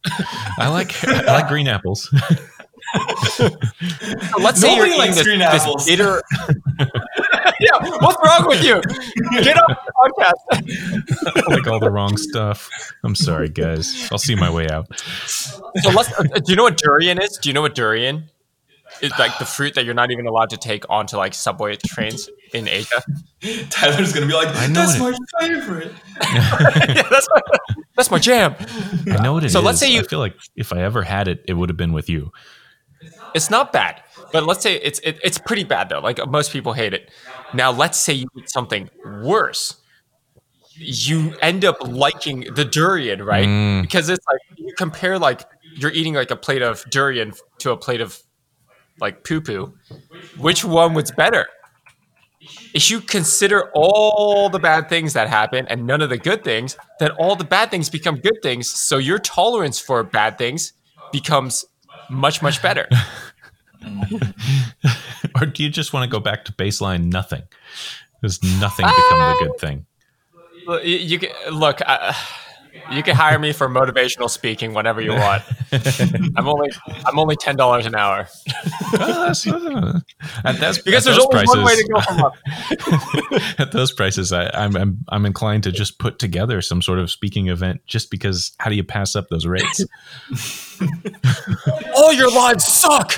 I 0.60 0.69
like 0.69 1.04
I 1.08 1.34
like 1.34 1.48
green 1.48 1.67
apples. 1.67 2.13
So 3.32 3.50
let's 4.39 4.62
say 4.62 4.76
you're 4.76 4.86
Nobody 4.86 5.00
likes 5.00 5.17
eating 5.17 5.24
green 5.24 5.39
this, 5.39 5.52
this 5.52 5.62
apples. 5.63 5.86
bitter. 5.88 6.22
yeah, 7.60 7.97
what's 7.99 8.17
wrong 8.25 8.47
with 8.47 8.63
you? 8.63 8.82
Get 9.43 9.58
off 9.58 9.77
the 9.86 9.93
podcast. 9.99 11.47
Like 11.49 11.67
all 11.67 11.79
the 11.79 11.91
wrong 11.91 12.17
stuff. 12.17 12.69
I'm 13.03 13.15
sorry, 13.15 13.49
guys. 13.49 14.08
I'll 14.12 14.17
see 14.17 14.36
my 14.36 14.49
way 14.49 14.67
out. 14.69 14.88
So 15.27 15.89
let's. 15.91 16.12
Uh, 16.17 16.23
do 16.23 16.51
you 16.51 16.56
know 16.56 16.63
what 16.63 16.77
durian 16.77 17.21
is? 17.21 17.38
Do 17.38 17.49
you 17.49 17.53
know 17.53 17.62
what 17.62 17.75
durian? 17.75 18.29
is? 19.01 19.12
like 19.17 19.38
the 19.39 19.45
fruit 19.45 19.75
that 19.75 19.86
you're 19.86 19.93
not 19.93 20.12
even 20.12 20.27
allowed 20.27 20.49
to 20.51 20.58
take 20.58 20.89
onto 20.89 21.17
like 21.17 21.34
subway 21.34 21.75
trains 21.75 22.29
in 22.53 22.67
Asia. 22.67 23.01
Tyler's 23.69 24.13
gonna 24.13 24.27
be 24.27 24.34
like, 24.34 24.49
I 24.56 24.67
know 24.67 24.86
that's 24.86 24.99
my 24.99 25.13
favorite. 25.39 25.91
yeah, 26.21 27.03
that's 27.10 27.27
my, 27.34 27.41
that's 27.95 28.12
my 28.12 28.19
jam. 28.19 28.56
I 29.08 29.21
know 29.23 29.34
what 29.34 29.43
it 29.43 29.47
is. 29.47 29.53
So 29.53 29.62
let's 29.62 29.79
say 29.79 29.91
you- 29.91 30.01
I 30.01 30.03
feel 30.03 30.19
like 30.19 30.36
if 30.56 30.73
I 30.73 30.82
ever 30.82 31.03
had 31.03 31.27
it, 31.27 31.43
it 31.47 31.53
would 31.53 31.69
have 31.69 31.77
been 31.77 31.93
with 31.93 32.10
you. 32.10 32.32
It's 33.34 33.50
not 33.50 33.74
bad, 33.74 34.02
but 34.32 34.46
let's 34.46 34.62
say 34.62 34.76
it's 34.76 35.00
it, 35.00 35.20
it's 35.24 35.38
pretty 35.38 35.63
bad 35.63 35.89
though. 35.89 36.00
Like 36.00 36.20
most 36.28 36.52
people 36.52 36.74
hate 36.74 36.94
it. 36.94 37.12
Now 37.54 37.72
let's 37.72 37.98
say 37.98 38.13
you 38.13 38.28
eat 38.38 38.50
something 38.50 38.89
worse. 39.06 39.76
You 40.76 41.36
end 41.42 41.66
up 41.66 41.78
liking 41.88 42.48
the 42.54 42.66
durian, 42.66 43.24
right? 43.24 43.48
Mm. 43.48 43.82
Because 43.84 44.10
it's 44.10 44.26
like 44.26 44.58
you 44.58 44.74
compare 44.78 45.20
like 45.20 45.44
you're 45.76 45.92
eating 45.92 46.13
like 46.13 46.32
a 46.32 46.36
plate 46.36 46.62
of 46.62 46.84
durian 46.89 47.34
to 47.60 47.72
a 47.72 47.78
plate 47.78 48.02
of 48.02 48.20
like 49.00 49.24
poo 49.24 49.42
poo. 49.42 49.74
Which 50.38 50.63
one 50.63 50.94
was 50.94 51.12
better? 51.12 51.48
If 52.74 52.92
you 52.92 53.00
consider 53.00 53.72
all 53.74 54.50
the 54.50 54.60
bad 54.60 54.89
things 54.89 55.13
that 55.13 55.30
happen 55.30 55.66
and 55.68 55.86
none 55.86 56.02
of 56.02 56.10
the 56.10 56.18
good 56.18 56.44
things, 56.44 56.76
then 57.00 57.12
all 57.12 57.36
the 57.36 57.44
bad 57.44 57.72
things 57.72 57.89
become 57.89 58.18
good 58.18 58.42
things. 58.42 58.70
So 58.70 58.98
your 58.98 59.20
tolerance 59.20 59.80
for 59.80 60.04
bad 60.04 60.38
things 60.38 60.74
becomes 61.12 61.66
much 62.13 62.41
much 62.41 62.62
better. 62.62 62.88
or 65.36 65.45
do 65.45 65.63
you 65.63 65.69
just 65.69 65.93
want 65.93 66.04
to 66.04 66.10
go 66.10 66.19
back 66.19 66.45
to 66.45 66.54
baseline 66.54 67.12
nothing? 67.12 67.43
Does 68.21 68.41
nothing 68.43 68.86
become 68.86 69.19
the 69.19 69.36
good 69.39 69.52
um, 69.52 69.58
thing? 69.58 69.86
Look, 70.65 70.86
You, 70.86 71.19
can 71.19 71.30
look. 71.52 71.82
You 72.91 73.02
can 73.04 73.15
hire 73.15 73.39
me 73.39 73.52
for 73.54 73.67
motivational 73.69 74.30
speaking 74.30 74.74
whenever 74.74 75.02
you 75.02 75.12
want. 75.12 75.43
I'm 76.38 76.48
only 76.48 76.69
I'm 77.06 77.17
only 77.17 77.36
ten 77.36 77.56
dollars 77.56 77.86
an 77.86 77.96
hour 77.96 78.28
Uh, 78.93 78.98
that's- 78.98 79.48
uh, 79.48 80.00
at 80.46 80.58
that's, 80.60 80.78
because 80.80 81.06
at 81.08 81.12
there's 81.15 81.17
those 81.17 81.28
only 81.34 81.46
one 81.48 81.65
way 81.65 81.76
to 81.76 81.88
prices- 81.88 81.89
go 81.89 82.02
from 82.02 82.22
up. 82.24 82.34
at 83.60 83.72
those 83.72 83.91
prices, 83.91 84.32
I, 84.32 84.50
I'm, 84.54 84.76
I'm 84.76 84.98
I'm 85.10 85.26
inclined 85.26 85.63
to 85.63 85.72
just 85.72 85.98
put 86.00 86.19
together 86.19 86.62
some 86.62 86.82
sort 86.82 87.00
of 87.00 87.10
speaking 87.10 87.48
event, 87.48 87.82
just 87.88 88.12
because 88.12 88.52
how 88.60 88.69
do 88.69 88.76
you 88.76 88.84
pass 88.84 89.15
up 89.15 89.28
those 89.30 89.46
rates? 89.48 89.84
All 91.96 92.13
your 92.13 92.32
lives 92.32 92.65
suck. 92.65 93.13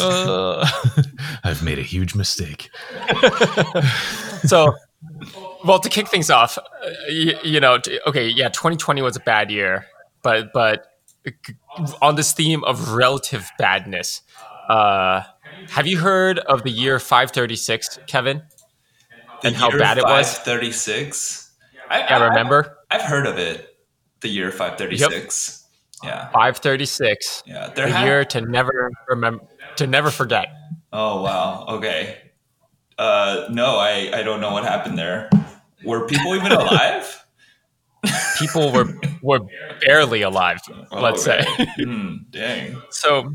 uh, 0.00 0.66
I've 1.44 1.62
made 1.62 1.78
a 1.78 1.82
huge 1.82 2.14
mistake. 2.14 2.70
So, 4.44 4.74
well, 5.64 5.78
to 5.78 5.88
kick 5.88 6.08
things 6.08 6.30
off, 6.30 6.58
uh, 6.58 6.62
you, 7.08 7.34
you 7.42 7.60
know, 7.60 7.78
okay, 8.06 8.28
yeah, 8.28 8.48
2020 8.48 9.02
was 9.02 9.16
a 9.16 9.20
bad 9.20 9.50
year, 9.50 9.86
but 10.22 10.52
but 10.52 10.86
on 12.00 12.16
this 12.16 12.32
theme 12.32 12.64
of 12.64 12.92
relative 12.92 13.48
badness, 13.58 14.22
uh, 14.68 15.22
have 15.70 15.86
you 15.86 15.98
heard 15.98 16.38
of 16.38 16.62
the 16.62 16.70
year 16.70 16.98
536, 16.98 17.98
Kevin? 18.06 18.42
And 19.44 19.56
how 19.56 19.70
bad 19.76 19.98
it 19.98 20.04
was? 20.04 20.38
Thirty 20.38 20.70
six. 20.70 21.50
I, 21.90 21.98
Yeah, 21.98 22.28
remember 22.28 22.78
I've 22.90 23.02
heard 23.02 23.26
of 23.26 23.38
it. 23.38 23.76
The 24.20 24.28
year 24.28 24.52
five 24.52 24.78
thirty 24.78 24.96
six. 24.96 25.58
Yeah. 26.04 26.26
536, 26.30 27.44
Yeah. 27.46 27.68
There 27.68 27.86
the 27.86 27.92
ha- 27.92 28.04
year 28.04 28.24
to 28.24 28.40
never 28.40 28.90
remember, 29.08 29.44
to 29.76 29.86
never 29.86 30.10
forget. 30.10 30.48
Oh 30.92 31.22
wow. 31.22 31.64
Okay. 31.68 32.18
Uh, 33.02 33.48
no, 33.50 33.78
I 33.78 34.10
I 34.18 34.22
don't 34.22 34.40
know 34.40 34.52
what 34.52 34.62
happened 34.62 34.96
there. 34.96 35.28
Were 35.84 36.06
people 36.06 36.36
even 36.36 36.52
alive? 36.52 37.18
People 38.38 38.72
were 38.72 38.86
were 39.22 39.40
barely 39.84 40.22
alive, 40.22 40.58
let's 40.92 41.26
Okay. 41.26 41.42
say. 41.42 41.66
Hmm, 41.84 42.16
dang. 42.30 42.80
So, 42.90 43.34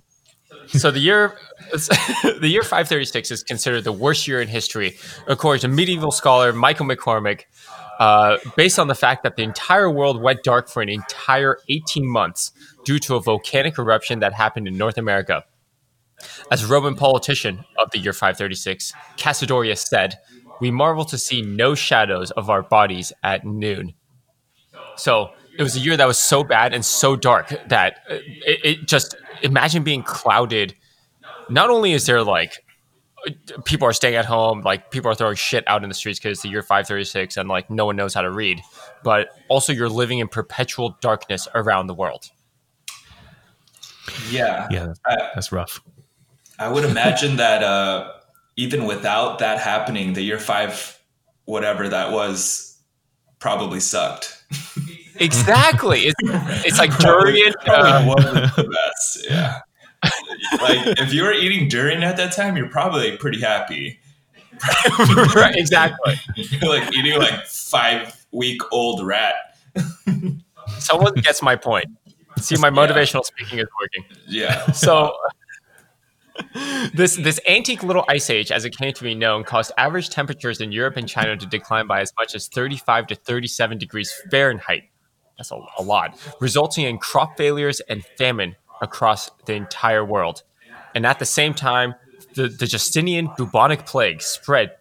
so 0.68 0.92
the 0.92 1.00
year 1.00 1.38
the 1.74 2.48
year 2.48 2.64
536 2.64 3.32
is 3.32 3.44
considered 3.44 3.84
the 3.84 3.92
worst 3.92 4.28
year 4.28 4.42
in 4.42 4.48
history, 4.48 4.98
according 5.28 5.62
to 5.62 5.68
medieval 5.68 6.12
scholar 6.12 6.54
Michael 6.54 6.86
McCormick, 6.86 7.42
uh, 8.00 8.38
based 8.56 8.80
on 8.80 8.88
the 8.88 8.96
fact 8.96 9.24
that 9.24 9.36
the 9.36 9.44
entire 9.44 9.90
world 9.90 10.22
went 10.22 10.44
dark 10.44 10.70
for 10.70 10.82
an 10.82 10.90
entire 10.90 11.58
18 11.70 12.06
months 12.08 12.52
due 12.86 13.00
to 13.00 13.16
a 13.16 13.22
volcanic 13.22 13.78
eruption 13.78 14.20
that 14.20 14.34
happened 14.34 14.68
in 14.68 14.78
North 14.78 14.98
America. 14.98 15.44
As 16.52 16.66
Roman 16.66 16.96
politician 16.96 17.64
of 17.78 17.92
the 17.92 18.00
year 18.00 18.14
536, 18.14 18.94
Cassiodorus 19.18 19.88
said, 19.88 20.16
"We 20.60 20.72
marvel 20.72 21.06
to 21.06 21.18
see 21.18 21.42
no 21.42 21.76
shadows 21.76 22.32
of 22.32 22.50
our 22.50 22.64
bodies 22.64 23.14
at 23.24 23.46
noon." 23.46 23.94
So 24.96 25.32
it 25.58 25.64
was 25.64 25.76
a 25.76 25.80
year 25.80 25.98
that 25.98 26.08
was 26.08 26.18
so 26.18 26.44
bad 26.44 26.74
and 26.74 26.86
so 26.86 27.16
dark 27.16 27.50
that 27.70 28.00
uh, 28.10 28.16
it, 28.46 28.60
it 28.64 28.88
just 28.88 29.16
imagine 29.42 29.84
being 29.84 30.04
clouded. 30.04 30.76
Not 31.50 31.70
only 31.70 31.94
is 31.94 32.06
there 32.06 32.24
like 32.24 32.64
uh, 33.28 33.32
people 33.66 33.88
are 33.88 33.94
staying 33.94 34.16
at 34.16 34.26
home, 34.26 34.62
like 34.62 34.92
people 34.92 35.10
are 35.10 35.16
throwing 35.16 35.36
shit 35.36 35.64
out 35.68 35.84
in 35.84 35.90
the 35.90 35.96
streets 35.96 36.20
because 36.20 36.34
it's 36.38 36.42
the 36.42 36.50
year 36.50 36.62
536 36.62 37.38
and 37.38 37.50
like 37.50 37.70
no 37.70 37.86
one 37.86 37.96
knows 37.96 38.14
how 38.14 38.22
to 38.22 38.32
read, 38.32 38.62
but 39.04 39.30
also 39.50 39.74
you're 39.74 39.90
living 39.90 40.20
in 40.20 40.28
perpetual 40.28 40.98
darkness 41.02 41.48
around 41.56 41.88
the 41.88 41.96
world. 41.96 42.30
Yeah. 44.30 44.68
Yeah, 44.70 44.88
that's, 44.88 45.00
I, 45.06 45.16
that's 45.34 45.52
rough. 45.52 45.82
I 46.60 46.68
would 46.70 46.86
imagine 46.86 47.36
that 47.38 47.64
uh, 47.64 48.12
even 48.56 48.86
without 48.86 49.40
that 49.40 49.60
happening, 49.60 50.14
the 50.14 50.22
year 50.22 50.40
five, 50.40 51.00
whatever 51.46 51.88
that 51.90 52.12
was, 52.12 52.78
probably 53.40 53.80
sucked. 53.80 54.34
Exactly. 55.20 56.02
It's, 56.02 56.16
it's 56.66 56.78
like 56.80 56.92
Probably- 56.92 57.34
durian. 57.34 57.54
probably 57.66 57.92
Uh, 57.92 58.08
wasn't 58.08 58.56
the 58.56 58.64
best. 58.64 59.28
Yeah. 59.30 59.60
like 60.62 61.00
if 61.00 61.12
you 61.14 61.24
were 61.24 61.34
eating 61.34 61.68
durian 61.68 62.04
at 62.04 62.18
that 62.18 62.34
time, 62.34 62.56
you're 62.56 62.70
probably 62.70 63.18
pretty 63.18 63.42
happy. 63.42 64.00
right, 65.36 65.56
exactly. 65.56 66.20
You're 66.36 66.70
like 66.80 66.92
eating 66.96 67.20
like 67.20 67.46
five 67.46 68.26
week 68.32 68.60
old 68.72 69.06
rat. 69.06 69.36
someone 70.80 71.14
gets 71.16 71.42
my 71.44 71.56
point. 71.56 71.86
See, 72.40 72.56
my 72.58 72.70
motivational 72.72 73.24
speaking 73.24 73.60
is 73.60 73.68
working. 73.80 74.04
Yeah. 74.28 74.72
So 74.72 75.14
this 76.94 77.16
this 77.16 77.40
antique 77.48 77.84
little 77.84 78.06
ice 78.08 78.30
age, 78.30 78.52
as 78.52 78.66
it 78.66 78.76
came 78.76 78.94
to 78.94 79.04
be 79.04 79.16
known, 79.16 79.44
caused 79.44 79.72
average 79.78 80.10
temperatures 80.10 80.62
in 80.62 80.72
Europe 80.72 80.98
and 80.98 81.08
China 81.08 81.36
to 81.36 81.46
decline 81.46 81.88
by 81.88 82.02
as 82.02 82.14
much 82.18 82.36
as 82.36 82.48
35 82.48 83.08
to 83.08 83.16
37 83.16 83.78
degrees 83.78 84.14
Fahrenheit. 84.32 84.84
That's 85.38 85.52
a, 85.52 85.60
a 85.78 85.84
lot, 85.84 86.18
resulting 86.40 86.86
in 86.86 86.98
crop 86.98 87.38
failures 87.38 87.80
and 87.82 88.04
famine 88.18 88.56
across 88.82 89.30
the 89.46 89.54
entire 89.54 90.04
world. 90.04 90.44
And 90.96 91.06
at 91.06 91.20
the 91.20 91.26
same 91.26 91.54
time, 91.54 91.96
the, 92.34 92.48
the 92.48 92.68
Justinian 92.68 93.30
bubonic 93.38 93.86
plague 93.86 94.22
spread 94.22 94.72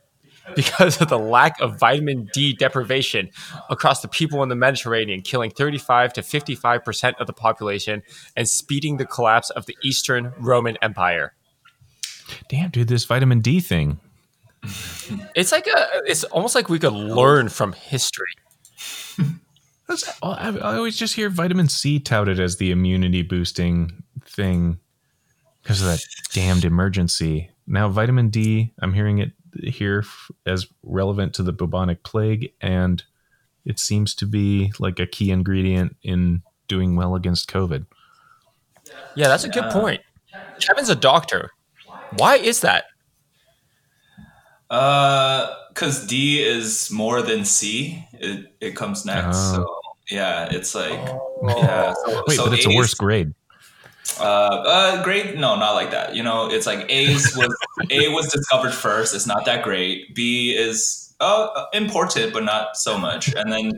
because 0.54 1.00
of 1.00 1.08
the 1.08 1.18
lack 1.18 1.60
of 1.60 1.78
vitamin 1.78 2.28
D 2.32 2.52
deprivation 2.52 3.30
across 3.68 4.00
the 4.00 4.08
people 4.08 4.42
in 4.42 4.48
the 4.48 4.54
Mediterranean, 4.54 5.22
killing 5.22 5.50
35 5.50 6.12
to 6.14 6.22
55% 6.22 7.14
of 7.18 7.26
the 7.26 7.32
population 7.32 8.02
and 8.36 8.48
speeding 8.48 8.96
the 8.96 9.06
collapse 9.06 9.50
of 9.50 9.66
the 9.66 9.76
Eastern 9.82 10.32
Roman 10.38 10.76
Empire. 10.82 11.34
Damn, 12.48 12.70
dude, 12.70 12.88
this 12.88 13.04
vitamin 13.04 13.40
D 13.40 13.60
thing. 13.60 14.00
It's 15.34 15.52
like 15.52 15.66
a 15.66 16.02
it's 16.06 16.24
almost 16.24 16.54
like 16.54 16.68
we 16.68 16.78
could 16.78 16.92
learn 16.92 17.48
from 17.48 17.72
history. 17.72 18.26
That's, 19.88 20.08
oh, 20.20 20.30
I, 20.30 20.48
I 20.48 20.76
always 20.76 20.96
just 20.96 21.14
hear 21.14 21.30
vitamin 21.30 21.68
C 21.68 22.00
touted 22.00 22.40
as 22.40 22.56
the 22.56 22.72
immunity 22.72 23.22
boosting 23.22 24.02
thing 24.24 24.80
because 25.62 25.80
of 25.80 25.86
that 25.86 26.04
damned 26.32 26.62
Emergen-C. 26.62 27.50
Now, 27.68 27.88
vitamin 27.88 28.28
D, 28.28 28.72
I'm 28.80 28.92
hearing 28.92 29.18
it 29.18 29.30
here 29.62 30.00
f- 30.00 30.30
as 30.44 30.66
relevant 30.82 31.34
to 31.34 31.44
the 31.44 31.52
bubonic 31.52 32.02
plague, 32.02 32.52
and 32.60 33.02
it 33.64 33.78
seems 33.78 34.14
to 34.16 34.26
be 34.26 34.72
like 34.80 34.98
a 34.98 35.06
key 35.06 35.30
ingredient 35.30 35.96
in 36.02 36.42
doing 36.66 36.96
well 36.96 37.14
against 37.14 37.48
COVID. 37.48 37.86
Yeah, 39.14 39.28
that's 39.28 39.44
a 39.44 39.48
good 39.48 39.70
point. 39.70 40.00
Kevin's 40.60 40.88
a 40.88 40.96
doctor. 40.96 41.50
Why 42.18 42.36
is 42.36 42.60
that? 42.60 42.84
Uh, 44.70 45.54
because 45.68 46.06
D 46.06 46.42
is 46.42 46.90
more 46.90 47.22
than 47.22 47.44
C. 47.44 48.06
It 48.12 48.54
it 48.60 48.76
comes 48.76 49.04
next. 49.04 49.36
Oh. 49.36 49.54
So 49.54 49.76
yeah, 50.10 50.48
it's 50.50 50.74
like 50.74 50.98
yeah. 51.42 51.92
So, 51.92 52.24
Wait, 52.26 52.36
so 52.36 52.44
but 52.44 52.54
it's 52.54 52.66
a 52.66 52.74
worse 52.74 52.94
grade. 52.94 53.34
Uh, 54.18 54.22
uh, 54.22 55.04
grade? 55.04 55.38
No, 55.38 55.56
not 55.56 55.74
like 55.74 55.90
that. 55.90 56.14
You 56.14 56.22
know, 56.22 56.48
it's 56.50 56.66
like 56.66 56.90
A's 56.90 57.36
was 57.36 57.54
A 57.90 58.08
was 58.08 58.32
discovered 58.32 58.72
first. 58.72 59.14
It's 59.14 59.26
not 59.26 59.44
that 59.44 59.62
great. 59.62 60.14
B 60.14 60.54
is 60.56 61.14
uh 61.20 61.66
important, 61.72 62.32
but 62.32 62.44
not 62.44 62.76
so 62.76 62.98
much. 62.98 63.34
And 63.34 63.52
then 63.52 63.72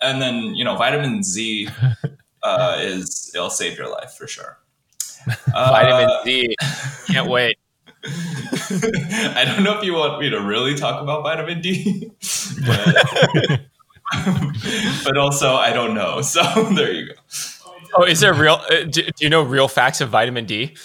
and 0.00 0.22
then 0.22 0.54
you 0.54 0.64
know, 0.64 0.76
vitamin 0.76 1.22
Z 1.22 1.68
uh, 2.42 2.76
is 2.78 3.32
it'll 3.34 3.50
save 3.50 3.76
your 3.76 3.90
life 3.90 4.12
for 4.12 4.26
sure. 4.26 4.58
Uh, 5.54 5.70
Vitamin 5.70 6.08
D. 6.24 6.56
Can't 7.06 7.28
wait. 7.28 7.58
I 8.04 9.44
don't 9.44 9.62
know 9.62 9.76
if 9.78 9.84
you 9.84 9.94
want 9.94 10.20
me 10.20 10.30
to 10.30 10.40
really 10.40 10.74
talk 10.74 11.02
about 11.02 11.22
vitamin 11.22 11.60
D, 11.60 12.10
but, 12.66 13.60
but 15.04 15.16
also 15.18 15.54
I 15.54 15.72
don't 15.72 15.94
know. 15.94 16.22
So 16.22 16.42
there 16.74 16.92
you 16.92 17.08
go. 17.08 17.14
Oh, 17.94 18.04
is 18.04 18.20
there 18.20 18.32
real? 18.32 18.60
Uh, 18.70 18.84
do, 18.84 19.02
do 19.02 19.12
you 19.18 19.28
know 19.28 19.42
real 19.42 19.68
facts 19.68 20.00
of 20.00 20.08
vitamin 20.08 20.46
D? 20.46 20.76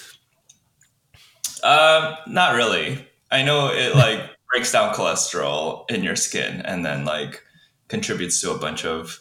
Um, 1.64 2.16
not 2.28 2.56
really. 2.56 3.08
I 3.32 3.44
know 3.44 3.70
it 3.70 3.96
like 3.96 4.22
breaks 4.52 4.72
down 4.72 4.94
cholesterol 4.94 5.90
in 5.90 6.04
your 6.04 6.16
skin 6.16 6.62
and 6.62 6.86
then 6.86 7.06
like 7.06 7.44
contributes 7.88 8.42
to 8.42 8.52
a 8.52 8.58
bunch 8.58 8.86
of 8.86 9.20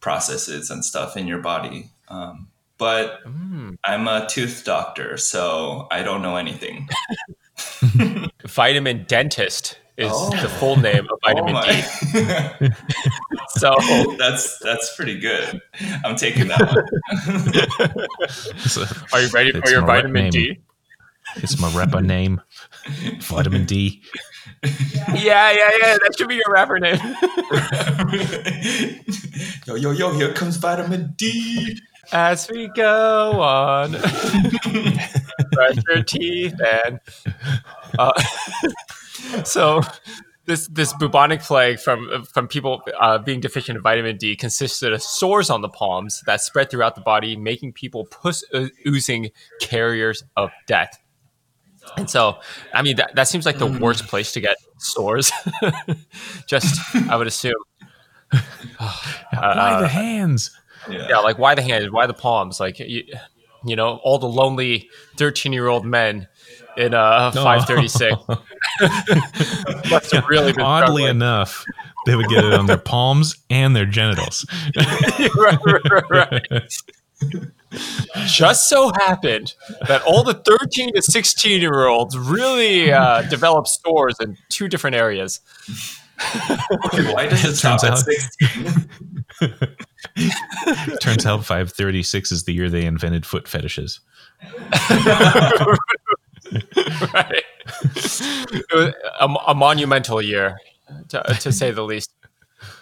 processes 0.00 0.70
and 0.70 0.84
stuff 0.84 1.16
in 1.16 1.26
your 1.26 1.38
body. 1.38 1.90
Um, 2.08 2.48
but 2.78 3.20
hmm. 3.24 3.74
I'm 3.84 4.08
a 4.08 4.26
tooth 4.28 4.64
doctor, 4.64 5.16
so 5.16 5.86
I 5.90 6.02
don't 6.02 6.22
know 6.22 6.36
anything. 6.36 6.88
Vitamin 8.46 9.04
dentist 9.08 9.78
is 9.96 10.12
Oh. 10.12 10.30
the 10.30 10.48
full 10.48 10.76
name 10.76 11.06
of 11.10 11.18
vitamin 11.24 11.56
oh 11.56 11.62
D. 11.62 12.70
So 13.48 13.74
that's 14.18 14.58
that's 14.58 14.94
pretty 14.96 15.18
good. 15.18 15.60
I'm 16.04 16.16
taking 16.16 16.48
that 16.48 16.60
one. 16.60 18.58
So 18.58 18.84
Are 19.12 19.22
you 19.22 19.28
ready 19.28 19.52
for 19.52 19.68
your 19.70 19.80
vitamin 19.82 20.24
name. 20.24 20.30
D? 20.30 20.58
It's 21.36 21.58
my 21.58 21.70
rapper 21.72 22.00
name, 22.00 22.40
vitamin 23.20 23.64
D. 23.64 24.02
Yeah, 24.62 25.50
yeah, 25.50 25.70
yeah. 25.80 25.96
That 26.02 26.14
should 26.16 26.28
be 26.28 26.36
your 26.36 26.50
rapper 26.50 26.78
name. 26.78 26.98
yo, 29.66 29.74
yo, 29.74 29.90
yo, 29.90 30.12
here 30.12 30.32
comes 30.32 30.56
vitamin 30.56 31.14
D. 31.16 31.78
As 32.12 32.48
we 32.48 32.68
go 32.68 33.40
on, 33.40 33.92
brush 35.52 35.76
your 35.88 36.02
teeth 36.04 36.54
and. 36.84 37.00
Uh, 37.98 38.12
so, 39.44 39.80
this 40.44 40.68
this 40.68 40.92
bubonic 40.94 41.40
plague 41.40 41.80
from 41.80 42.24
from 42.24 42.48
people 42.48 42.82
uh, 42.98 43.18
being 43.18 43.40
deficient 43.40 43.76
in 43.76 43.82
vitamin 43.82 44.16
D 44.16 44.36
consisted 44.36 44.92
of 44.92 45.02
sores 45.02 45.50
on 45.50 45.60
the 45.60 45.68
palms 45.68 46.22
that 46.26 46.40
spread 46.40 46.70
throughout 46.70 46.94
the 46.94 47.00
body, 47.00 47.36
making 47.36 47.72
people 47.72 48.06
puss 48.06 48.44
oozing 48.86 49.30
carriers 49.60 50.22
of 50.36 50.50
death. 50.66 51.02
And 51.96 52.10
so, 52.10 52.40
I 52.74 52.82
mean, 52.82 52.96
that, 52.96 53.14
that 53.14 53.28
seems 53.28 53.46
like 53.46 53.58
the 53.58 53.66
worst 53.66 54.06
place 54.06 54.32
to 54.32 54.40
get 54.40 54.56
sores. 54.78 55.30
Just, 56.46 56.80
I 57.08 57.16
would 57.16 57.26
assume. 57.26 57.54
Why 59.30 59.78
the 59.80 59.88
hands? 59.88 60.50
Yeah. 60.90 61.06
Yeah, 61.08 61.18
like 61.18 61.38
why 61.38 61.54
the 61.54 61.62
hands? 61.62 61.90
Why 61.90 62.06
the 62.06 62.14
palms? 62.14 62.60
Like, 62.60 62.78
you, 62.78 63.04
you 63.64 63.76
know, 63.76 63.96
all 64.04 64.18
the 64.18 64.28
lonely 64.28 64.88
13 65.16 65.52
year 65.52 65.66
old 65.68 65.84
men 65.84 66.28
in 66.76 66.94
uh, 66.94 67.30
536 67.34 68.16
must 69.90 70.12
really 70.28 70.52
been 70.52 70.60
Oddly 70.62 71.02
struggling. 71.02 71.06
enough, 71.08 71.64
they 72.06 72.14
would 72.16 72.28
get 72.28 72.44
it 72.44 72.52
on 72.54 72.66
their 72.66 72.76
palms 72.78 73.36
and 73.50 73.74
their 73.74 73.86
genitals. 73.86 74.46
right, 75.36 75.58
right, 75.64 76.10
right. 76.10 76.72
Just 78.26 78.68
so 78.68 78.92
happened 79.00 79.54
that 79.88 80.02
all 80.02 80.22
the 80.22 80.34
13 80.34 80.94
to 80.94 81.02
16 81.02 81.60
year 81.60 81.86
olds 81.86 82.16
really 82.16 82.92
uh, 82.92 83.22
developed 83.22 83.68
stores 83.68 84.16
in 84.20 84.36
two 84.50 84.68
different 84.68 84.96
areas. 84.96 85.40
Okay, 86.86 87.12
why 87.12 87.26
does 87.26 87.44
it 87.44 87.56
stop 87.56 87.80
Turns 87.80 87.84
at 87.84 87.92
out- 87.92 87.98
16? 87.98 89.75
Turns 91.06 91.24
out 91.24 91.44
536 91.44 92.32
is 92.32 92.44
the 92.44 92.52
year 92.52 92.68
they 92.68 92.84
invented 92.84 93.24
foot 93.24 93.46
fetishes. 93.46 94.00
right. 97.14 97.44
A, 99.20 99.34
a 99.48 99.54
monumental 99.54 100.20
year, 100.20 100.56
to, 101.08 101.22
to 101.40 101.52
say 101.52 101.70
the 101.70 101.82
least. 101.82 102.12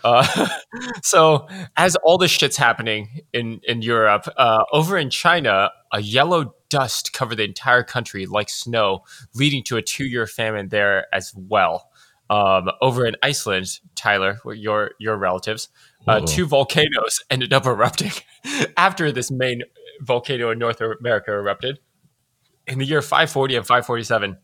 Uh, 0.03 0.49
so, 1.03 1.47
as 1.77 1.97
all 1.97 2.19
this 2.19 2.31
shit's 2.31 2.57
happening 2.57 3.21
in 3.33 3.61
in 3.65 3.83
Europe, 3.83 4.27
uh, 4.37 4.65
over 4.73 4.97
in 4.99 5.11
China, 5.11 5.71
a 5.93 6.01
yellow 6.01 6.55
dust 6.71 7.13
covered 7.13 7.37
the 7.37 7.45
entire 7.45 7.83
country 7.83 8.27
like 8.27 8.49
snow, 8.49 9.05
leading 9.35 9.63
to 9.65 9.77
a 9.77 9.83
two 9.83 10.05
year 10.05 10.27
famine 10.27 10.69
there 10.69 11.07
as 11.13 11.33
well. 11.37 11.91
Um, 12.31 12.71
over 12.81 13.07
in 13.07 13.17
Iceland, 13.23 13.81
Tyler, 13.95 14.39
your 14.55 14.93
your 14.99 15.17
relatives, 15.17 15.69
uh, 16.07 16.21
two 16.21 16.47
volcanoes 16.47 17.23
ended 17.31 17.53
up 17.53 17.67
erupting 17.67 18.13
after 18.77 19.11
this 19.11 19.31
main 19.31 19.63
volcano 20.01 20.51
in 20.51 20.59
North 20.59 20.81
America 20.81 21.33
erupted 21.33 21.79
in 22.67 22.79
the 22.79 22.85
year 22.85 23.03
540 23.03 23.57
and 23.57 23.67
547, 23.67 24.39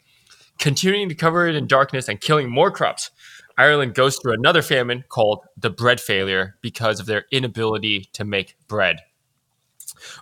continuing 0.58 1.08
to 1.08 1.14
cover 1.14 1.46
it 1.46 1.54
in 1.54 1.66
darkness 1.66 2.08
and 2.08 2.20
killing 2.20 2.50
more 2.50 2.70
crops. 2.70 3.10
Ireland 3.56 3.94
goes 3.94 4.16
through 4.16 4.34
another 4.34 4.62
famine 4.62 5.04
called 5.08 5.44
the 5.56 5.70
bread 5.70 6.00
failure 6.00 6.56
because 6.62 7.00
of 7.00 7.06
their 7.06 7.24
inability 7.30 8.08
to 8.14 8.24
make 8.24 8.56
bread. 8.68 9.00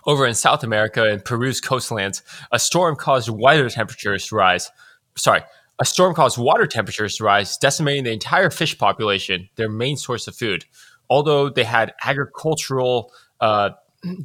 Over 0.05 0.25
in 0.25 0.33
South 0.33 0.63
America 0.63 1.03
and 1.03 1.23
Peru's 1.23 1.61
coastlands, 1.61 2.21
a 2.51 2.59
storm 2.59 2.95
caused 2.95 3.29
water 3.29 3.69
temperatures 3.69 4.27
to 4.27 4.35
rise. 4.35 4.71
Sorry, 5.15 5.41
a 5.79 5.85
storm 5.85 6.13
caused 6.13 6.37
water 6.37 6.67
temperatures 6.67 7.15
to 7.15 7.23
rise, 7.23 7.57
decimating 7.57 8.03
the 8.03 8.11
entire 8.11 8.49
fish 8.49 8.77
population, 8.77 9.49
their 9.55 9.69
main 9.69 9.95
source 9.95 10.27
of 10.27 10.35
food. 10.35 10.65
Although 11.09 11.49
they 11.49 11.63
had 11.63 11.93
agricultural 12.03 13.11
uh, 13.39 13.71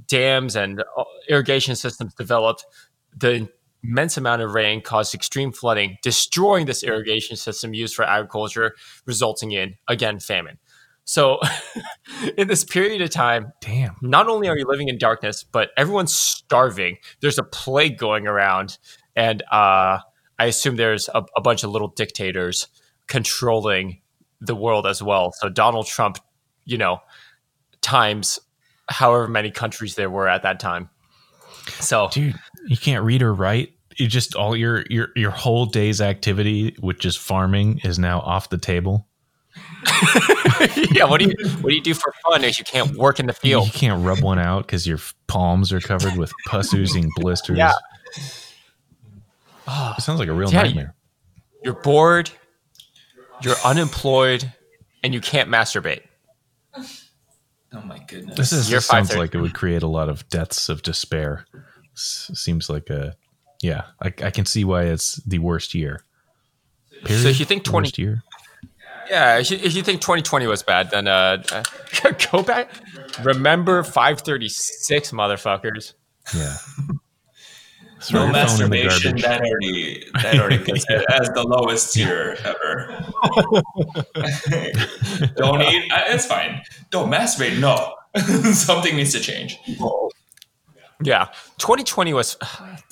dams 0.07 0.57
and 0.57 0.81
uh, 0.81 1.05
irrigation 1.29 1.77
systems 1.77 2.15
developed, 2.15 2.65
the 3.17 3.49
immense 3.83 4.17
amount 4.17 4.43
of 4.43 4.53
rain 4.55 4.81
caused 4.81 5.15
extreme 5.15 5.53
flooding, 5.53 5.97
destroying 6.03 6.67
this 6.67 6.83
irrigation 6.83 7.37
system 7.37 7.75
used 7.75 7.95
for 7.95 8.05
agriculture, 8.05 8.75
resulting 9.07 9.53
in, 9.53 9.75
again, 9.89 10.19
famine. 10.19 10.59
So, 11.05 11.39
in 12.39 12.49
this 12.49 12.65
period 12.65 13.03
of 13.03 13.11
time, 13.11 13.53
Damn. 13.61 13.97
not 14.01 14.27
only 14.27 14.49
are 14.49 14.57
you 14.57 14.65
living 14.67 14.89
in 14.89 14.97
darkness, 14.97 15.45
but 15.45 15.71
everyone's 15.77 16.15
starving. 16.15 16.97
There's 17.21 17.39
a 17.39 17.43
plague 17.43 17.99
going 17.99 18.27
around, 18.27 18.79
and 19.15 19.43
uh, 19.53 19.99
I 20.39 20.47
assume 20.47 20.77
there's 20.77 21.09
a, 21.15 21.25
a 21.37 21.43
bunch 21.43 21.63
of 21.63 21.71
little 21.71 21.89
dictators 21.89 22.69
controlling 23.07 24.01
the 24.41 24.57
world 24.57 24.87
as 24.87 25.03
well. 25.03 25.33
So 25.33 25.49
Donald 25.49 25.87
Trump, 25.87 26.19
you 26.65 26.79
know, 26.79 27.01
times 27.81 28.39
however 28.89 29.29
many 29.29 29.51
countries 29.51 29.95
there 29.95 30.11
were 30.11 30.29
at 30.29 30.43
that 30.43 30.61
time. 30.61 30.91
So, 31.81 32.09
dude, 32.13 32.35
you 32.67 32.77
can't 32.77 33.05
read 33.05 33.23
or 33.23 33.33
write. 33.33 33.73
You 33.97 34.07
just 34.07 34.35
all 34.35 34.57
your 34.57 34.85
your 34.91 35.09
your 35.17 35.31
whole 35.31 35.67
day's 35.67 36.01
activity, 36.01 36.77
which 36.81 37.05
is 37.05 37.17
farming, 37.17 37.81
is 37.85 37.99
now 37.99 38.21
off 38.21 38.49
the 38.51 38.59
table. 38.59 39.07
yeah, 40.91 41.05
what 41.05 41.21
do 41.21 41.27
you 41.27 41.49
what 41.61 41.71
do 41.71 41.77
you 41.77 41.81
do 41.83 41.95
for 41.95 42.13
fun 42.29 42.43
if 42.43 42.59
you 42.59 42.65
can't 42.65 42.97
work 42.97 43.21
in 43.21 43.27
the 43.27 43.33
field? 43.33 43.67
You 43.67 43.73
can't 43.73 44.05
rub 44.05 44.21
one 44.21 44.39
out 44.39 44.67
because 44.67 44.87
your 44.87 44.99
palms 45.29 45.73
are 45.73 45.81
covered 45.81 46.17
with 46.17 46.33
pus 46.47 46.75
oozing 46.75 47.09
blisters. 47.17 47.59
Yeah. 47.59 47.73
Oh, 49.67 49.95
It 49.97 50.03
sounds 50.03 50.19
like 50.19 50.29
a 50.29 50.33
real 50.33 50.51
Yeah, 50.53 50.63
nightmare. 50.63 50.95
You're 51.63 51.75
bored, 51.75 52.31
you're 53.43 53.57
unemployed, 53.65 54.53
and 55.03 55.15
you 55.15 55.21
can't 55.21 55.49
masturbate. 55.49 56.03
Oh 57.75 57.83
my 57.83 57.99
goodness. 58.07 58.37
This 58.37 58.53
is 58.53 58.71
Year 58.71 58.79
this 58.79 58.87
sounds 58.87 59.17
like 59.17 59.35
it 59.35 59.41
would 59.41 59.55
create 59.55 59.83
a 59.83 59.89
lot 59.89 60.09
of 60.09 60.29
deaths 60.29 60.69
of 60.69 60.83
despair. 60.83 61.47
S- 61.95 62.31
seems 62.35 62.71
like 62.71 62.91
a 62.91 63.17
yeah. 63.63 63.85
I, 64.01 64.09
I 64.23 64.31
can 64.31 64.47
see 64.47 64.65
why 64.65 64.85
it's 64.85 65.17
the 65.17 65.39
worst 65.39 65.75
year. 65.75 66.01
Period. 67.05 67.23
So 67.23 67.29
if 67.29 67.41
you 67.41 67.47
think 67.47 67.65
20 67.65 67.87
worst 67.87 67.99
year. 67.99 68.23
Yeah, 69.11 69.39
if 69.39 69.51
you, 69.51 69.59
if 69.59 69.75
you 69.75 69.83
think 69.83 70.01
2020 70.01 70.47
was 70.47 70.63
bad, 70.63 70.91
then 70.91 71.09
uh, 71.09 71.43
uh, 71.53 71.63
go 72.33 72.43
back. 72.43 72.71
Remember 73.23 73.83
536, 73.83 75.11
motherfuckers. 75.11 75.93
Yeah. 76.35 76.57
Throw 78.01 78.31
no 78.31 78.39
your 78.39 78.47
phone 78.47 78.63
in 78.65 78.71
the 78.71 78.85
masturbation. 78.85 79.17
That 79.19 79.41
already 79.41 80.05
that 80.23 80.39
already 80.39 80.59
puts 80.65 80.85
it 80.89 81.05
as 81.09 81.31
the 81.31 81.43
lowest 81.43 81.95
tier 81.95 82.37
ever. 82.45 83.13
Don't 85.37 85.63
eat. 85.63 85.91
It's 86.09 86.27
fine. 86.27 86.63
Don't 86.91 87.11
masturbate. 87.11 87.59
No, 87.59 87.95
something 88.53 88.95
needs 88.97 89.13
to 89.13 89.21
change. 89.21 89.59
Yeah, 91.03 91.27
2020 91.59 92.13
was 92.15 92.37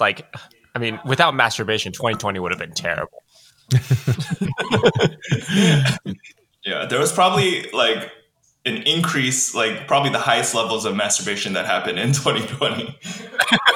like, 0.01 0.27
I 0.75 0.79
mean, 0.79 0.99
without 1.05 1.35
masturbation, 1.35 1.93
2020 1.93 2.39
would 2.41 2.51
have 2.53 2.59
been 2.59 2.73
terrible. 2.73 3.23
Yeah, 6.65 6.87
there 6.87 7.01
was 7.01 7.13
probably 7.13 7.69
like 7.73 8.11
an 8.65 8.77
increase, 8.85 9.55
like 9.55 9.87
probably 9.89 10.11
the 10.11 10.19
highest 10.19 10.55
levels 10.55 10.85
of 10.85 10.95
masturbation 10.95 11.55
that 11.55 11.67
happened 11.67 11.99
in 11.99 12.13
2020. 12.13 12.97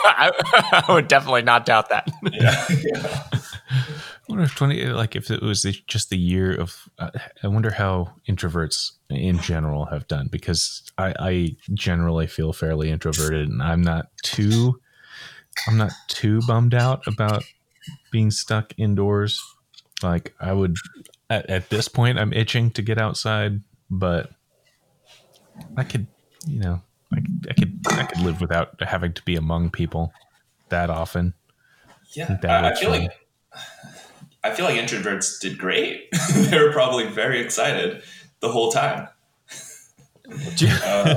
I, 0.05 0.31
I 0.88 0.92
would 0.92 1.09
definitely 1.09 1.42
not 1.42 1.66
doubt 1.66 1.88
that. 1.88 2.09
Yeah, 2.33 2.64
yeah. 2.71 3.29
I 4.29 4.33
wonder 4.33 4.45
if 4.45 4.55
twenty 4.57 4.85
like 4.87 5.15
if 5.15 5.31
it 5.31 5.41
was 5.41 5.62
the, 5.62 5.73
just 5.87 6.11
the 6.11 6.19
year 6.19 6.53
of. 6.55 6.89
Uh, 6.99 7.11
I 7.45 7.47
wonder 7.49 7.71
how 7.71 8.12
introverts 8.29 8.93
in 9.09 9.39
general 9.39 9.85
have 9.87 10.09
done 10.09 10.27
because 10.33 10.83
I, 10.99 11.15
I 11.19 11.57
generally 11.75 12.27
feel 12.27 12.53
fairly 12.53 12.91
introverted 12.91 13.49
and 13.49 13.62
I'm 13.62 13.83
not 13.83 14.09
too. 14.25 14.81
I'm 15.69 15.77
not 15.79 15.93
too 16.09 16.41
bummed 16.47 16.75
out 16.75 17.07
about 17.07 17.45
being 18.11 18.31
stuck 18.33 18.73
indoors. 18.77 19.41
Like 20.03 20.35
I 20.41 20.53
would 20.53 20.77
at, 21.31 21.49
at 21.49 21.71
this 21.71 21.87
point, 21.89 22.19
I'm 22.19 22.33
itching 22.33 22.71
to 22.73 22.83
get 22.83 22.99
outside, 22.99 23.61
but 23.89 24.31
I 25.77 25.85
could, 25.85 26.07
you 26.47 26.61
know, 26.61 26.83
I, 27.12 27.17
could- 27.21 27.47
I 27.49 27.53
could 27.55 27.81
I 27.93 28.05
could 28.07 28.21
live 28.23 28.41
without 28.41 28.81
having 28.83 29.12
to 29.12 29.23
be 29.23 29.37
among 29.37 29.71
people 29.71 30.12
that 30.69 30.91
often. 30.91 31.33
Yeah, 32.12 32.39
I, 32.43 32.71
I 32.71 32.75
feel 32.75 32.91
fun. 32.91 33.03
like 33.03 33.12
I 34.46 34.54
feel 34.54 34.64
like 34.64 34.76
introverts 34.76 35.40
did 35.40 35.59
great. 35.59 36.09
they 36.35 36.59
were 36.59 36.72
probably 36.72 37.06
very 37.09 37.40
excited 37.40 38.02
the 38.40 38.50
whole 38.50 38.70
time. 38.70 39.09
Uh, 40.85 41.14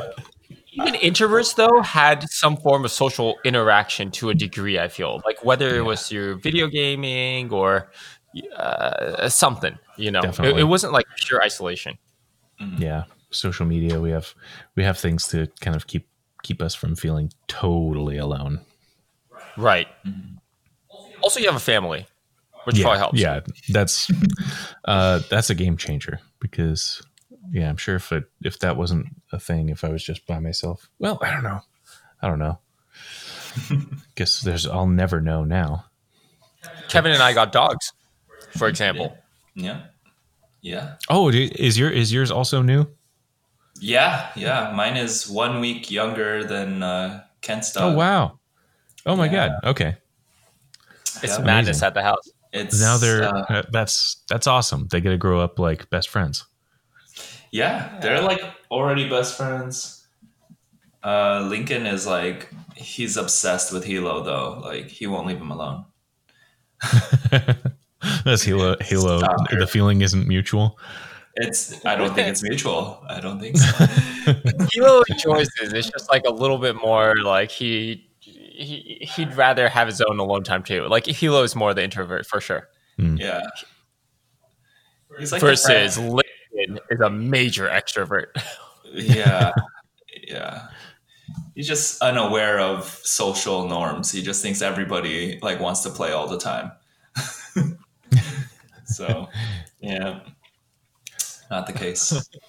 Even 0.74 0.94
introverts, 0.94 1.56
though, 1.56 1.82
had 1.82 2.30
some 2.30 2.56
form 2.56 2.86
of 2.86 2.92
social 2.92 3.38
interaction 3.44 4.12
to 4.12 4.30
a 4.30 4.36
degree, 4.36 4.78
I 4.78 4.88
feel. 4.88 5.20
Like 5.26 5.44
whether 5.44 5.76
it 5.76 5.82
was 5.82 6.08
through 6.08 6.42
video 6.42 6.68
gaming 6.68 7.52
or 7.52 7.92
uh, 8.56 9.28
something, 9.28 9.80
you 9.98 10.12
know, 10.12 10.22
it, 10.22 10.60
it 10.60 10.64
wasn't 10.66 10.94
like 10.94 11.08
pure 11.18 11.42
isolation. 11.42 11.98
yeah 12.78 13.06
social 13.32 13.66
media 13.66 14.00
we 14.02 14.10
have 14.12 14.34
we 14.76 14.84
have 14.84 14.98
things 14.98 15.28
to 15.28 15.48
kind 15.60 15.76
of 15.76 15.86
keep 15.86 16.08
keep 16.42 16.62
us 16.64 16.74
from 16.74 16.96
feeling 16.96 17.32
totally 17.48 18.18
alone 18.18 18.60
Right. 19.60 19.88
Also, 21.22 21.40
you 21.40 21.48
have 21.48 21.56
a 21.56 21.60
family, 21.60 22.08
which 22.70 22.78
yeah 22.78 22.84
probably 22.84 23.00
helps. 23.00 23.20
yeah 23.20 23.40
that's 23.70 24.12
uh 24.86 25.20
that's 25.30 25.50
a 25.50 25.56
game 25.56 25.76
changer 25.78 26.20
because 26.40 27.02
yeah 27.52 27.68
i'm 27.70 27.78
sure 27.78 27.96
if 27.96 28.12
it 28.12 28.24
if 28.44 28.60
that 28.60 28.78
wasn't 28.78 29.06
a 29.32 29.40
thing 29.40 29.70
if 29.70 29.84
i 29.84 29.90
was 29.90 30.04
just 30.04 30.26
by 30.28 30.40
myself 30.40 30.88
well 31.00 31.18
i 31.22 31.32
don't 31.32 31.44
know 31.44 31.60
i 32.22 32.28
don't 32.28 32.40
know 32.40 32.60
guess 34.16 34.42
there's 34.42 34.68
i'll 34.68 34.88
never 34.88 35.20
know 35.22 35.44
now 35.44 35.86
Kevin 36.90 37.12
and 37.14 37.24
I 37.24 37.32
got 37.34 37.52
dogs, 37.54 37.94
for 38.58 38.68
example. 38.68 39.16
yeah, 39.56 39.84
yeah, 40.62 40.96
oh 41.10 41.30
is 41.30 41.78
your 41.80 41.90
is 41.90 42.12
yours 42.12 42.32
also 42.32 42.62
new 42.62 42.86
yeah, 43.80 44.30
yeah. 44.36 44.74
Mine 44.76 44.98
is 44.98 45.30
one 45.30 45.62
week 45.62 45.90
younger 45.90 46.44
than 46.44 46.84
uh, 46.84 47.24
Kent's 47.42 47.72
dog. 47.72 47.94
oh 47.94 47.98
wow 47.98 48.40
oh 49.06 49.16
my 49.16 49.26
Yeah. 49.28 49.32
god 49.32 49.52
okay 49.70 49.96
It's 51.24 51.38
Yeah. 51.38 51.46
madness 51.46 51.78
Amazing. 51.78 51.88
at 51.88 51.94
the 51.94 52.02
house. 52.04 52.30
It's 52.52 52.80
now 52.80 52.98
they're 52.98 53.24
uh, 53.24 53.46
uh, 53.50 53.64
that's 53.72 54.24
that's 54.28 54.48
awesome 54.48 54.88
they 54.90 55.02
get 55.02 55.12
to 55.12 55.18
grow 55.18 55.40
up 55.40 55.60
like 55.60 55.90
best 55.90 56.10
friends 56.10 56.46
Yeah, 57.52 58.00
they're 58.02 58.22
like 58.22 58.42
already 58.72 59.10
best 59.10 59.38
friends. 59.38 60.08
Uh, 61.04 61.48
Lincoln 61.50 61.86
is 61.86 62.06
like 62.06 62.50
he's 62.76 63.18
obsessed 63.18 63.72
with 63.72 63.84
Hilo 63.86 64.24
though. 64.24 64.62
Like 64.64 64.88
he 64.88 65.08
won't 65.08 65.28
leave 65.28 65.38
him 65.38 65.52
alone. 65.52 65.86
That's 68.26 68.44
Halo. 68.44 68.76
Halo. 68.82 69.20
Stop 69.20 69.50
The 69.50 69.68
feeling 69.68 70.02
isn't 70.02 70.28
mutual. 70.28 70.80
It's 71.36 71.86
I 71.86 71.96
don't 71.96 72.14
think 72.14 72.28
it's 72.28 72.44
mutual. 72.44 73.04
I 73.08 73.20
don't 73.20 73.40
think 73.40 73.58
so. 73.58 73.86
Hilo 74.74 75.04
enjoys 75.10 75.48
this. 75.60 75.74
It's 75.74 75.90
just 75.90 76.10
like 76.10 76.26
a 76.26 76.32
little 76.32 76.58
bit 76.58 76.76
more 76.76 77.16
like 77.24 77.52
he, 77.52 78.09
he 78.64 79.08
he'd 79.16 79.36
rather 79.36 79.70
have 79.70 79.88
his 79.88 80.02
own 80.02 80.20
alone 80.20 80.44
time 80.44 80.64
too. 80.64 80.88
Like 80.88 81.06
Hilo 81.06 81.44
is 81.44 81.56
more 81.56 81.74
the 81.74 81.84
introvert 81.84 82.26
for 82.26 82.42
sure. 82.42 82.68
Hmm. 82.98 83.18
yeah. 83.18 83.42
He's 85.18 85.32
like 85.32 85.42
Versus 85.42 85.96
friend. 85.96 86.14
Lincoln 86.14 86.80
is 86.90 87.00
a 87.00 87.10
major 87.10 87.68
extrovert. 87.68 88.28
yeah, 88.94 89.52
yeah. 90.28 90.68
He's 91.56 91.68
just 91.68 92.02
unaware 92.02 92.60
of 92.60 92.86
social 93.04 93.68
norms. 93.68 94.12
He 94.12 94.22
just 94.22 94.42
thinks 94.42 94.62
everybody 94.62 95.40
like 95.42 95.60
wants 95.60 95.82
to 95.82 95.90
play 95.90 96.12
all 96.12 96.28
the 96.28 96.38
time. 96.38 96.72
so, 98.86 99.28
yeah, 99.82 100.22
not 101.50 101.68
the 101.68 101.74
case. 101.74 102.30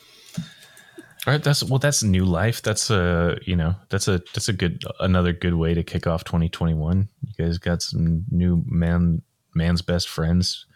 Right. 1.31 1.43
That's 1.45 1.63
well. 1.63 1.79
That's 1.79 2.03
new 2.03 2.25
life. 2.25 2.61
That's 2.61 2.91
a 2.91 3.39
you 3.47 3.55
know 3.55 3.77
that's 3.89 4.09
a 4.09 4.19
that's 4.35 4.49
a 4.49 4.53
good 4.53 4.83
another 4.99 5.33
good 5.33 5.55
way 5.55 5.75
to 5.75 5.83
kick 5.85 6.07
off 6.07 6.25
2021. 6.25 7.09
You 7.23 7.45
guys 7.45 7.59
got 7.59 7.83
some 7.83 8.25
new 8.31 8.65
man 8.67 9.23
man's 9.55 9.81
best 9.81 10.09
friends 10.09 10.67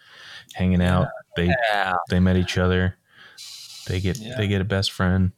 hanging 0.55 0.81
out. 0.83 1.09
They 1.37 1.47
Yeah. 1.73 1.95
they 2.09 2.21
met 2.21 2.37
each 2.37 2.57
other. 2.57 2.97
They 3.89 4.01
get 4.01 4.19
Yeah. 4.19 4.37
they 4.37 4.47
get 4.47 4.61
a 4.61 4.65
best 4.65 4.93
friend. 4.93 5.33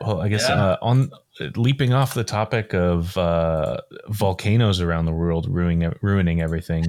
Well, 0.00 0.20
I 0.22 0.28
guess 0.28 0.48
Yeah. 0.48 0.64
uh, 0.64 0.76
on 0.80 1.10
leaping 1.56 1.92
off 1.92 2.14
the 2.14 2.24
topic 2.24 2.74
of 2.74 3.16
uh, 3.18 3.78
volcanoes 4.08 4.80
around 4.80 5.06
the 5.06 5.12
world 5.12 5.48
ruining 5.48 5.92
ruining 6.00 6.40
everything. 6.40 6.86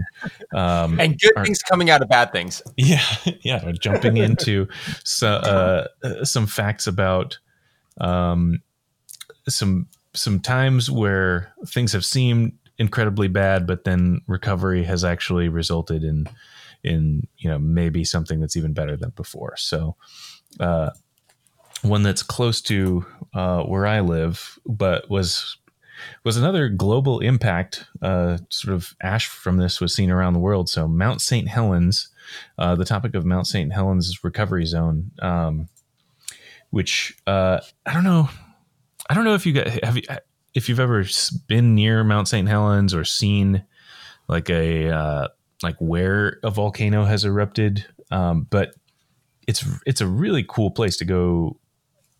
Um, 0.53 0.99
And 0.99 1.19
good 1.19 1.33
things 1.43 1.59
coming 1.63 1.89
out 1.89 2.01
of 2.01 2.09
bad 2.09 2.31
things. 2.31 2.61
yeah, 2.77 3.03
yeah. 3.41 3.71
Jumping 3.79 4.17
into 4.27 4.67
so, 5.03 5.29
uh, 5.29 5.87
uh, 6.03 6.23
some 6.25 6.45
facts 6.45 6.85
about 6.85 7.39
um, 7.99 8.61
some 9.49 9.87
some 10.13 10.39
times 10.39 10.91
where 10.91 11.53
things 11.67 11.93
have 11.93 12.05
seemed 12.05 12.53
incredibly 12.77 13.27
bad, 13.27 13.65
but 13.65 13.83
then 13.83 14.21
recovery 14.27 14.83
has 14.83 15.03
actually 15.03 15.49
resulted 15.49 16.03
in 16.03 16.27
in 16.83 17.27
you 17.37 17.49
know 17.49 17.57
maybe 17.57 18.03
something 18.03 18.39
that's 18.39 18.55
even 18.55 18.73
better 18.73 18.95
than 18.95 19.09
before. 19.11 19.57
So. 19.57 19.95
Uh, 20.59 20.91
one 21.81 22.03
that's 22.03 22.23
close 22.23 22.61
to 22.61 23.05
uh, 23.33 23.63
where 23.63 23.85
I 23.85 23.99
live, 23.99 24.59
but 24.65 25.09
was 25.09 25.57
was 26.23 26.37
another 26.37 26.69
global 26.69 27.19
impact. 27.19 27.85
Uh, 28.01 28.37
sort 28.49 28.73
of 28.73 28.95
ash 29.01 29.27
from 29.27 29.57
this 29.57 29.79
was 29.79 29.93
seen 29.93 30.09
around 30.09 30.33
the 30.33 30.39
world. 30.39 30.69
So 30.69 30.87
Mount 30.87 31.21
St. 31.21 31.47
Helens, 31.47 32.09
uh, 32.57 32.75
the 32.75 32.85
topic 32.85 33.15
of 33.15 33.25
Mount 33.25 33.47
St. 33.47 33.71
Helens 33.71 34.23
recovery 34.23 34.65
zone, 34.65 35.11
um, 35.21 35.67
which 36.69 37.17
uh, 37.27 37.59
I 37.85 37.93
don't 37.93 38.03
know. 38.03 38.29
I 39.09 39.13
don't 39.13 39.25
know 39.25 39.35
if 39.35 39.45
you 39.45 39.53
got 39.53 39.67
have 39.67 39.97
you 39.97 40.03
if 40.53 40.69
you've 40.69 40.79
ever 40.79 41.05
been 41.47 41.75
near 41.75 42.03
Mount 42.03 42.27
St. 42.27 42.47
Helens 42.47 42.93
or 42.93 43.03
seen 43.03 43.63
like 44.27 44.49
a 44.49 44.89
uh, 44.89 45.27
like 45.61 45.75
where 45.79 46.39
a 46.43 46.49
volcano 46.49 47.03
has 47.05 47.25
erupted, 47.25 47.85
um, 48.11 48.47
but 48.49 48.73
it's 49.47 49.65
it's 49.85 50.01
a 50.01 50.07
really 50.07 50.45
cool 50.47 50.71
place 50.71 50.97
to 50.97 51.05
go 51.05 51.57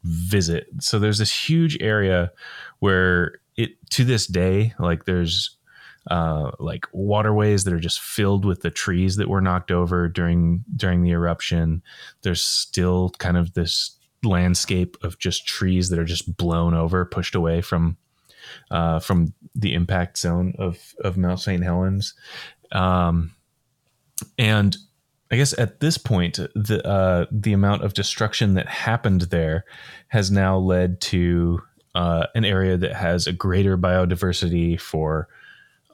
visit. 0.05 0.67
So 0.79 0.99
there's 0.99 1.17
this 1.17 1.49
huge 1.49 1.77
area 1.81 2.31
where 2.79 3.39
it 3.57 3.71
to 3.91 4.03
this 4.05 4.27
day, 4.27 4.73
like 4.79 5.05
there's 5.05 5.57
uh, 6.11 6.51
like 6.59 6.85
waterways 6.93 7.63
that 7.63 7.73
are 7.73 7.79
just 7.79 7.99
filled 7.99 8.45
with 8.45 8.61
the 8.61 8.69
trees 8.69 9.15
that 9.15 9.27
were 9.27 9.41
knocked 9.41 9.71
over 9.71 10.07
during 10.07 10.63
during 10.75 11.01
the 11.01 11.11
eruption. 11.11 11.81
There's 12.21 12.41
still 12.41 13.09
kind 13.17 13.37
of 13.37 13.53
this 13.53 13.97
landscape 14.23 14.97
of 15.03 15.17
just 15.19 15.47
trees 15.47 15.89
that 15.89 15.99
are 15.99 16.05
just 16.05 16.37
blown 16.37 16.73
over, 16.73 17.05
pushed 17.05 17.35
away 17.35 17.61
from 17.61 17.97
uh, 18.69 18.99
from 18.99 19.33
the 19.55 19.73
impact 19.73 20.19
zone 20.19 20.53
of 20.59 20.93
of 20.99 21.17
Mount 21.17 21.39
St. 21.39 21.63
Helens. 21.63 22.13
Um, 22.71 23.33
and 24.37 24.77
I 25.31 25.37
guess 25.37 25.57
at 25.57 25.79
this 25.79 25.97
point, 25.97 26.35
the 26.35 26.85
uh, 26.87 27.25
the 27.31 27.53
amount 27.53 27.83
of 27.83 27.93
destruction 27.93 28.53
that 28.53 28.67
happened 28.67 29.21
there 29.21 29.65
has 30.09 30.29
now 30.29 30.57
led 30.57 31.01
to 31.01 31.61
uh, 31.95 32.27
an 32.35 32.45
area 32.45 32.77
that 32.77 32.93
has 32.93 33.25
a 33.25 33.33
greater 33.33 33.77
biodiversity 33.77 34.79
for 34.79 35.27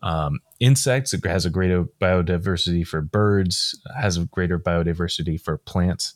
um, 0.03 0.39
insects. 0.59 1.13
It 1.13 1.25
has 1.25 1.45
a 1.45 1.49
greater 1.49 1.86
biodiversity 2.01 2.86
for 2.86 3.01
birds. 3.01 3.79
Has 3.97 4.17
a 4.17 4.25
greater 4.25 4.59
biodiversity 4.59 5.39
for 5.39 5.57
plants. 5.59 6.13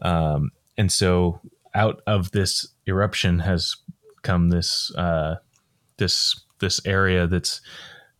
Um, 0.00 0.50
and 0.78 0.90
so, 0.90 1.40
out 1.74 2.00
of 2.06 2.30
this 2.30 2.66
eruption 2.86 3.40
has 3.40 3.76
come 4.22 4.48
this 4.48 4.94
uh, 4.96 5.36
this 5.98 6.44
this 6.58 6.80
area 6.86 7.26
that's 7.26 7.60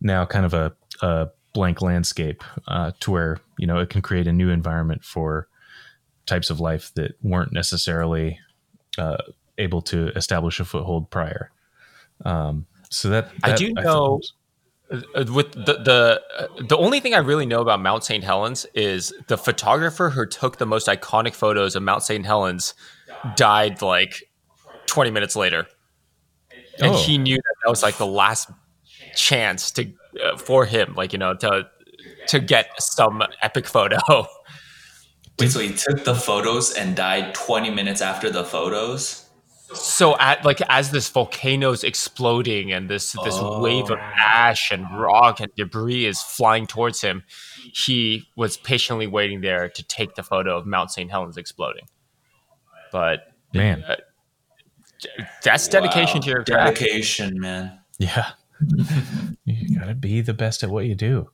now 0.01 0.25
kind 0.25 0.45
of 0.45 0.53
a, 0.53 0.75
a 1.01 1.27
blank 1.57 1.81
landscape 1.81 2.43
uh, 2.67 2.91
to 2.99 3.09
where 3.09 3.39
you 3.57 3.65
know 3.65 3.79
it 3.79 3.89
can 3.89 4.03
create 4.03 4.27
a 4.27 4.31
new 4.31 4.49
environment 4.49 5.03
for 5.03 5.47
types 6.27 6.51
of 6.51 6.59
life 6.59 6.91
that 6.93 7.15
weren't 7.23 7.51
necessarily 7.51 8.39
uh, 8.99 9.17
able 9.57 9.81
to 9.81 10.09
establish 10.09 10.59
a 10.59 10.65
foothold 10.65 11.09
prior. 11.09 11.49
Um, 12.23 12.67
so 12.91 13.09
that, 13.09 13.31
that 13.41 13.53
I 13.53 13.55
do 13.55 13.73
know 13.73 14.21
uh, 14.91 15.25
with 15.33 15.51
the 15.53 15.73
the 15.89 16.21
uh, 16.37 16.47
the 16.69 16.77
only 16.77 16.99
thing 16.99 17.15
I 17.15 17.19
really 17.31 17.47
know 17.47 17.61
about 17.61 17.81
Mount 17.81 18.03
St. 18.03 18.23
Helens 18.23 18.67
is 18.75 19.11
the 19.27 19.37
photographer 19.37 20.11
who 20.11 20.27
took 20.27 20.59
the 20.59 20.67
most 20.67 20.85
iconic 20.87 21.33
photos 21.33 21.75
of 21.75 21.81
Mount 21.81 22.03
St. 22.03 22.23
Helens 22.23 22.75
died 23.35 23.81
like 23.81 24.29
20 24.85 25.09
minutes 25.09 25.35
later, 25.35 25.65
and 26.79 26.93
Oh. 26.93 26.97
he 27.03 27.17
knew 27.17 27.37
that 27.37 27.55
that 27.63 27.69
was 27.71 27.81
like 27.81 27.97
the 27.97 28.05
last 28.05 28.47
chance 29.15 29.71
to 29.71 29.81
uh, 29.83 29.87
for 30.37 30.65
him, 30.65 30.93
like 30.95 31.13
you 31.13 31.19
know, 31.19 31.33
to 31.35 31.67
to 32.27 32.39
get 32.39 32.69
some 32.81 33.23
epic 33.41 33.67
photo. 33.67 33.97
Wait, 35.39 35.51
so 35.51 35.59
he 35.59 35.71
took 35.73 36.03
the 36.03 36.15
photos 36.15 36.73
and 36.73 36.95
died 36.95 37.33
20 37.35 37.69
minutes 37.69 38.01
after 38.01 38.29
the 38.29 38.43
photos? 38.43 39.23
so 39.73 40.17
at 40.17 40.45
like 40.45 40.61
as 40.69 40.91
this 40.91 41.09
volcano's 41.09 41.83
exploding 41.83 42.71
and 42.71 42.89
this 42.89 43.11
this 43.25 43.35
Oh. 43.37 43.59
wave 43.59 43.89
of 43.91 43.99
ash 43.99 44.71
and 44.71 44.85
rock 44.97 45.41
and 45.41 45.51
debris 45.57 46.05
is 46.05 46.21
flying 46.21 46.65
towards 46.65 47.01
him 47.01 47.23
he 47.73 48.23
was 48.37 48.55
patiently 48.55 49.07
waiting 49.07 49.41
there 49.41 49.67
to 49.67 49.83
take 49.83 50.15
the 50.15 50.23
photo 50.23 50.57
of 50.57 50.65
mount 50.65 50.89
st 50.91 51.11
helens 51.11 51.35
exploding 51.35 51.83
but 52.93 53.33
man, 53.53 53.83
uh, 53.83 53.97
that's 55.43 55.67
dedication 55.67 56.19
Wow. 56.19 56.21
to 56.21 56.29
your 56.29 56.43
craft 56.45 56.79
dedication, 56.79 57.37
man. 57.37 57.77
yeah, 57.99 58.29
you 59.45 59.79
gotta 59.79 59.95
be 59.95 60.21
the 60.21 60.33
best 60.33 60.63
at 60.63 60.69
what 60.69 60.85
you 60.85 60.95
do. 60.95 61.29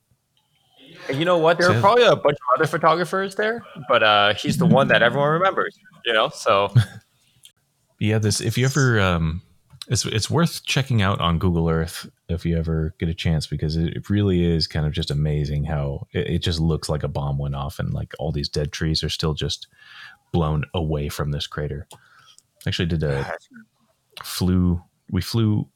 You 1.10 1.26
know 1.26 1.38
what 1.38 1.58
there 1.58 1.68
So- 1.68 1.78
are 1.78 1.82
probably 1.82 2.04
a 2.06 2.16
bunch 2.16 2.38
of 2.38 2.60
other 2.60 2.68
photographers 2.68 3.36
there 3.36 3.64
but 3.90 4.04
uh 4.04 4.34
he's 4.36 4.58
the 4.58 4.66
one 4.66 4.88
that 4.88 5.02
everyone 5.02 5.30
remembers 5.32 5.78
you 6.06 6.14
know 6.14 6.30
so 6.30 6.74
Yeah, 8.00 8.20
this 8.20 8.42
if 8.42 8.58
you 8.58 8.66
ever 8.66 9.00
um 9.00 9.42
it's 9.88 10.06
it's 10.06 10.30
worth 10.30 10.64
checking 10.66 11.02
out 11.02 11.20
on 11.22 11.40
Google 11.40 11.70
Earth 11.70 12.10
if 12.30 12.46
you 12.46 12.58
ever 12.58 12.96
get 13.00 13.10
a 13.10 13.14
chance 13.14 13.48
because 13.48 13.76
it, 13.78 13.96
it 13.98 14.10
really 14.10 14.44
is 14.46 14.66
kind 14.68 14.86
of 14.86 14.92
just 14.94 15.12
amazing 15.12 15.64
how 15.66 16.08
it, 16.14 16.28
it 16.28 16.40
just 16.40 16.60
looks 16.60 16.88
like 16.90 17.04
a 17.04 17.08
bomb 17.10 17.38
went 17.38 17.56
off 17.56 17.80
and 17.80 17.94
like 17.94 18.14
all 18.20 18.32
these 18.32 18.50
dead 18.50 18.72
trees 18.72 19.04
are 19.04 19.10
still 19.10 19.34
just 19.34 19.68
blown 20.32 20.64
away 20.74 21.10
from 21.10 21.32
this 21.32 21.48
crater. 21.48 21.88
Actually 22.66 22.88
did 22.88 23.04
a 23.04 23.36
flew 24.24 24.82
we 25.12 25.22
flew 25.22 25.68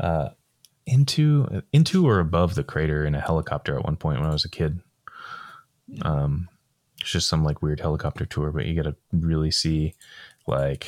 uh 0.00 0.28
into 0.86 1.62
into 1.72 2.06
or 2.06 2.18
above 2.18 2.54
the 2.54 2.64
crater 2.64 3.04
in 3.04 3.14
a 3.14 3.20
helicopter 3.20 3.76
at 3.76 3.84
one 3.84 3.96
point 3.96 4.18
when 4.20 4.28
I 4.28 4.32
was 4.32 4.44
a 4.44 4.50
kid. 4.50 4.80
Um 6.02 6.48
it's 7.00 7.10
just 7.10 7.28
some 7.28 7.44
like 7.44 7.62
weird 7.62 7.80
helicopter 7.80 8.24
tour, 8.24 8.52
but 8.52 8.66
you 8.66 8.80
got 8.80 8.88
to 8.88 8.96
really 9.12 9.50
see 9.50 9.94
like 10.46 10.86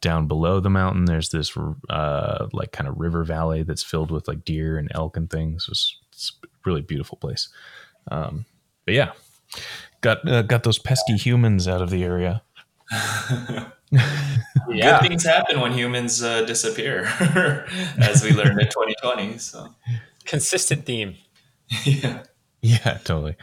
down 0.00 0.28
below 0.28 0.60
the 0.60 0.70
mountain 0.70 1.06
there's 1.06 1.30
this 1.30 1.56
uh 1.90 2.46
like 2.52 2.70
kind 2.70 2.88
of 2.88 2.98
river 2.98 3.24
valley 3.24 3.62
that's 3.62 3.82
filled 3.82 4.10
with 4.10 4.28
like 4.28 4.44
deer 4.44 4.78
and 4.78 4.90
elk 4.94 5.16
and 5.16 5.30
things. 5.30 5.66
It's, 5.68 5.96
really 6.64 6.82
beautiful 6.82 7.16
place. 7.16 7.48
Um 8.10 8.44
but 8.84 8.92
yeah 8.94 9.12
got 10.00 10.28
uh, 10.28 10.42
got 10.42 10.62
those 10.64 10.78
pesky 10.78 11.16
humans 11.16 11.66
out 11.66 11.80
of 11.80 11.90
the 11.90 12.04
area 12.04 12.42
yeah 13.92 15.00
Good 15.00 15.08
things 15.08 15.24
happen 15.24 15.60
when 15.60 15.72
humans 15.72 16.22
uh, 16.22 16.42
disappear, 16.44 17.04
as 17.98 18.22
we 18.22 18.32
learned 18.32 18.60
in 18.60 18.68
2020. 18.68 19.38
So, 19.38 19.74
consistent 20.28 20.84
theme 20.84 21.16
yeah. 21.84 22.22
yeah 22.60 22.98
totally 23.04 23.34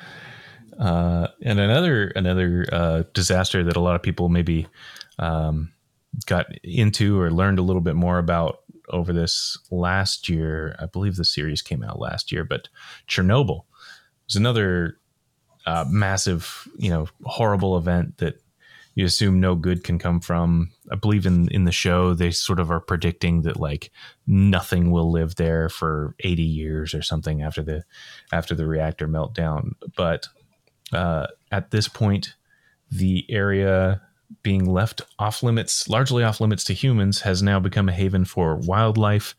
uh 0.80 1.28
and 1.42 1.60
another 1.60 2.08
another 2.10 2.66
uh 2.72 3.04
disaster 3.14 3.64
that 3.64 3.76
a 3.76 3.80
lot 3.80 3.96
of 3.96 4.04
people 4.04 4.30
maybe 4.30 4.68
um 5.18 5.72
got 6.28 6.46
into 6.64 7.20
or 7.20 7.32
learned 7.32 7.58
a 7.58 7.64
little 7.64 7.82
bit 7.82 7.96
more 7.96 8.20
about 8.20 8.60
over 8.90 9.12
this 9.12 9.58
last 9.72 10.30
year 10.30 10.76
i 10.80 10.86
believe 10.86 11.16
the 11.16 11.26
series 11.26 11.64
came 11.64 11.84
out 11.84 12.00
last 12.00 12.32
year 12.32 12.44
but 12.44 12.68
chernobyl 13.08 13.62
was 14.28 14.36
another 14.36 15.00
uh, 15.66 15.86
massive 15.88 16.68
you 16.78 16.90
know 16.90 17.08
horrible 17.24 17.78
event 17.78 18.18
that 18.18 18.40
you 18.96 19.06
assume 19.06 19.40
no 19.40 19.56
good 19.56 19.84
can 19.84 20.00
come 20.00 20.22
from. 20.22 20.72
I 20.92 20.96
believe 20.96 21.26
in 21.26 21.50
in 21.50 21.66
the 21.66 21.72
show 21.72 22.14
they 22.14 22.32
sort 22.32 22.60
of 22.60 22.72
are 22.72 22.80
predicting 22.80 23.44
that 23.44 23.60
like 23.60 23.92
nothing 24.26 24.90
will 24.90 25.12
live 25.12 25.36
there 25.36 25.70
for 25.70 26.16
80 26.22 26.42
years 26.42 26.94
or 26.94 27.02
something 27.02 27.42
after 27.42 27.62
the 27.62 27.84
after 28.32 28.56
the 28.56 28.66
reactor 28.66 29.08
meltdown. 29.08 29.72
But 29.96 30.28
uh, 30.94 31.28
at 31.52 31.72
this 31.72 31.88
point 31.88 32.36
the 32.90 33.26
area 33.30 34.02
being 34.42 34.66
left 34.66 35.02
off 35.20 35.44
limits 35.44 35.88
largely 35.88 36.24
off 36.24 36.42
limits 36.42 36.64
to 36.64 36.74
humans 36.74 37.22
has 37.22 37.44
now 37.44 37.60
become 37.60 37.90
a 37.90 37.94
haven 37.94 38.26
for 38.26 38.56
wildlife 38.56 39.36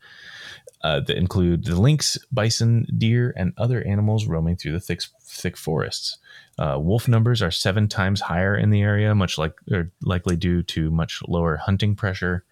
uh, 0.81 0.99
that 1.01 1.17
include 1.17 1.65
the 1.65 1.79
lynx, 1.79 2.17
bison, 2.31 2.85
deer, 2.97 3.33
and 3.35 3.53
other 3.57 3.81
animals 3.83 4.25
roaming 4.27 4.55
through 4.55 4.73
the 4.73 4.79
thick, 4.79 5.01
thick 5.21 5.57
forests. 5.57 6.17
Uh, 6.59 6.77
wolf 6.79 7.07
numbers 7.07 7.41
are 7.41 7.51
seven 7.51 7.87
times 7.87 8.21
higher 8.21 8.55
in 8.55 8.69
the 8.69 8.81
area, 8.81 9.13
much 9.15 9.37
like 9.37 9.53
or 9.71 9.91
likely 10.03 10.35
due 10.35 10.63
to 10.63 10.89
much 10.91 11.21
lower 11.27 11.57
hunting 11.57 11.95
pressure. 11.95 12.43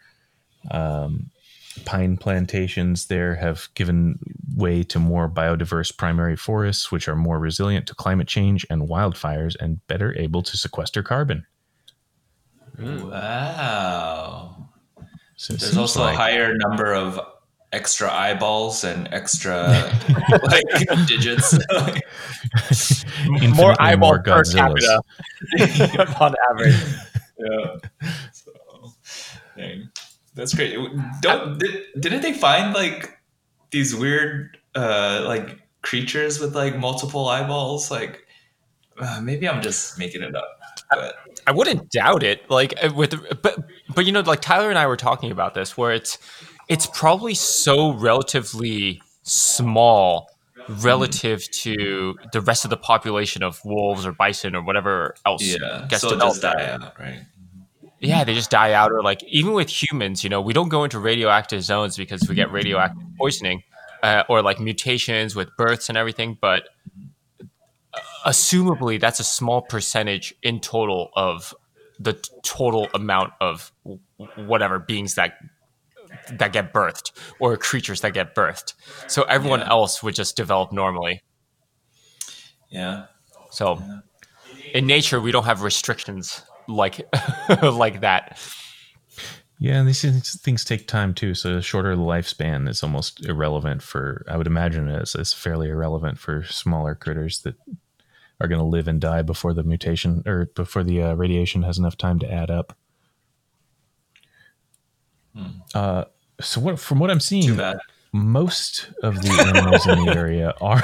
Um, 0.71 1.30
pine 1.86 2.17
plantations 2.17 3.07
there 3.07 3.36
have 3.36 3.67
given 3.73 4.17
way 4.55 4.82
to 4.84 4.99
more 4.99 5.30
biodiverse 5.30 5.95
primary 5.95 6.36
forests, 6.36 6.91
which 6.91 7.07
are 7.07 7.15
more 7.15 7.38
resilient 7.39 7.88
to 7.88 7.95
climate 7.95 8.28
change 8.28 8.65
and 8.69 8.88
wildfires 8.88 9.55
and 9.59 9.86
better 9.88 10.17
able 10.17 10.41
to 10.43 10.55
sequester 10.57 11.03
carbon. 11.03 11.45
Wow. 12.80 14.69
So 15.36 15.53
There's 15.53 15.78
also 15.78 16.01
like- 16.01 16.13
a 16.13 16.17
higher 16.17 16.53
number 16.55 16.93
of 16.93 17.19
extra 17.76 18.11
eyeballs 18.11 18.84
and 18.84 19.07
extra 19.11 19.91
like 20.43 20.63
digits. 21.07 21.57
more 23.55 23.76
eyeball 23.80 24.13
more 24.13 24.23
per 24.23 24.43
capita 24.43 25.01
on 26.19 26.34
average 26.49 26.76
yeah. 27.38 27.78
So, 28.32 28.51
dang. 29.57 29.89
That's 30.34 30.53
great. 30.53 30.78
Don't 31.21 31.59
did, 31.59 31.84
didn't 31.99 32.21
they 32.21 32.34
find 32.34 32.73
like 32.73 33.17
these 33.71 33.95
weird 33.95 34.57
uh 34.76 35.23
like 35.26 35.59
creatures 35.82 36.39
with 36.39 36.55
like 36.55 36.78
multiple 36.78 37.28
eyeballs? 37.28 37.89
Like 37.89 38.26
uh, 38.99 39.21
maybe 39.21 39.47
I'm 39.47 39.61
just 39.61 39.97
making 39.97 40.23
it 40.23 40.36
up. 40.36 40.59
But 40.89 41.15
I 41.47 41.51
wouldn't 41.51 41.89
doubt 41.89 42.23
it. 42.23 42.49
Like 42.49 42.73
with, 42.93 43.41
but 43.41 43.59
but 43.93 44.05
you 44.05 44.11
know, 44.11 44.21
like 44.21 44.41
Tyler 44.41 44.69
and 44.69 44.78
I 44.78 44.88
were 44.88 44.97
talking 44.97 45.32
about 45.32 45.53
this, 45.53 45.78
where 45.78 45.93
it's 45.93 46.17
it's 46.68 46.88
probably 46.88 47.34
so 47.34 47.93
relatively 47.93 49.01
small 49.24 50.30
relative 50.68 51.49
to 51.51 52.16
the 52.32 52.41
rest 52.41 52.63
of 52.63 52.70
the 52.70 52.78
population 52.78 53.43
of 53.43 53.63
wolves 53.63 54.05
or 54.05 54.11
bison 54.11 54.55
or 54.55 54.63
whatever 54.63 55.16
else 55.26 55.43
yeah, 55.43 55.86
gets 55.89 56.01
so 56.01 56.09
developed 56.09 56.41
die 56.41 56.72
out, 56.72 56.99
right? 56.99 57.22
Yeah, 57.99 58.24
they 58.24 58.34
just 58.34 58.51
die 58.51 58.74
out, 58.74 58.91
or 58.91 59.01
like 59.01 59.24
even 59.24 59.53
with 59.53 59.70
humans, 59.70 60.24
you 60.24 60.30
know, 60.30 60.41
we 60.41 60.53
don't 60.53 60.70
go 60.70 60.84
into 60.84 60.99
radioactive 60.99 61.63
zones 61.63 61.97
because 61.97 62.28
we 62.28 62.36
get 62.36 62.51
radioactive 62.51 63.03
poisoning, 63.18 63.63
uh, 64.03 64.24
or 64.30 64.41
like 64.41 64.59
mutations 64.59 65.36
with 65.36 65.55
births 65.57 65.89
and 65.89 65.97
everything. 65.97 66.38
But 66.39 66.70
assumably, 68.26 68.99
that's 68.99 69.20
a 69.20 69.24
small 69.24 69.61
percentage 69.61 70.36
in 70.43 70.59
total 70.59 71.09
of 71.16 71.53
the 71.99 72.13
total 72.43 72.89
amount 72.93 73.34
of 73.39 73.72
whatever 74.36 74.80
beings 74.80 75.16
that 75.16 75.38
that 76.32 76.53
get 76.53 76.73
birthed 76.73 77.11
or 77.39 77.55
creatures 77.57 78.01
that 78.01 78.13
get 78.13 78.36
birthed. 78.36 78.73
So 79.07 79.23
everyone 79.23 79.59
Yeah. 79.61 79.69
else 79.69 80.01
would 80.03 80.15
just 80.15 80.36
develop 80.36 80.71
normally. 80.71 81.21
Yeah. 82.69 83.05
So 83.51 83.82
in 84.73 84.86
nature, 84.88 85.21
we 85.21 85.32
don't 85.32 85.45
have 85.45 85.61
restrictions 85.61 86.41
like 86.67 87.01
like 87.61 88.01
that. 88.01 88.38
Yeah, 89.57 89.80
and 89.80 89.88
these 89.88 90.01
things, 90.41 90.65
take 90.65 90.86
time 90.86 91.13
too. 91.13 91.34
So 91.34 91.55
the 91.55 91.61
shorter 91.61 91.95
lifespan 91.95 92.67
is 92.67 92.84
almost 92.84 93.26
irrelevant 93.26 93.82
for. 93.82 94.26
I 94.28 94.36
would 94.36 94.47
imagine 94.47 94.89
it's, 94.89 95.15
it's 95.15 95.32
fairly 95.32 95.69
irrelevant 95.69 96.19
for 96.19 96.43
smaller 96.43 96.93
critters 96.93 97.39
that 97.43 97.55
are 98.41 98.49
going 98.49 98.59
to 98.59 98.65
live 98.65 98.89
and 98.89 98.99
die 98.99 99.21
before 99.21 99.53
the 99.53 99.63
mutation 99.63 100.23
or 100.26 100.47
before 100.55 100.84
the 100.84 101.01
uh, 101.01 101.13
radiation 101.13 101.63
has 101.63 101.78
enough 101.78 101.97
time 101.97 102.19
to 102.19 102.30
add 102.30 102.51
up. 102.51 102.76
Uh, 105.73 106.05
so 106.41 106.59
what? 106.61 106.79
From 106.79 106.99
what 106.99 107.11
I'm 107.11 107.19
seeing, 107.19 107.55
Too 107.55 107.73
most 108.13 108.91
of 109.03 109.21
the 109.21 109.29
animals 109.29 109.86
in 109.86 110.05
the 110.05 110.15
area 110.15 110.53
are 110.61 110.81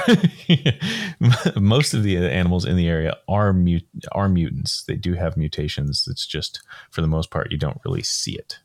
most 1.60 1.94
of 1.94 2.02
the 2.02 2.18
animals 2.18 2.66
in 2.66 2.76
the 2.76 2.86
area 2.86 3.16
are 3.26 3.54
mut- 3.54 3.84
are 4.12 4.28
mutants. 4.28 4.82
They 4.84 4.96
do 4.96 5.14
have 5.14 5.34
mutations. 5.38 6.06
It's 6.10 6.26
just 6.26 6.60
for 6.90 7.00
the 7.00 7.06
most 7.06 7.30
part 7.30 7.50
you 7.50 7.56
don't 7.56 7.80
really 7.86 8.02
see 8.02 8.34
it, 8.36 8.58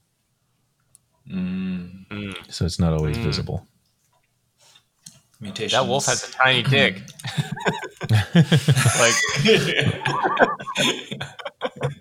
Mm, 1.31 2.35
so 2.51 2.65
it's 2.65 2.77
not 2.79 2.91
always 2.93 3.17
Mm. 3.17 3.23
visible. 3.23 3.65
mutations. 5.39 5.71
That 5.73 5.88
wolf 5.88 6.05
has 6.07 6.27
a 6.27 6.31
tiny 6.33 6.63
dick. 6.63 7.01
like 8.99 9.13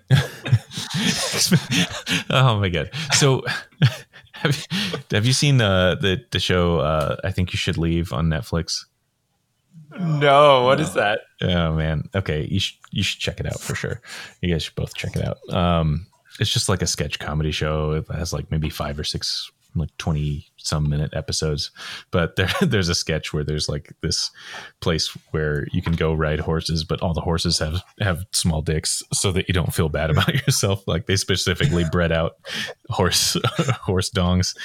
oh 2.29 2.59
my 2.59 2.69
god! 2.69 2.89
So 3.13 3.43
have 4.41 4.55
you, 4.55 4.99
have 5.11 5.25
you 5.25 5.33
seen 5.33 5.61
uh, 5.61 5.95
the 5.95 6.23
the 6.31 6.39
show? 6.39 6.79
Uh, 6.79 7.17
I 7.23 7.31
think 7.31 7.53
you 7.53 7.57
should 7.57 7.77
leave 7.77 8.13
on 8.13 8.27
Netflix. 8.27 8.85
no, 9.99 10.63
what 10.63 10.79
is 10.79 10.93
that? 10.93 11.21
Oh 11.41 11.73
man. 11.73 12.09
Okay, 12.15 12.47
you 12.49 12.59
should 12.59 12.77
you 12.91 13.03
should 13.03 13.19
check 13.19 13.39
it 13.39 13.45
out 13.45 13.59
for 13.59 13.75
sure. 13.75 14.01
You 14.41 14.51
guys 14.51 14.63
should 14.63 14.75
both 14.75 14.95
check 14.95 15.15
it 15.15 15.25
out. 15.25 15.37
Um, 15.53 16.07
it's 16.39 16.51
just 16.51 16.69
like 16.69 16.81
a 16.81 16.87
sketch 16.87 17.19
comedy 17.19 17.51
show. 17.51 17.91
It 17.93 18.05
has 18.11 18.33
like 18.33 18.51
maybe 18.51 18.69
five 18.69 18.99
or 18.99 19.03
six, 19.03 19.51
like 19.77 19.95
twenty 19.97 20.47
some 20.57 20.89
minute 20.89 21.11
episodes. 21.13 21.71
But 22.11 22.35
there 22.35 22.49
there's 22.61 22.89
a 22.89 22.95
sketch 22.95 23.33
where 23.33 23.43
there's 23.43 23.69
like 23.69 23.93
this 24.01 24.31
place 24.81 25.15
where 25.31 25.67
you 25.71 25.81
can 25.81 25.93
go 25.93 26.13
ride 26.13 26.39
horses, 26.39 26.83
but 26.83 27.01
all 27.01 27.13
the 27.13 27.21
horses 27.21 27.59
have 27.59 27.81
have 27.99 28.25
small 28.31 28.61
dicks, 28.61 29.01
so 29.13 29.31
that 29.31 29.47
you 29.47 29.53
don't 29.53 29.73
feel 29.73 29.89
bad 29.89 30.09
about 30.09 30.33
yourself. 30.47 30.87
Like 30.87 31.05
they 31.05 31.15
specifically 31.15 31.85
bred 31.91 32.11
out 32.11 32.33
horse 32.89 33.37
horse 33.81 34.09
dongs. 34.09 34.55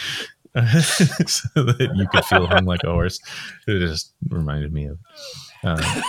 so 0.55 1.63
that 1.63 1.93
you 1.95 2.07
could 2.09 2.25
feel 2.27 2.47
hung 2.47 2.67
like 2.67 2.85
a 2.85 2.91
horse. 2.93 3.19
It 3.67 3.81
just 3.81 4.13
reminded 4.29 4.71
me 4.71 4.85
of 4.87 4.99
uh, 5.65 6.03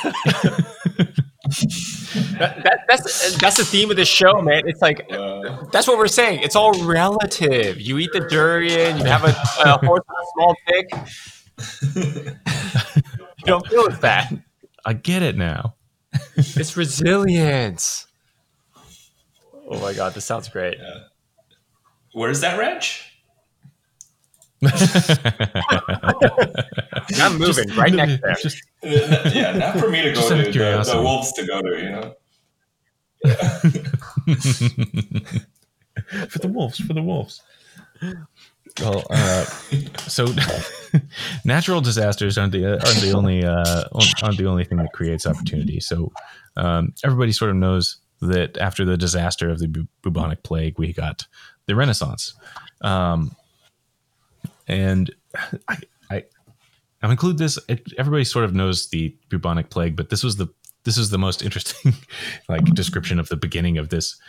That, 2.39 2.64
that, 2.64 2.80
that's 2.88 3.38
that's 3.38 3.58
the 3.58 3.66
theme 3.66 3.89
of 3.91 3.97
the 3.97 4.06
show, 4.06 4.41
man. 4.41 4.64
It's 4.66 4.82
like 4.82 5.06
Uh, 5.12 5.66
that's 5.72 5.88
what 5.88 5.97
we're 5.97 6.08
saying. 6.08 6.41
It's 6.41 6.56
all 6.56 6.74
relative. 6.84 7.80
You 7.80 7.97
eat 7.99 8.10
the 8.14 8.22
durian, 8.22 8.97
you 8.97 9.04
have 9.06 9.24
a, 9.24 9.36
a 9.66 9.78
horse 9.86 10.01
with 10.08 10.18
a 10.18 10.26
small 10.34 10.56
dick. 10.68 12.36
you 13.38 13.45
don't 13.45 13.66
feel 13.68 13.88
as 13.89 13.99
bad. 13.99 14.43
I 14.86 14.93
get 14.93 15.22
it 15.24 15.38
now. 15.38 15.76
It's 16.36 16.76
resilience. 16.78 18.08
Oh 19.70 19.80
my 19.80 19.93
god, 19.93 20.14
this 20.14 20.26
sounds 20.26 20.49
great. 20.49 20.78
where's 22.12 22.41
that 22.41 22.60
ranch? 22.60 23.12
I'm 27.20 27.38
moving 27.38 27.70
right 27.76 27.93
next 27.93 28.22
there. 28.22 28.36
Just- 28.41 28.64
yeah, 28.82 29.57
not 29.57 29.78
for 29.80 29.89
me 29.89 30.01
to 30.03 30.14
Just 30.14 30.30
go 30.30 30.41
to. 30.43 30.51
The, 30.51 30.84
the 30.93 31.01
wolves 31.01 31.32
to 31.34 31.45
go 31.45 31.61
to. 31.61 31.82
You 31.82 31.89
know. 31.89 32.16
for 36.30 36.39
the 36.39 36.47
wolves, 36.47 36.80
for 36.80 36.93
the 36.93 37.01
wolves. 37.01 37.41
Well, 38.82 39.03
uh, 39.09 39.45
so 40.07 40.28
natural 41.45 41.82
disasters 41.82 42.38
aren't 42.38 42.53
the 42.53 42.66
aren't 42.66 43.01
the 43.01 43.11
only 43.14 43.43
uh, 43.43 43.84
aren't 44.24 44.38
the 44.38 44.47
only 44.47 44.64
thing 44.66 44.78
that 44.80 44.93
creates 44.93 45.26
opportunity. 45.28 45.80
So 45.80 46.11
um, 46.57 46.93
everybody 47.03 47.32
sort 47.32 47.51
of 47.51 47.57
knows 47.57 47.97
that 48.22 48.57
after 48.57 48.84
the 48.86 48.97
disaster 48.97 49.49
of 49.49 49.59
the 49.59 49.68
bu- 49.68 49.86
bubonic 50.01 50.43
plague, 50.43 50.80
we 50.80 50.93
got 50.93 51.28
the 51.68 51.76
Renaissance, 51.76 52.34
um, 52.82 53.36
and 54.68 55.14
I, 55.68 55.78
I 56.09 56.24
I've 57.01 57.11
included 57.11 57.38
this. 57.38 57.59
It, 57.68 57.91
everybody 57.97 58.24
sort 58.24 58.45
of 58.45 58.53
knows 58.53 58.89
the 58.89 59.16
bubonic 59.30 59.70
plague, 59.70 59.95
but 59.95 60.09
this 60.09 60.24
was 60.24 60.38
the 60.38 60.47
this 60.84 60.97
is 60.97 61.09
the 61.09 61.18
most 61.18 61.41
interesting 61.41 61.93
like 62.49 62.66
description 62.66 63.20
of 63.20 63.30
the 63.30 63.36
beginning 63.36 63.78
of 63.78 63.89
this 63.89 64.20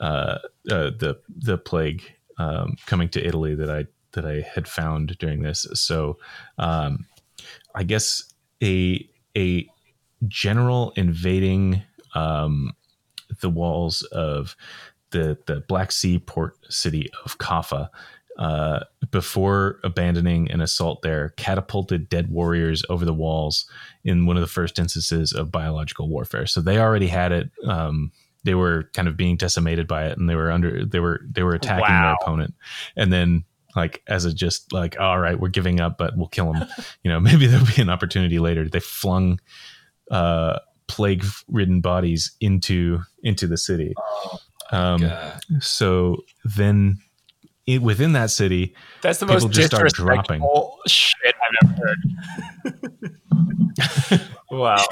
uh, 0.00 0.38
uh, 0.70 0.90
the 0.98 1.18
the 1.28 1.58
plague 1.58 2.02
um, 2.38 2.76
coming 2.86 3.08
to 3.10 3.26
Italy 3.26 3.54
that 3.54 3.70
I 3.70 3.86
that 4.12 4.26
I 4.26 4.46
had 4.54 4.68
found 4.68 5.16
during 5.18 5.42
this. 5.42 5.66
So 5.74 6.18
um, 6.58 7.06
I 7.74 7.82
guess 7.82 8.32
a 8.62 9.08
a 9.36 9.66
general 10.28 10.92
invading 10.96 11.82
um, 12.14 12.72
the 13.40 13.50
walls 13.50 14.02
of 14.12 14.56
the 15.10 15.38
the 15.46 15.60
Black 15.68 15.92
Sea 15.92 16.18
port 16.18 16.56
city 16.68 17.10
of 17.24 17.38
Kaffa. 17.38 17.88
Uh, 18.42 18.80
before 19.12 19.78
abandoning 19.84 20.50
an 20.50 20.60
assault 20.60 21.02
there, 21.02 21.28
catapulted 21.36 22.08
dead 22.08 22.28
warriors 22.28 22.82
over 22.88 23.04
the 23.04 23.14
walls 23.14 23.70
in 24.02 24.26
one 24.26 24.36
of 24.36 24.40
the 24.40 24.48
first 24.48 24.80
instances 24.80 25.32
of 25.32 25.52
biological 25.52 26.08
warfare. 26.08 26.44
So 26.44 26.60
they 26.60 26.80
already 26.80 27.06
had 27.06 27.30
it. 27.30 27.50
Um, 27.64 28.10
they 28.42 28.56
were 28.56 28.90
kind 28.94 29.06
of 29.06 29.16
being 29.16 29.36
decimated 29.36 29.86
by 29.86 30.06
it, 30.06 30.18
and 30.18 30.28
they 30.28 30.34
were 30.34 30.50
under. 30.50 30.84
They 30.84 30.98
were 30.98 31.20
they 31.30 31.44
were 31.44 31.54
attacking 31.54 31.94
their 31.94 32.16
opponent, 32.20 32.54
and 32.96 33.12
then 33.12 33.44
like 33.76 34.02
as 34.08 34.24
a 34.24 34.34
just 34.34 34.72
like 34.72 34.98
all 34.98 35.20
right, 35.20 35.38
we're 35.38 35.48
giving 35.48 35.78
up, 35.80 35.96
but 35.96 36.16
we'll 36.16 36.26
kill 36.26 36.52
them. 36.52 36.66
you 37.04 37.12
know, 37.12 37.20
maybe 37.28 37.46
there'll 37.46 37.64
be 37.64 37.80
an 37.80 37.90
opportunity 37.90 38.40
later. 38.40 38.68
They 38.68 38.80
flung 38.80 39.38
uh, 40.10 40.58
plague-ridden 40.88 41.80
bodies 41.80 42.32
into 42.40 43.02
into 43.22 43.46
the 43.46 43.56
city. 43.56 43.94
Um, 44.72 45.02
God. 45.02 45.40
so 45.60 46.24
then, 46.56 46.98
it, 47.66 47.82
within 47.82 48.12
that 48.12 48.30
city, 48.30 48.74
That's 49.02 49.18
the 49.18 49.26
People 49.26 49.48
most 49.48 49.54
just 49.54 49.68
start 49.68 49.88
disrespectful 49.88 50.78
shit 50.86 51.34
I've 51.62 51.70
ever 51.70 51.76
heard. 54.10 54.28
wow. 54.50 54.84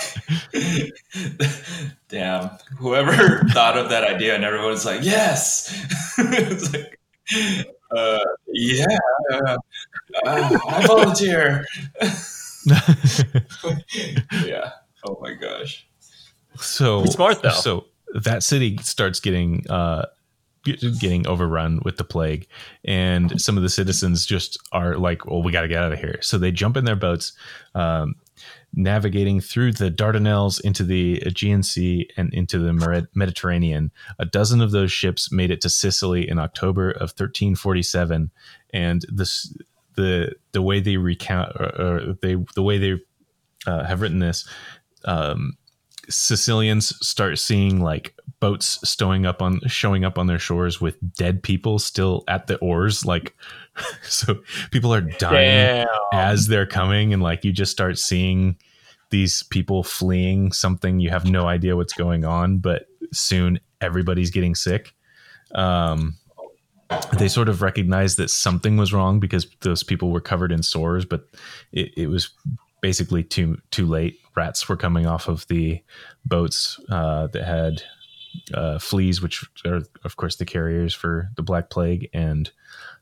Damn. 2.08 2.50
Whoever 2.78 3.44
thought 3.50 3.76
of 3.76 3.90
that 3.90 4.04
idea 4.04 4.34
and 4.34 4.44
everyone's 4.44 4.84
like, 4.84 5.02
yes. 5.02 5.72
it's 6.18 6.72
like, 6.72 6.98
uh, 7.96 8.20
yeah. 8.48 8.86
Uh, 9.32 9.56
I 10.24 10.86
volunteer. 10.86 11.66
yeah. 14.44 14.72
Oh 15.06 15.18
my 15.20 15.34
gosh. 15.34 15.86
So 16.56 17.00
Pretty 17.00 17.12
smart, 17.14 17.42
though. 17.42 17.50
So 17.50 17.86
that 18.14 18.42
city 18.42 18.76
starts 18.78 19.20
getting 19.20 19.64
uh, 19.70 20.02
get- 20.02 20.10
getting 20.64 21.26
overrun 21.26 21.80
with 21.84 21.96
the 21.96 22.04
plague, 22.04 22.46
and 22.84 23.40
some 23.40 23.56
of 23.56 23.62
the 23.62 23.68
citizens 23.68 24.26
just 24.26 24.58
are 24.72 24.96
like, 24.96 25.26
"Well, 25.26 25.42
we 25.42 25.52
got 25.52 25.62
to 25.62 25.68
get 25.68 25.82
out 25.82 25.92
of 25.92 25.98
here." 25.98 26.18
So 26.20 26.38
they 26.38 26.52
jump 26.52 26.76
in 26.76 26.84
their 26.84 26.96
boats, 26.96 27.32
um, 27.74 28.16
navigating 28.74 29.40
through 29.40 29.72
the 29.72 29.90
Dardanelles 29.90 30.60
into 30.60 30.84
the 30.84 31.22
Aegean 31.26 31.62
Sea 31.62 32.08
and 32.16 32.32
into 32.34 32.58
the 32.58 33.06
Mediterranean. 33.14 33.90
A 34.18 34.24
dozen 34.24 34.60
of 34.60 34.70
those 34.70 34.92
ships 34.92 35.32
made 35.32 35.50
it 35.50 35.60
to 35.62 35.70
Sicily 35.70 36.28
in 36.28 36.38
October 36.38 36.90
of 36.90 37.10
1347, 37.10 38.30
and 38.72 39.06
this 39.08 39.52
the 39.94 40.34
the 40.52 40.62
way 40.62 40.80
they 40.80 40.96
recount 40.96 41.54
or, 41.56 41.80
or 41.80 42.16
they 42.22 42.36
the 42.54 42.62
way 42.62 42.78
they 42.78 43.00
uh, 43.66 43.84
have 43.84 44.00
written 44.00 44.18
this. 44.18 44.48
Um, 45.04 45.56
Sicilians 46.08 46.94
start 47.06 47.38
seeing 47.38 47.80
like 47.80 48.14
boats 48.40 48.78
stowing 48.88 49.26
up 49.26 49.42
on 49.42 49.60
showing 49.66 50.04
up 50.04 50.18
on 50.18 50.26
their 50.26 50.38
shores 50.38 50.80
with 50.80 50.96
dead 51.14 51.42
people 51.42 51.78
still 51.78 52.24
at 52.26 52.46
the 52.46 52.56
oars 52.58 53.04
like 53.04 53.36
so 54.02 54.40
people 54.70 54.92
are 54.92 55.02
dying 55.02 55.86
Damn. 55.86 55.88
as 56.12 56.46
they're 56.46 56.66
coming 56.66 57.12
and 57.12 57.22
like 57.22 57.44
you 57.44 57.52
just 57.52 57.70
start 57.70 57.98
seeing 57.98 58.56
these 59.10 59.42
people 59.44 59.82
fleeing 59.82 60.52
something 60.52 61.00
you 61.00 61.10
have 61.10 61.26
no 61.26 61.46
idea 61.46 61.76
what's 61.76 61.92
going 61.92 62.24
on 62.24 62.58
but 62.58 62.86
soon 63.12 63.60
everybody's 63.80 64.30
getting 64.30 64.54
sick 64.54 64.94
um 65.54 66.16
they 67.18 67.28
sort 67.28 67.48
of 67.48 67.62
recognized 67.62 68.16
that 68.16 68.30
something 68.30 68.76
was 68.76 68.92
wrong 68.92 69.20
because 69.20 69.46
those 69.60 69.82
people 69.82 70.10
were 70.10 70.20
covered 70.20 70.50
in 70.50 70.62
sores 70.62 71.04
but 71.04 71.28
it, 71.72 71.92
it 71.96 72.06
was 72.08 72.30
basically 72.80 73.22
too 73.22 73.58
too 73.70 73.86
late 73.86 74.18
rats 74.34 74.68
were 74.68 74.76
coming 74.76 75.06
off 75.06 75.28
of 75.28 75.46
the 75.48 75.82
boats 76.24 76.80
uh, 76.90 77.26
that 77.28 77.44
had 77.44 77.82
uh, 78.54 78.78
fleas, 78.78 79.20
which 79.22 79.44
are 79.64 79.82
of 80.04 80.16
course 80.16 80.36
the 80.36 80.44
carriers 80.44 80.94
for 80.94 81.30
the 81.36 81.42
Black 81.42 81.70
Plague, 81.70 82.08
and 82.12 82.50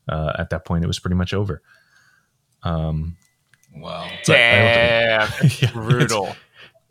uh, 0.07 0.33
at 0.37 0.49
that 0.49 0.65
point 0.65 0.83
it 0.83 0.87
was 0.87 0.99
pretty 0.99 1.15
much 1.15 1.33
over. 1.33 1.61
Um, 2.63 3.17
Wow. 3.75 4.09
Damn, 4.25 5.29
yeah, 5.61 5.71
brutal. 5.71 6.35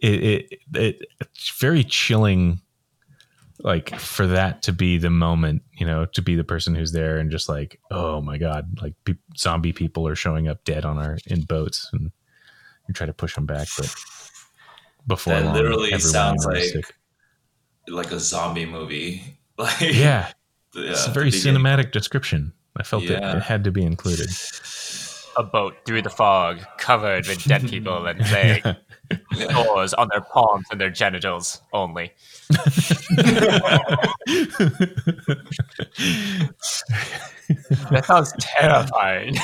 It, 0.00 0.22
it, 0.22 0.60
it 0.74 1.06
it's 1.20 1.50
very 1.58 1.82
chilling, 1.82 2.60
like 3.60 3.98
for 3.98 4.26
that 4.28 4.62
to 4.62 4.72
be 4.72 4.98
the 4.98 5.10
moment, 5.10 5.62
you 5.72 5.86
know, 5.86 6.06
to 6.06 6.22
be 6.22 6.36
the 6.36 6.44
person 6.44 6.74
who's 6.74 6.92
there 6.92 7.18
and 7.18 7.30
just 7.30 7.48
like, 7.48 7.80
oh 7.90 8.20
my 8.20 8.38
god, 8.38 8.80
like 8.80 8.94
pe- 9.04 9.14
zombie 9.36 9.72
people 9.72 10.06
are 10.06 10.14
showing 10.14 10.48
up 10.48 10.64
dead 10.64 10.84
on 10.84 10.98
our 10.98 11.18
in 11.26 11.42
boats, 11.42 11.90
and 11.92 12.12
you 12.86 12.94
try 12.94 13.06
to 13.06 13.12
push 13.12 13.34
them 13.34 13.46
back, 13.46 13.66
but 13.76 13.92
before 15.06 15.34
That 15.34 15.46
long, 15.46 15.54
literally 15.54 15.98
sounds 15.98 16.46
like 16.46 16.62
sick. 16.62 16.94
Like 17.88 18.10
a 18.12 18.20
zombie 18.20 18.66
movie. 18.66 19.22
Like 19.58 19.80
yeah, 19.80 20.30
the, 20.72 20.90
it's 20.92 21.08
a 21.08 21.10
very 21.10 21.32
cinematic 21.32 21.90
description. 21.90 22.52
I 22.76 22.84
felt 22.84 23.02
Yeah. 23.02 23.18
that 23.18 23.36
it 23.38 23.42
had 23.42 23.64
to 23.64 23.72
be 23.72 23.82
included. 23.84 24.30
A 25.36 25.42
boat 25.42 25.74
through 25.84 26.02
the 26.02 26.10
fog, 26.10 26.60
covered 26.78 27.26
with 27.26 27.42
dead 27.42 27.68
people 27.68 28.06
and 28.06 28.20
plague. 28.20 28.62
Doors 29.50 29.94
on 29.94 30.08
their 30.12 30.20
palms 30.20 30.66
and 30.70 30.80
their 30.80 30.90
genitals 30.90 31.60
only. 31.72 32.12
That 37.90 38.04
sounds 38.04 38.32
terrifying. 38.38 39.34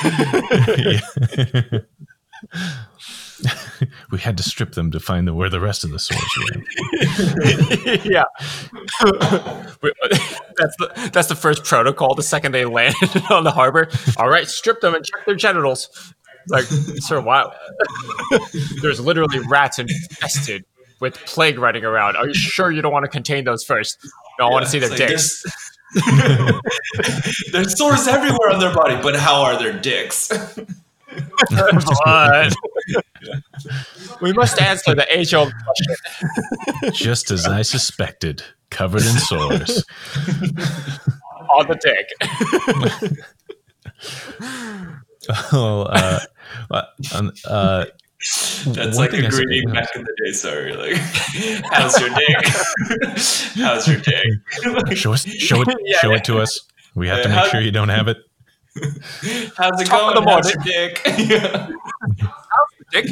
Yeah. 3.41 3.55
we 4.11 4.19
had 4.19 4.37
to 4.37 4.43
strip 4.43 4.73
them 4.73 4.91
to 4.91 5.01
find 5.01 5.27
the, 5.27 5.35
where 5.35 5.49
the 5.49 5.61
rest 5.61 5.85
of 5.85 5.91
the 5.91 5.99
swords 5.99 6.25
were. 6.39 6.45
yeah. 8.05 8.25
that's 10.57 10.77
the 10.77 11.11
that's 11.13 11.29
the 11.29 11.37
first 11.37 11.65
protocol. 11.65 12.15
The 12.15 12.23
second 12.23 12.53
they 12.53 12.65
land 12.65 12.95
on 13.31 13.45
the 13.45 13.51
harbor, 13.51 13.89
all 14.17 14.29
right, 14.29 14.47
strip 14.49 14.81
them 14.81 14.95
and 14.95 15.05
check 15.05 15.25
their 15.27 15.35
genitals. 15.35 16.15
Like, 16.49 16.65
sir, 16.65 17.21
wow. 17.21 17.55
There's 18.83 19.01
literally 19.01 19.39
rats 19.49 19.79
infested 19.79 20.65
with 21.01 21.15
plague 21.25 21.59
running 21.59 21.85
around. 21.85 22.17
Are 22.17 22.27
you 22.27 22.35
sure 22.35 22.71
you 22.71 22.83
don't 22.83 22.93
want 22.93 23.05
to 23.05 23.11
contain 23.11 23.45
those 23.45 23.65
first? 23.65 23.99
No, 24.39 24.49
I 24.49 24.51
want 24.51 24.65
to 24.65 24.71
see 24.71 24.79
their 24.79 24.91
like, 24.91 24.99
dicks. 24.99 25.43
There's, 25.95 27.45
there's 27.53 27.79
sores 27.79 28.07
everywhere 28.07 28.51
on 28.51 28.61
their 28.61 28.75
body, 28.75 28.99
but 29.01 29.17
how 29.17 29.43
are 29.43 29.59
their 29.59 29.73
dicks? 29.73 30.31
Blood. 31.51 32.53
we 34.21 34.33
must 34.33 34.61
answer 34.61 34.95
the 34.95 35.07
age 35.17 35.35
old 35.35 35.53
question. 35.65 36.93
Just 36.93 37.31
as 37.31 37.47
I 37.47 37.63
suspected, 37.63 38.43
covered 38.71 39.03
in 39.03 39.19
sores. 39.19 39.85
on 41.57 41.67
the 41.69 41.79
dick. 41.81 43.19
Oh, 45.53 45.83
uh, 45.83 46.21
uh, 46.71 46.83
um, 47.15 47.33
uh, 47.47 47.87
That's 48.67 48.99
like 48.99 49.11
thing 49.13 49.25
a 49.25 49.29
I 49.29 49.31
greeting 49.31 49.71
back 49.73 49.89
in 49.97 50.03
the 50.05 50.15
day. 50.23 50.33
Sorry, 50.33 50.75
like, 50.75 50.97
how's 51.73 51.99
your 51.99 52.11
dick? 52.11 52.47
how's 53.57 53.89
your 53.89 54.01
dick? 54.01 54.97
Show 54.97 55.15
us, 55.15 55.25
show 55.27 55.63
it, 55.63 55.69
Yeah, 55.85 55.99
show 55.99 56.11
yeah. 56.11 56.17
it 56.17 56.25
to 56.25 56.41
us. 56.41 56.61
We 56.95 57.09
have 57.09 57.23
to 57.23 57.29
make 57.31 57.39
how- 57.39 57.49
sure 57.49 57.61
you 57.61 57.71
don't 57.71 57.89
have 57.89 58.09
it. 58.09 58.19
How's 59.57 59.81
it 59.81 59.87
Top 59.87 60.15
going? 60.15 60.17
the 60.17 60.23
How's 60.29 60.53
your 60.53 60.63
dick? 60.65 61.01
Dick. 62.91 63.07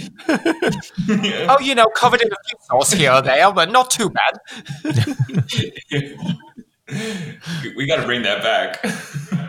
Yeah. 1.24 1.46
Oh, 1.48 1.58
you 1.60 1.74
know, 1.74 1.86
covered 1.94 2.20
in 2.20 2.28
a 2.28 2.36
few 2.46 2.58
sauce 2.68 2.92
here 2.92 3.12
or 3.12 3.22
there, 3.22 3.50
but 3.52 3.70
not 3.70 3.90
too 3.90 4.10
bad. 4.10 4.38
we 7.76 7.86
got 7.86 7.96
to 7.96 8.06
bring 8.06 8.22
that 8.22 8.42
back. 8.42 8.82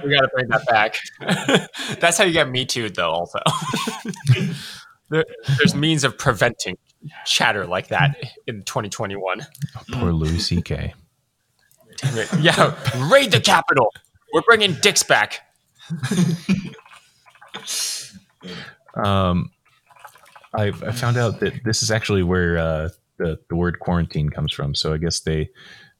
We 0.03 0.11
got 0.11 0.21
to 0.21 0.29
bring 0.33 0.47
that 0.49 0.65
back. 0.67 0.99
That's 1.99 2.17
how 2.17 2.23
you 2.23 2.33
get 2.33 2.49
Me 2.49 2.65
Too, 2.65 2.89
though. 2.89 3.11
Also, 3.11 3.39
there, 5.09 5.25
there's 5.57 5.75
means 5.75 6.03
of 6.03 6.17
preventing 6.17 6.77
chatter 7.25 7.65
like 7.65 7.87
that 7.89 8.15
in 8.47 8.63
2021. 8.63 9.45
Poor 9.91 10.13
Louis 10.13 10.39
C.K. 10.39 10.93
Damn 11.97 12.17
it. 12.17 12.29
Yeah, 12.39 12.75
raid 13.11 13.31
the 13.31 13.41
Capitol. 13.41 13.93
We're 14.33 14.41
bringing 14.41 14.73
dicks 14.75 15.03
back. 15.03 15.41
Um, 18.95 19.51
I, 20.53 20.67
I 20.67 20.91
found 20.91 21.17
out 21.17 21.39
that 21.39 21.63
this 21.63 21.81
is 21.81 21.91
actually 21.91 22.23
where 22.23 22.57
uh, 22.57 22.89
the 23.17 23.39
the 23.49 23.55
word 23.55 23.79
quarantine 23.79 24.29
comes 24.29 24.53
from. 24.53 24.75
So 24.75 24.93
I 24.93 24.97
guess 24.97 25.21
they 25.21 25.49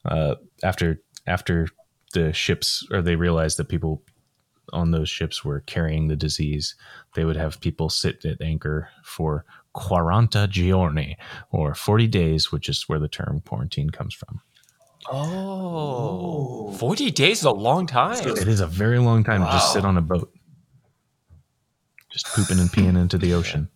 uh, 0.06 0.36
after 0.64 1.02
after 1.26 1.68
the 2.14 2.34
ships 2.34 2.88
or 2.92 3.02
they 3.02 3.16
realized 3.16 3.58
that 3.58 3.70
people 3.70 4.04
on 4.72 4.92
those 4.92 5.10
ships 5.10 5.44
were 5.44 5.62
carrying 5.62 6.08
the 6.08 6.16
disease, 6.16 6.76
they 7.16 7.26
would 7.26 7.36
have 7.36 7.60
people 7.60 7.90
sit 7.90 8.24
at 8.26 8.42
anchor 8.42 8.90
for 9.04 9.46
quaranta 9.76 10.48
giorni 10.48 11.18
or 11.52 11.74
40 11.74 12.08
days, 12.08 12.52
which 12.52 12.70
is 12.70 12.84
where 12.88 13.00
the 13.00 13.08
term 13.08 13.42
quarantine 13.46 13.90
comes 13.90 14.14
from. 14.14 14.42
Oh, 15.12 16.72
40 16.78 17.12
days 17.12 17.40
is 17.40 17.44
a 17.44 17.52
long 17.52 17.86
time. 17.88 18.26
It 18.28 18.48
is 18.48 18.60
a 18.60 18.68
very 18.68 19.00
long 19.00 19.24
time 19.24 19.42
to 19.42 19.48
just 19.48 19.74
sit 19.74 19.86
on 19.86 19.98
a 19.98 20.02
boat, 20.02 20.32
just 22.12 22.28
pooping 22.28 22.60
and 22.60 22.70
peeing 22.70 23.00
into 23.00 23.18
the 23.18 23.34
ocean. 23.34 23.70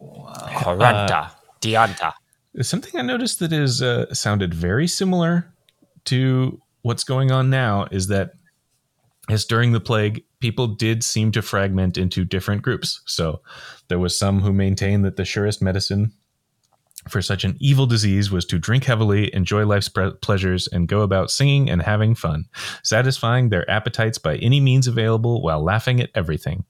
Quaranta, 0.00 1.30
dianta. 1.60 2.12
Something 2.60 2.98
I 2.98 3.02
noticed 3.02 3.38
that 3.38 3.52
is 3.52 3.80
uh, 3.80 4.12
sounded 4.12 4.52
very 4.52 4.86
similar 4.86 5.54
to 6.04 6.60
what's 6.82 7.04
going 7.04 7.30
on 7.30 7.48
now 7.48 7.86
is 7.90 8.08
that 8.08 8.32
as 9.30 9.44
during 9.44 9.72
the 9.72 9.80
plague, 9.80 10.24
people 10.40 10.66
did 10.66 11.04
seem 11.04 11.30
to 11.32 11.42
fragment 11.42 11.96
into 11.96 12.24
different 12.24 12.62
groups. 12.62 13.00
So 13.06 13.40
there 13.88 13.98
was 13.98 14.18
some 14.18 14.40
who 14.40 14.52
maintained 14.52 15.04
that 15.04 15.16
the 15.16 15.24
surest 15.24 15.62
medicine 15.62 16.12
for 17.08 17.20
such 17.20 17.44
an 17.44 17.56
evil 17.60 17.86
disease 17.86 18.30
was 18.30 18.44
to 18.46 18.58
drink 18.58 18.84
heavily, 18.84 19.34
enjoy 19.34 19.66
life's 19.66 19.90
pleasures, 20.20 20.68
and 20.68 20.88
go 20.88 21.02
about 21.02 21.30
singing 21.30 21.68
and 21.68 21.82
having 21.82 22.14
fun, 22.14 22.46
satisfying 22.82 23.48
their 23.48 23.68
appetites 23.70 24.18
by 24.18 24.36
any 24.36 24.60
means 24.60 24.86
available 24.86 25.42
while 25.42 25.62
laughing 25.62 26.00
at 26.00 26.10
everything. 26.14 26.64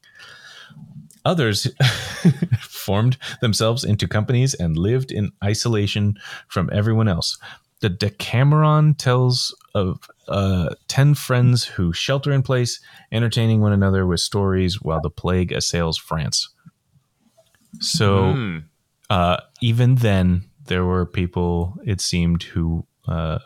Others 1.24 1.68
formed 2.60 3.16
themselves 3.40 3.84
into 3.84 4.08
companies 4.08 4.54
and 4.54 4.76
lived 4.76 5.12
in 5.12 5.30
isolation 5.44 6.16
from 6.48 6.68
everyone 6.72 7.08
else. 7.08 7.38
The 7.80 7.88
Decameron 7.88 8.94
tells 8.94 9.54
of 9.74 10.08
uh, 10.28 10.74
10 10.88 11.14
friends 11.14 11.64
who 11.64 11.92
shelter 11.92 12.32
in 12.32 12.42
place, 12.42 12.80
entertaining 13.10 13.60
one 13.60 13.72
another 13.72 14.06
with 14.06 14.20
stories 14.20 14.80
while 14.80 15.00
the 15.00 15.10
plague 15.10 15.52
assails 15.52 15.98
France. 15.98 16.48
So, 17.80 18.32
Hmm. 18.32 18.58
Uh, 19.12 19.36
even 19.60 19.96
then, 19.96 20.42
there 20.68 20.86
were 20.86 21.04
people, 21.04 21.74
it 21.84 22.00
seemed, 22.00 22.44
who 22.44 22.86
uh, 23.06 23.40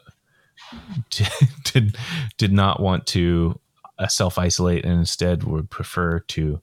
did, 1.65 1.97
did 2.39 2.53
not 2.53 2.79
want 2.79 3.05
to 3.09 3.59
uh, 3.99 4.07
self 4.07 4.39
isolate 4.39 4.85
and 4.85 4.95
instead 4.95 5.43
would 5.43 5.69
prefer 5.69 6.21
to 6.21 6.61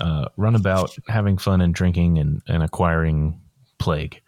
uh, 0.00 0.28
run 0.36 0.54
about 0.54 0.96
having 1.08 1.36
fun 1.36 1.60
and 1.60 1.74
drinking 1.74 2.18
and, 2.18 2.42
and 2.46 2.62
acquiring 2.62 3.40
plague. 3.80 4.20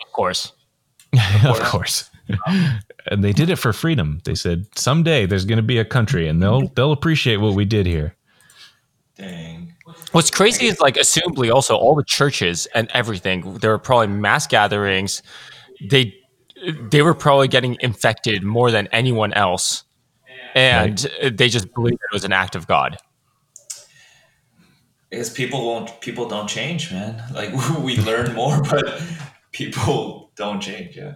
Of 0.00 0.12
course. 0.12 0.54
of 1.44 1.60
course. 1.60 2.08
and 3.10 3.22
they 3.22 3.34
did 3.34 3.50
it 3.50 3.56
for 3.56 3.74
freedom. 3.74 4.20
They 4.24 4.34
said 4.34 4.66
someday 4.74 5.26
there's 5.26 5.44
going 5.44 5.58
to 5.58 5.62
be 5.62 5.78
a 5.78 5.84
country 5.84 6.28
and 6.28 6.42
they'll 6.42 6.68
they'll 6.68 6.92
appreciate 6.92 7.36
what 7.36 7.52
we 7.52 7.66
did 7.66 7.84
here. 7.84 8.16
Dang. 9.16 9.74
What's 10.12 10.30
crazy 10.30 10.66
is 10.66 10.78
like, 10.80 10.96
assumably, 10.96 11.52
also 11.52 11.76
all 11.76 11.94
the 11.94 12.04
churches 12.04 12.66
and 12.74 12.90
everything. 12.92 13.54
There 13.58 13.70
were 13.70 13.78
probably 13.78 14.08
mass 14.08 14.46
gatherings. 14.46 15.22
They 15.80 16.14
they 16.80 17.02
were 17.02 17.14
probably 17.14 17.48
getting 17.48 17.76
infected 17.80 18.42
more 18.42 18.70
than 18.70 18.88
anyone 18.88 19.32
else, 19.32 19.84
and 20.54 20.98
they 21.22 21.48
just 21.48 21.72
believed 21.74 21.94
it 21.94 22.12
was 22.14 22.24
an 22.24 22.32
act 22.32 22.56
of 22.56 22.66
God. 22.66 22.98
Because 25.10 25.30
people 25.30 25.64
won't, 25.64 26.00
people 26.00 26.28
don't 26.28 26.48
change, 26.48 26.92
man. 26.92 27.22
Like 27.32 27.52
we 27.80 27.96
learn 27.98 28.34
more, 28.34 28.62
but 28.62 29.02
people 29.52 30.30
don't 30.36 30.60
change. 30.60 30.96
Yeah, 30.96 31.14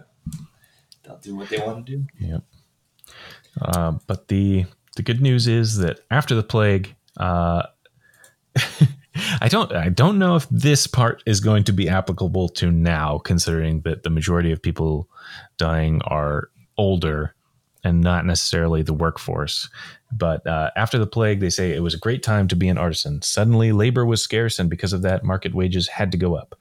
they'll 1.03 1.17
do 1.17 1.35
what 1.35 1.49
they 1.49 1.59
want 1.59 1.85
to 1.85 1.97
do. 1.97 2.05
Yep. 2.19 2.43
Uh, 3.61 3.91
but 4.07 4.27
the 4.27 4.65
the 4.95 5.03
good 5.03 5.21
news 5.21 5.47
is 5.47 5.77
that 5.77 5.99
after 6.09 6.33
the 6.35 6.43
plague, 6.43 6.95
uh, 7.17 7.63
I 9.41 9.47
don't 9.47 9.71
I 9.73 9.89
don't 9.89 10.19
know 10.19 10.35
if 10.35 10.47
this 10.49 10.87
part 10.87 11.21
is 11.25 11.39
going 11.39 11.63
to 11.65 11.73
be 11.73 11.89
applicable 11.89 12.49
to 12.49 12.71
now, 12.71 13.17
considering 13.19 13.81
that 13.81 14.03
the 14.03 14.09
majority 14.09 14.51
of 14.51 14.61
people 14.61 15.09
dying 15.57 16.01
are 16.03 16.49
older 16.77 17.35
and 17.83 18.01
not 18.01 18.25
necessarily 18.25 18.83
the 18.83 18.93
workforce. 18.93 19.69
But 20.11 20.45
uh, 20.45 20.71
after 20.75 20.97
the 20.97 21.07
plague, 21.07 21.39
they 21.39 21.49
say 21.49 21.71
it 21.71 21.81
was 21.81 21.93
a 21.93 21.99
great 21.99 22.21
time 22.21 22.47
to 22.49 22.55
be 22.55 22.67
an 22.67 22.77
artisan. 22.77 23.21
Suddenly, 23.21 23.71
labor 23.71 24.05
was 24.05 24.21
scarce, 24.21 24.59
and 24.59 24.69
because 24.69 24.93
of 24.93 25.01
that, 25.03 25.23
market 25.23 25.55
wages 25.55 25.87
had 25.87 26.11
to 26.11 26.17
go 26.17 26.35
up. 26.35 26.55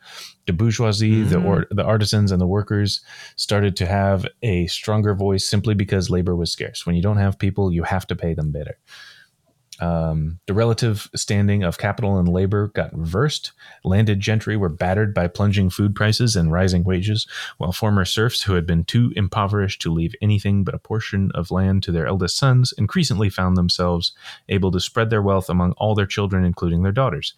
The 0.47 0.53
bourgeoisie, 0.53 1.22
the 1.22 1.41
or, 1.41 1.66
the 1.70 1.84
artisans, 1.84 2.32
and 2.32 2.41
the 2.41 2.47
workers 2.47 3.01
started 3.36 3.76
to 3.76 3.86
have 3.86 4.26
a 4.43 4.66
stronger 4.68 5.14
voice 5.14 5.47
simply 5.47 5.74
because 5.74 6.11
labor 6.11 6.36
was 6.36 6.53
scarce. 6.53 6.86
When 6.86 6.97
you 6.97 7.03
don't 7.03 7.18
have 7.18 7.38
people, 7.38 7.72
you 7.72 7.82
have 7.82 8.07
to 8.07 8.16
pay 8.16 8.34
them 8.34 8.51
better. 8.51 8.78
Um, 9.81 10.39
the 10.47 10.55
relative 10.55 11.09
standing 11.16 11.62
of 11.62 11.78
capital 11.78 12.18
and 12.18 12.28
labor 12.28 12.68
got 12.68 12.97
reversed. 12.97 13.53
Landed 13.83 14.20
gentry 14.20 14.57
were 14.57 14.68
battered 14.68 15.14
by 15.14 15.26
plunging 15.26 15.70
food 15.70 15.95
prices 15.95 16.37
and 16.37 16.53
rising 16.53 16.85
wages, 16.85 17.26
while 17.59 17.72
former 17.72 18.05
serfs 18.05 18.43
who 18.43 18.55
had 18.55 18.66
been 18.66 18.85
too 18.85 19.12
impoverished 19.16 19.81
to 19.83 19.93
leave 19.93 20.14
anything 20.20 20.64
but 20.64 20.74
a 20.74 20.78
portion 20.78 21.31
of 21.35 21.51
land 21.51 21.83
to 21.85 21.93
their 21.93 22.07
eldest 22.07 22.37
sons 22.37 22.74
increasingly 22.76 23.31
found 23.31 23.57
themselves 23.57 24.12
able 24.49 24.70
to 24.70 24.81
spread 24.81 25.09
their 25.11 25.22
wealth 25.22 25.49
among 25.49 25.72
all 25.72 25.95
their 25.95 26.07
children, 26.07 26.45
including 26.45 26.83
their 26.83 26.93
daughters. 26.93 27.35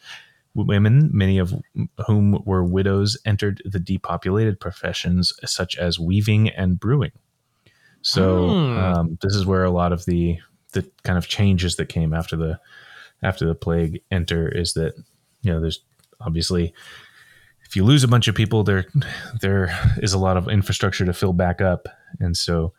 Women, 0.55 1.09
many 1.13 1.39
of 1.39 1.55
whom 2.07 2.43
were 2.45 2.65
widows, 2.65 3.17
entered 3.25 3.63
the 3.65 3.81
depopulated 3.81 4.61
professions 4.61 5.33
such 5.45 5.77
as 5.79 5.99
weaving 5.99 6.51
and 6.51 6.79
brewing. 6.79 7.13
So, 8.03 8.49
Hmm. 8.49 8.79
um, 8.79 9.19
this 9.23 9.35
is 9.35 9.47
where 9.47 9.65
a 9.65 9.71
lot 9.71 9.93
of 9.93 10.05
the 10.07 10.39
the 10.73 10.89
kind 11.05 11.19
of 11.19 11.29
changes 11.29 11.77
that 11.77 11.89
came 11.89 12.13
after 12.13 12.37
the 12.37 12.59
after 13.23 13.47
the 13.47 13.55
plague 13.55 14.03
enter 14.11 14.49
is 14.49 14.75
that 14.75 14.95
you 15.43 15.53
know 15.53 15.61
there's 15.61 15.81
obviously 16.21 16.75
if 17.65 17.77
you 17.77 17.85
lose 17.85 18.05
a 18.05 18.09
bunch 18.09 18.29
of 18.29 18.35
people 18.35 18.63
there 18.65 18.87
there 19.41 19.77
is 19.99 20.13
a 20.13 20.19
lot 20.19 20.37
of 20.37 20.49
infrastructure 20.49 21.05
to 21.05 21.13
fill 21.13 21.33
back 21.33 21.61
up 21.61 21.89
and 22.21 22.37
so 22.37 22.73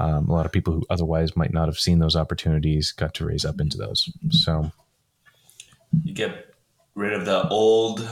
um, 0.00 0.28
a 0.28 0.32
lot 0.32 0.46
of 0.46 0.52
people 0.52 0.72
who 0.72 0.86
otherwise 0.88 1.36
might 1.36 1.52
not 1.52 1.68
have 1.68 1.78
seen 1.78 1.98
those 1.98 2.16
opportunities 2.16 2.92
got 2.92 3.12
to 3.14 3.26
raise 3.26 3.44
up 3.44 3.60
into 3.60 3.76
those 3.76 4.10
so 4.30 4.70
You 6.04 6.14
get 6.14 6.54
rid 6.94 7.12
of 7.12 7.26
the 7.26 7.48
old 7.48 8.08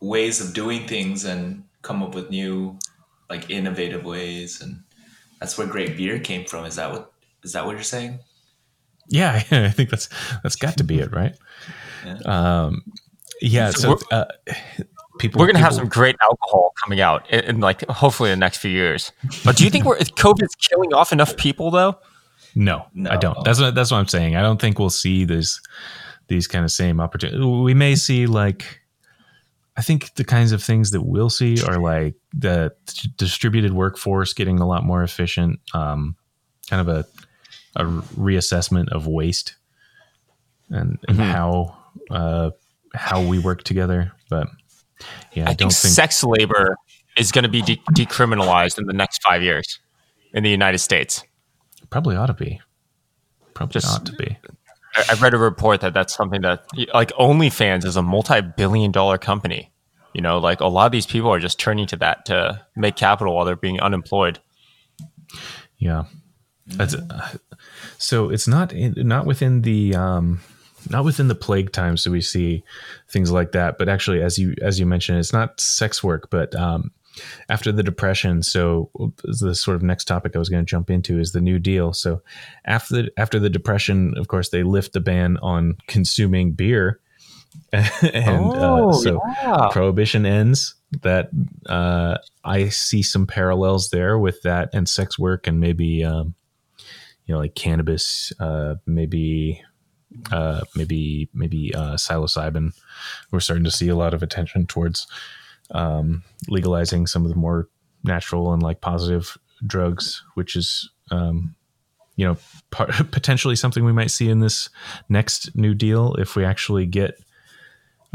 ways 0.00 0.40
of 0.40 0.54
doing 0.54 0.86
things 0.86 1.24
and 1.24 1.64
come 1.82 2.02
up 2.02 2.14
with 2.14 2.30
new, 2.30 2.78
like 3.30 3.50
innovative 3.50 4.04
ways, 4.04 4.60
and 4.60 4.82
that's 5.40 5.56
where 5.56 5.66
great 5.66 5.96
beer 5.96 6.18
came 6.18 6.44
from. 6.44 6.64
Is 6.64 6.76
that 6.76 6.90
what 6.90 7.12
is 7.42 7.52
that 7.52 7.64
what 7.64 7.72
you're 7.72 7.82
saying? 7.82 8.18
Yeah 9.08 9.42
i 9.50 9.68
think 9.70 9.90
that's 9.90 10.08
that's 10.42 10.56
got 10.56 10.76
to 10.78 10.84
be 10.84 10.98
it 11.00 11.12
right 11.12 11.34
Yeah. 12.04 12.18
um 12.66 12.82
yeah 13.40 13.70
so 13.70 13.98
uh, 14.10 14.24
people 15.18 15.40
We're 15.40 15.46
gonna 15.46 15.58
have 15.58 15.74
some 15.74 15.88
great 15.88 16.16
alcohol 16.22 16.72
coming 16.82 17.00
out 17.00 17.28
in, 17.30 17.40
in 17.44 17.60
like 17.60 17.86
hopefully 17.88 18.30
the 18.30 18.36
next 18.36 18.58
few 18.58 18.70
years. 18.70 19.12
But 19.44 19.56
do 19.56 19.64
you 19.64 19.70
think 19.70 19.84
we're 19.84 19.96
COVID's 19.98 20.54
killing 20.56 20.92
off 20.92 21.12
enough 21.12 21.36
people 21.36 21.70
though? 21.70 21.98
No, 22.54 22.86
No. 22.94 23.10
I 23.10 23.16
don't. 23.16 23.44
That's 23.44 23.60
what 23.60 23.74
that's 23.74 23.90
what 23.90 23.98
I'm 23.98 24.08
saying. 24.08 24.36
I 24.36 24.42
don't 24.42 24.60
think 24.60 24.78
we'll 24.78 24.90
see 24.90 25.24
this 25.24 25.60
these 26.28 26.46
kind 26.46 26.64
of 26.64 26.70
same 26.70 27.00
opportunities. 27.00 27.44
We 27.44 27.74
may 27.74 27.94
see 27.96 28.26
like 28.26 28.80
I 29.76 29.82
think 29.82 30.14
the 30.14 30.24
kinds 30.24 30.52
of 30.52 30.62
things 30.62 30.90
that 30.92 31.02
we'll 31.02 31.30
see 31.30 31.62
are 31.64 31.78
like 31.78 32.14
the 32.32 32.72
distributed 33.16 33.72
workforce 33.72 34.32
getting 34.32 34.60
a 34.60 34.66
lot 34.66 34.84
more 34.84 35.02
efficient, 35.02 35.58
um, 35.74 36.16
kind 36.70 36.80
of 36.80 36.88
a 36.88 37.04
a 37.76 37.84
reassessment 37.84 38.88
of 38.90 39.06
waste 39.06 39.56
and, 40.70 40.98
and 41.08 41.18
Mhm. 41.18 41.30
how 41.30 41.76
uh, 42.10 42.50
how 42.94 43.22
we 43.22 43.38
work 43.38 43.62
together. 43.64 44.12
But 44.30 44.48
yeah, 45.32 45.46
I, 45.46 45.50
I, 45.50 45.54
don't 45.54 45.70
think, 45.70 45.72
think 45.72 45.94
sex 45.94 46.22
labor 46.24 46.76
is 47.16 47.32
going 47.32 47.42
to 47.44 47.48
be 47.48 47.62
de- 47.62 47.82
decriminalized 47.92 48.78
in 48.78 48.86
the 48.86 48.92
next 48.92 49.22
five 49.22 49.42
years 49.42 49.78
in 50.32 50.42
the 50.42 50.50
United 50.50 50.78
States. 50.78 51.22
probably 51.90 52.16
ought 52.16 52.26
to 52.26 52.34
be. 52.34 52.60
Probably 53.54 53.72
Just- 53.72 53.86
ought 53.94 54.06
to 54.06 54.12
be. 54.12 54.36
I, 54.96 55.04
I 55.10 55.14
read 55.14 55.34
a 55.34 55.38
report 55.38 55.80
that 55.82 55.92
that's 55.94 56.14
something 56.14 56.42
that 56.42 56.66
like 56.92 57.10
OnlyFans 57.12 57.84
is 57.84 57.96
a 57.96 58.02
multi-billion-dollar 58.02 59.18
company. 59.18 59.72
You 60.12 60.20
know, 60.22 60.38
like 60.38 60.60
a 60.60 60.66
lot 60.66 60.86
of 60.86 60.92
these 60.92 61.06
people 61.06 61.30
are 61.30 61.40
just 61.40 61.58
turning 61.58 61.86
to 61.88 61.96
that 61.96 62.26
to 62.26 62.64
make 62.76 62.94
capital 62.96 63.34
while 63.34 63.44
they're 63.44 63.56
being 63.56 63.80
unemployed. 63.80 64.38
Yeah, 65.78 66.04
that's 66.66 66.94
uh, 66.94 67.30
so. 67.98 68.30
It's 68.30 68.48
not 68.48 68.72
in, 68.72 68.94
not 68.96 69.26
within 69.26 69.62
the 69.62 69.94
um, 69.94 70.40
not 70.90 71.04
within 71.04 71.28
the 71.28 71.34
plague 71.34 71.72
times 71.72 72.04
do 72.04 72.10
we 72.10 72.20
see 72.20 72.62
things 73.08 73.30
like 73.30 73.52
that. 73.52 73.78
But 73.78 73.88
actually, 73.88 74.22
as 74.22 74.38
you 74.38 74.54
as 74.62 74.78
you 74.78 74.86
mentioned, 74.86 75.18
it's 75.18 75.32
not 75.32 75.60
sex 75.60 76.02
work, 76.02 76.28
but 76.30 76.54
um, 76.54 76.90
after 77.48 77.72
the 77.72 77.82
depression. 77.82 78.42
So 78.42 78.90
the 79.22 79.54
sort 79.54 79.76
of 79.76 79.82
next 79.82 80.04
topic 80.04 80.34
I 80.34 80.38
was 80.38 80.48
going 80.48 80.64
to 80.64 80.70
jump 80.70 80.90
into 80.90 81.18
is 81.18 81.32
the 81.32 81.40
New 81.40 81.58
Deal. 81.58 81.92
So 81.92 82.22
after 82.64 83.02
the, 83.02 83.10
after 83.16 83.38
the 83.38 83.50
depression, 83.50 84.14
of 84.16 84.28
course, 84.28 84.48
they 84.48 84.62
lift 84.62 84.92
the 84.92 85.00
ban 85.00 85.38
on 85.38 85.76
consuming 85.86 86.52
beer, 86.52 87.00
and 87.72 88.52
uh, 88.52 88.92
so 88.92 89.20
yeah. 89.42 89.68
prohibition 89.70 90.26
ends 90.26 90.74
that 91.02 91.30
uh, 91.66 92.18
i 92.44 92.68
see 92.68 93.02
some 93.02 93.26
parallels 93.26 93.90
there 93.90 94.18
with 94.18 94.40
that 94.42 94.70
and 94.72 94.88
sex 94.88 95.18
work 95.18 95.46
and 95.46 95.60
maybe 95.60 96.04
um, 96.04 96.34
you 97.26 97.34
know 97.34 97.40
like 97.40 97.54
cannabis 97.54 98.32
uh, 98.40 98.74
maybe 98.86 99.62
uh, 100.30 100.60
maybe 100.76 101.28
maybe 101.34 101.74
uh, 101.74 101.94
psilocybin 101.94 102.72
we're 103.30 103.40
starting 103.40 103.64
to 103.64 103.70
see 103.70 103.88
a 103.88 103.96
lot 103.96 104.14
of 104.14 104.22
attention 104.22 104.66
towards 104.66 105.06
um, 105.72 106.22
legalizing 106.48 107.06
some 107.06 107.24
of 107.24 107.30
the 107.30 107.36
more 107.36 107.68
natural 108.04 108.52
and 108.52 108.62
like 108.62 108.80
positive 108.80 109.36
drugs 109.66 110.22
which 110.34 110.56
is 110.56 110.90
um, 111.10 111.54
you 112.16 112.26
know 112.26 112.36
part, 112.70 112.90
potentially 113.10 113.56
something 113.56 113.84
we 113.84 113.92
might 113.92 114.10
see 114.10 114.28
in 114.28 114.40
this 114.40 114.68
next 115.08 115.54
new 115.56 115.74
deal 115.74 116.14
if 116.14 116.36
we 116.36 116.44
actually 116.44 116.86
get 116.86 117.18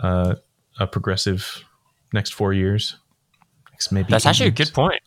uh, 0.02 0.36
a 0.80 0.88
progressive 0.88 1.64
next 2.14 2.34
four 2.34 2.54
years. 2.54 2.96
Next 3.72 3.92
maybe 3.92 4.10
That's 4.10 4.26
actually 4.26 4.48
a 4.48 4.52
good 4.52 4.74
point. 4.74 5.02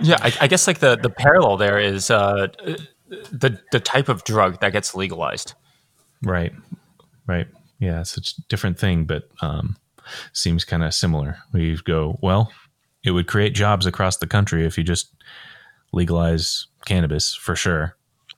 Yeah, 0.00 0.16
I, 0.20 0.32
I 0.42 0.46
guess 0.48 0.66
like 0.66 0.78
the 0.78 0.96
the 0.96 1.10
parallel 1.10 1.56
there 1.56 1.78
is 1.78 2.10
uh, 2.10 2.48
the 3.08 3.60
the 3.72 3.80
type 3.80 4.08
of 4.08 4.24
drug 4.24 4.60
that 4.60 4.72
gets 4.72 4.94
legalized. 4.94 5.54
Right, 6.22 6.52
right. 7.26 7.46
Yeah, 7.78 8.00
it's 8.00 8.16
a 8.16 8.42
different 8.48 8.78
thing, 8.78 9.04
but 9.04 9.28
um, 9.40 9.76
seems 10.32 10.64
kind 10.64 10.82
of 10.82 10.92
similar. 10.94 11.38
We 11.52 11.76
go 11.84 12.18
well. 12.22 12.52
It 13.04 13.12
would 13.12 13.28
create 13.28 13.54
jobs 13.54 13.86
across 13.86 14.16
the 14.16 14.26
country 14.26 14.66
if 14.66 14.76
you 14.76 14.84
just 14.84 15.14
legalize 15.92 16.66
cannabis 16.84 17.34
for 17.34 17.54
sure. 17.54 17.96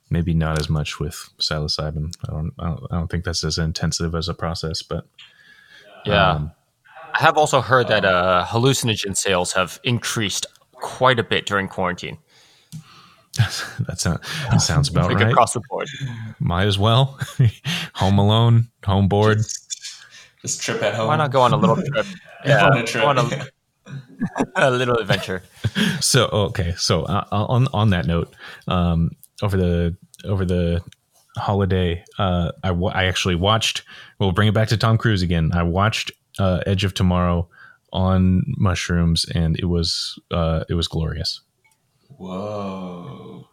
Maybe 0.09 0.33
not 0.33 0.59
as 0.59 0.69
much 0.69 0.99
with 0.99 1.29
psilocybin. 1.39 2.13
I 2.27 2.31
don't. 2.33 2.51
I 2.59 2.65
don't, 2.67 2.83
I 2.91 2.95
don't 2.97 3.09
think 3.09 3.23
that's 3.23 3.43
as 3.43 3.57
intensive 3.57 4.13
as 4.13 4.29
a 4.29 4.33
process, 4.33 4.81
but 4.83 5.07
Yeah, 6.05 6.31
um, 6.31 6.51
I 7.13 7.21
have 7.21 7.37
also 7.37 7.61
heard 7.61 7.87
that 7.87 8.05
uh, 8.05 8.45
hallucinogen 8.47 9.15
sales 9.15 9.53
have 9.53 9.79
increased 9.83 10.45
quite 10.81 11.19
a 11.19 11.23
bit 11.23 11.45
during 11.45 11.67
quarantine, 11.67 12.17
that, 13.37 13.99
sound, 13.99 14.19
that 14.49 14.61
sounds 14.61 14.89
about 14.89 15.09
like 15.09 15.19
right. 15.19 15.31
across 15.31 15.53
the 15.53 15.61
board. 15.69 15.87
Might 16.39 16.67
as 16.67 16.77
well. 16.77 17.17
home 17.93 18.19
alone, 18.19 18.69
home 18.85 19.07
board. 19.07 19.39
Just 20.41 20.61
trip 20.61 20.81
at 20.83 20.95
home. 20.95 21.07
Why 21.07 21.15
not 21.15 21.31
go 21.31 21.41
on 21.41 21.53
a 21.53 21.57
little 21.57 21.75
trip? 21.93 22.05
Yeah, 22.45 22.65
on 22.65 22.77
a 22.77 22.83
trip. 22.83 23.05
on 23.05 23.17
a, 23.17 23.47
a 24.55 24.71
little 24.71 24.97
adventure. 24.97 25.43
So 26.01 26.25
okay, 26.25 26.73
so 26.77 27.03
uh, 27.03 27.25
on 27.31 27.67
on 27.73 27.91
that 27.91 28.05
note, 28.05 28.33
um, 28.67 29.11
over 29.41 29.55
the 29.55 29.95
over 30.25 30.43
the 30.43 30.83
holiday, 31.37 32.03
uh, 32.19 32.51
I 32.63 32.71
I 32.71 33.05
actually 33.05 33.35
watched. 33.35 33.83
We'll 34.19 34.33
bring 34.33 34.49
it 34.49 34.53
back 34.53 34.67
to 34.69 34.77
Tom 34.77 34.97
Cruise 34.97 35.21
again. 35.21 35.51
I 35.53 35.63
watched 35.63 36.11
uh, 36.37 36.61
Edge 36.65 36.83
of 36.83 36.93
Tomorrow 36.93 37.47
on 37.91 38.43
mushrooms, 38.57 39.25
and 39.25 39.57
it 39.59 39.65
was 39.65 40.17
uh, 40.31 40.63
it 40.69 40.73
was 40.75 40.87
glorious. 40.87 41.41
Whoa. 42.17 43.47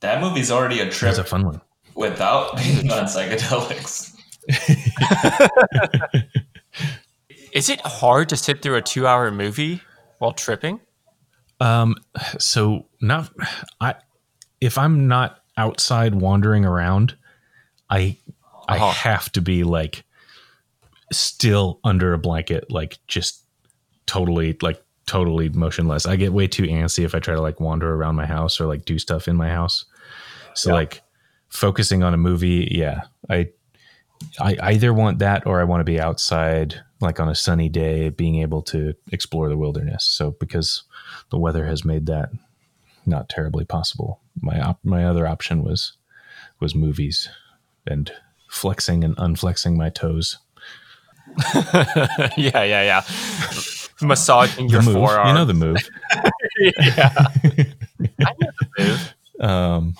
That 0.00 0.20
movie's 0.20 0.50
already 0.50 0.80
a 0.80 0.90
trip 0.90 1.10
was 1.10 1.18
a 1.18 1.24
fun 1.24 1.44
one. 1.46 1.60
without 1.94 2.56
being 2.58 2.90
on 2.92 3.04
psychedelics. 3.04 4.12
Is 7.52 7.68
it 7.70 7.80
hard 7.80 8.28
to 8.28 8.36
sit 8.36 8.60
through 8.62 8.76
a 8.76 8.82
two-hour 8.82 9.30
movie 9.30 9.80
while 10.18 10.32
tripping? 10.32 10.80
Um, 11.58 11.94
so 12.38 12.86
not 13.00 13.30
I 13.80 13.94
if 14.60 14.76
I'm 14.76 15.08
not 15.08 15.40
outside 15.56 16.14
wandering 16.14 16.64
around, 16.66 17.16
I 17.88 18.18
I 18.68 18.76
Uh-huh. 18.76 18.90
have 18.90 19.32
to 19.32 19.40
be 19.40 19.64
like 19.64 20.04
still 21.12 21.80
under 21.82 22.12
a 22.12 22.18
blanket, 22.18 22.70
like 22.70 22.98
just 23.06 23.42
totally 24.06 24.56
like 24.62 24.82
totally 25.06 25.48
motionless. 25.48 26.06
I 26.06 26.16
get 26.16 26.32
way 26.32 26.46
too 26.46 26.64
antsy 26.64 27.04
if 27.04 27.14
I 27.14 27.18
try 27.18 27.34
to 27.34 27.42
like 27.42 27.60
wander 27.60 27.94
around 27.94 28.16
my 28.16 28.26
house 28.26 28.60
or 28.60 28.66
like 28.66 28.84
do 28.84 28.98
stuff 28.98 29.28
in 29.28 29.36
my 29.36 29.48
house. 29.48 29.84
So 30.54 30.72
like 30.72 31.02
focusing 31.48 32.02
on 32.02 32.14
a 32.14 32.18
movie, 32.18 32.68
yeah, 32.70 33.02
I 33.28 33.50
I 34.40 34.56
either 34.62 34.92
want 34.94 35.18
that 35.18 35.46
or 35.46 35.60
I 35.60 35.64
want 35.64 35.80
to 35.80 35.84
be 35.84 36.00
outside 36.00 36.80
like 37.00 37.20
on 37.20 37.28
a 37.28 37.34
sunny 37.34 37.68
day 37.68 38.08
being 38.08 38.36
able 38.36 38.62
to 38.62 38.94
explore 39.12 39.48
the 39.48 39.56
wilderness. 39.56 40.04
So 40.04 40.32
because 40.32 40.84
the 41.30 41.38
weather 41.38 41.66
has 41.66 41.84
made 41.84 42.06
that 42.06 42.30
not 43.04 43.28
terribly 43.28 43.64
possible. 43.64 44.20
My 44.40 44.60
op- 44.60 44.84
my 44.84 45.04
other 45.04 45.26
option 45.26 45.62
was 45.62 45.92
was 46.60 46.74
movies 46.74 47.28
and 47.86 48.10
flexing 48.48 49.04
and 49.04 49.16
unflexing 49.16 49.76
my 49.76 49.90
toes. 49.90 50.38
yeah, 52.36 52.62
yeah, 52.64 52.82
yeah. 52.82 53.02
Massaging 54.02 54.68
your 54.68 54.82
move, 54.82 54.94
forearm. 54.94 55.28
you 55.28 55.34
know 55.34 55.44
the 55.44 55.54
move. 55.54 55.76
yeah. 56.58 57.12
I 57.18 58.32
know 58.40 58.50
the 58.60 58.68
move. 58.78 59.14
um, 59.40 59.94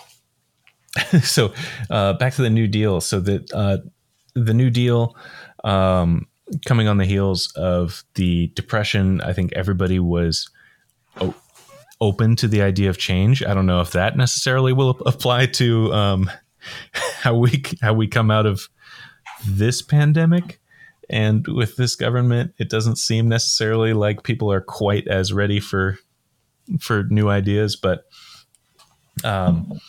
so 1.22 1.52
uh, 1.90 2.12
back 2.14 2.34
to 2.34 2.42
the 2.42 2.50
New 2.50 2.66
Deal. 2.66 3.00
So 3.00 3.20
that 3.20 3.52
uh, 3.52 3.78
the 4.34 4.54
New 4.54 4.70
Deal, 4.70 5.16
um, 5.64 6.26
coming 6.66 6.88
on 6.88 6.98
the 6.98 7.06
heels 7.06 7.52
of 7.56 8.04
the 8.14 8.48
Depression, 8.48 9.20
I 9.20 9.32
think 9.32 9.52
everybody 9.54 9.98
was 9.98 10.48
open 12.00 12.36
to 12.36 12.48
the 12.48 12.62
idea 12.62 12.90
of 12.90 12.98
change. 12.98 13.42
I 13.42 13.54
don't 13.54 13.66
know 13.66 13.80
if 13.80 13.92
that 13.92 14.16
necessarily 14.16 14.72
will 14.72 14.90
apply 15.06 15.46
to 15.46 15.92
um, 15.92 16.30
how 16.92 17.34
we 17.34 17.62
how 17.80 17.94
we 17.94 18.06
come 18.06 18.30
out 18.30 18.46
of 18.46 18.68
this 19.46 19.82
pandemic. 19.82 20.60
And 21.08 21.46
with 21.46 21.76
this 21.76 21.94
government, 21.94 22.54
it 22.58 22.68
doesn't 22.68 22.96
seem 22.96 23.28
necessarily 23.28 23.92
like 23.92 24.22
people 24.22 24.50
are 24.50 24.60
quite 24.60 25.06
as 25.08 25.32
ready 25.32 25.60
for 25.60 25.98
for 26.80 27.04
new 27.04 27.28
ideas, 27.28 27.76
but 27.76 28.04
um, 29.24 29.80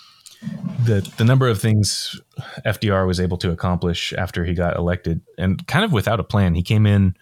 the 0.84 1.10
the 1.18 1.26
number 1.26 1.48
of 1.48 1.60
things 1.60 2.20
FDR 2.66 3.08
was 3.08 3.20
able 3.20 3.38
to 3.38 3.52
accomplish 3.52 4.14
after 4.14 4.46
he 4.46 4.54
got 4.54 4.78
elected, 4.78 5.22
and 5.38 5.66
kind 5.68 5.84
of 5.84 5.92
without 5.92 6.20
a 6.20 6.24
plan, 6.24 6.56
he 6.56 6.64
came 6.64 6.86
in 6.86 7.16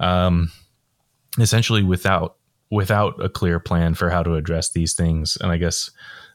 um, 0.00 0.50
essentially 1.38 1.82
without 1.82 2.36
without 2.70 3.22
a 3.24 3.28
clear 3.28 3.60
plan 3.60 3.94
for 3.94 4.10
how 4.10 4.22
to 4.22 4.34
address 4.34 4.70
these 4.70 4.94
things, 4.94 5.38
and 5.40 5.52
I 5.52 5.56
guess 5.56 5.90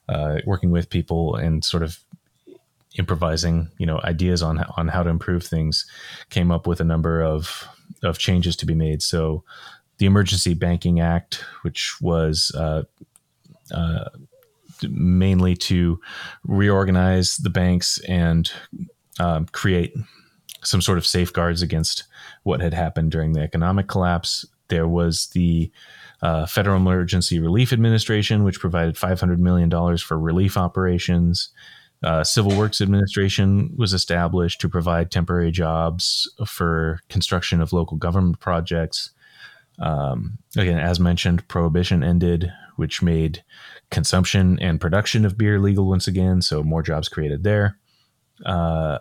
uh, 0.07 0.37
working 0.45 0.71
with 0.71 0.89
people 0.89 1.35
and 1.35 1.63
sort 1.63 1.83
of 1.83 1.99
improvising, 2.97 3.69
you 3.77 3.85
know, 3.85 3.99
ideas 4.03 4.41
on 4.41 4.59
on 4.77 4.87
how 4.87 5.03
to 5.03 5.09
improve 5.09 5.43
things, 5.43 5.85
came 6.29 6.51
up 6.51 6.67
with 6.67 6.79
a 6.79 6.85
number 6.85 7.21
of 7.21 7.67
of 8.03 8.17
changes 8.17 8.55
to 8.57 8.65
be 8.65 8.75
made. 8.75 9.01
So, 9.01 9.43
the 9.97 10.05
Emergency 10.05 10.53
Banking 10.53 10.99
Act, 10.99 11.43
which 11.63 11.95
was 12.01 12.51
uh, 12.55 12.83
uh, 13.73 14.09
mainly 14.89 15.55
to 15.55 15.99
reorganize 16.43 17.37
the 17.37 17.49
banks 17.49 17.99
and 18.07 18.51
um, 19.19 19.45
create 19.51 19.93
some 20.63 20.81
sort 20.81 20.97
of 20.97 21.05
safeguards 21.05 21.61
against 21.61 22.03
what 22.43 22.61
had 22.61 22.73
happened 22.73 23.11
during 23.11 23.33
the 23.33 23.41
economic 23.41 23.87
collapse. 23.87 24.45
There 24.67 24.87
was 24.87 25.27
the 25.27 25.71
uh, 26.21 26.45
Federal 26.45 26.77
Emergency 26.77 27.39
Relief 27.39 27.73
Administration, 27.73 28.43
which 28.43 28.59
provided 28.59 28.95
$500 28.95 29.37
million 29.37 29.69
for 29.97 30.19
relief 30.19 30.57
operations. 30.57 31.49
Uh, 32.03 32.23
Civil 32.23 32.57
Works 32.57 32.81
Administration 32.81 33.73
was 33.77 33.93
established 33.93 34.59
to 34.61 34.69
provide 34.69 35.11
temporary 35.11 35.51
jobs 35.51 36.31
for 36.47 36.99
construction 37.09 37.61
of 37.61 37.73
local 37.73 37.97
government 37.97 38.39
projects. 38.39 39.11
Um, 39.79 40.37
again, 40.57 40.79
as 40.79 40.99
mentioned, 40.99 41.47
prohibition 41.47 42.03
ended, 42.03 42.51
which 42.75 43.01
made 43.01 43.43
consumption 43.91 44.57
and 44.59 44.81
production 44.81 45.25
of 45.25 45.37
beer 45.37 45.59
legal 45.59 45.87
once 45.87 46.07
again. 46.07 46.41
So 46.41 46.63
more 46.63 46.81
jobs 46.81 47.07
created 47.07 47.43
there. 47.43 47.77
Uh, 48.45 48.99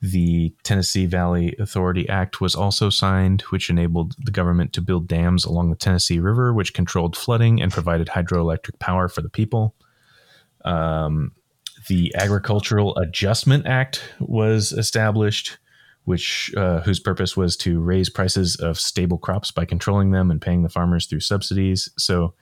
the 0.00 0.54
Tennessee 0.64 1.06
Valley 1.06 1.54
Authority 1.58 2.08
Act 2.08 2.40
was 2.40 2.54
also 2.54 2.90
signed, 2.90 3.42
which 3.50 3.70
enabled 3.70 4.14
the 4.18 4.30
government 4.30 4.72
to 4.74 4.82
build 4.82 5.08
dams 5.08 5.44
along 5.44 5.70
the 5.70 5.76
Tennessee 5.76 6.18
River, 6.18 6.52
which 6.52 6.74
controlled 6.74 7.16
flooding 7.16 7.60
and 7.60 7.72
provided 7.72 8.08
hydroelectric 8.08 8.78
power 8.78 9.08
for 9.08 9.22
the 9.22 9.30
people. 9.30 9.74
Um, 10.64 11.32
the 11.88 12.14
Agricultural 12.16 12.96
Adjustment 12.96 13.66
Act 13.66 14.02
was 14.20 14.72
established, 14.72 15.58
which 16.04 16.52
uh, 16.56 16.80
whose 16.80 17.00
purpose 17.00 17.36
was 17.36 17.56
to 17.58 17.80
raise 17.80 18.08
prices 18.08 18.56
of 18.56 18.78
stable 18.78 19.18
crops 19.18 19.50
by 19.50 19.64
controlling 19.64 20.10
them 20.10 20.30
and 20.30 20.40
paying 20.40 20.62
the 20.62 20.68
farmers 20.68 21.06
through 21.06 21.20
subsidies. 21.20 21.88
So, 21.98 22.34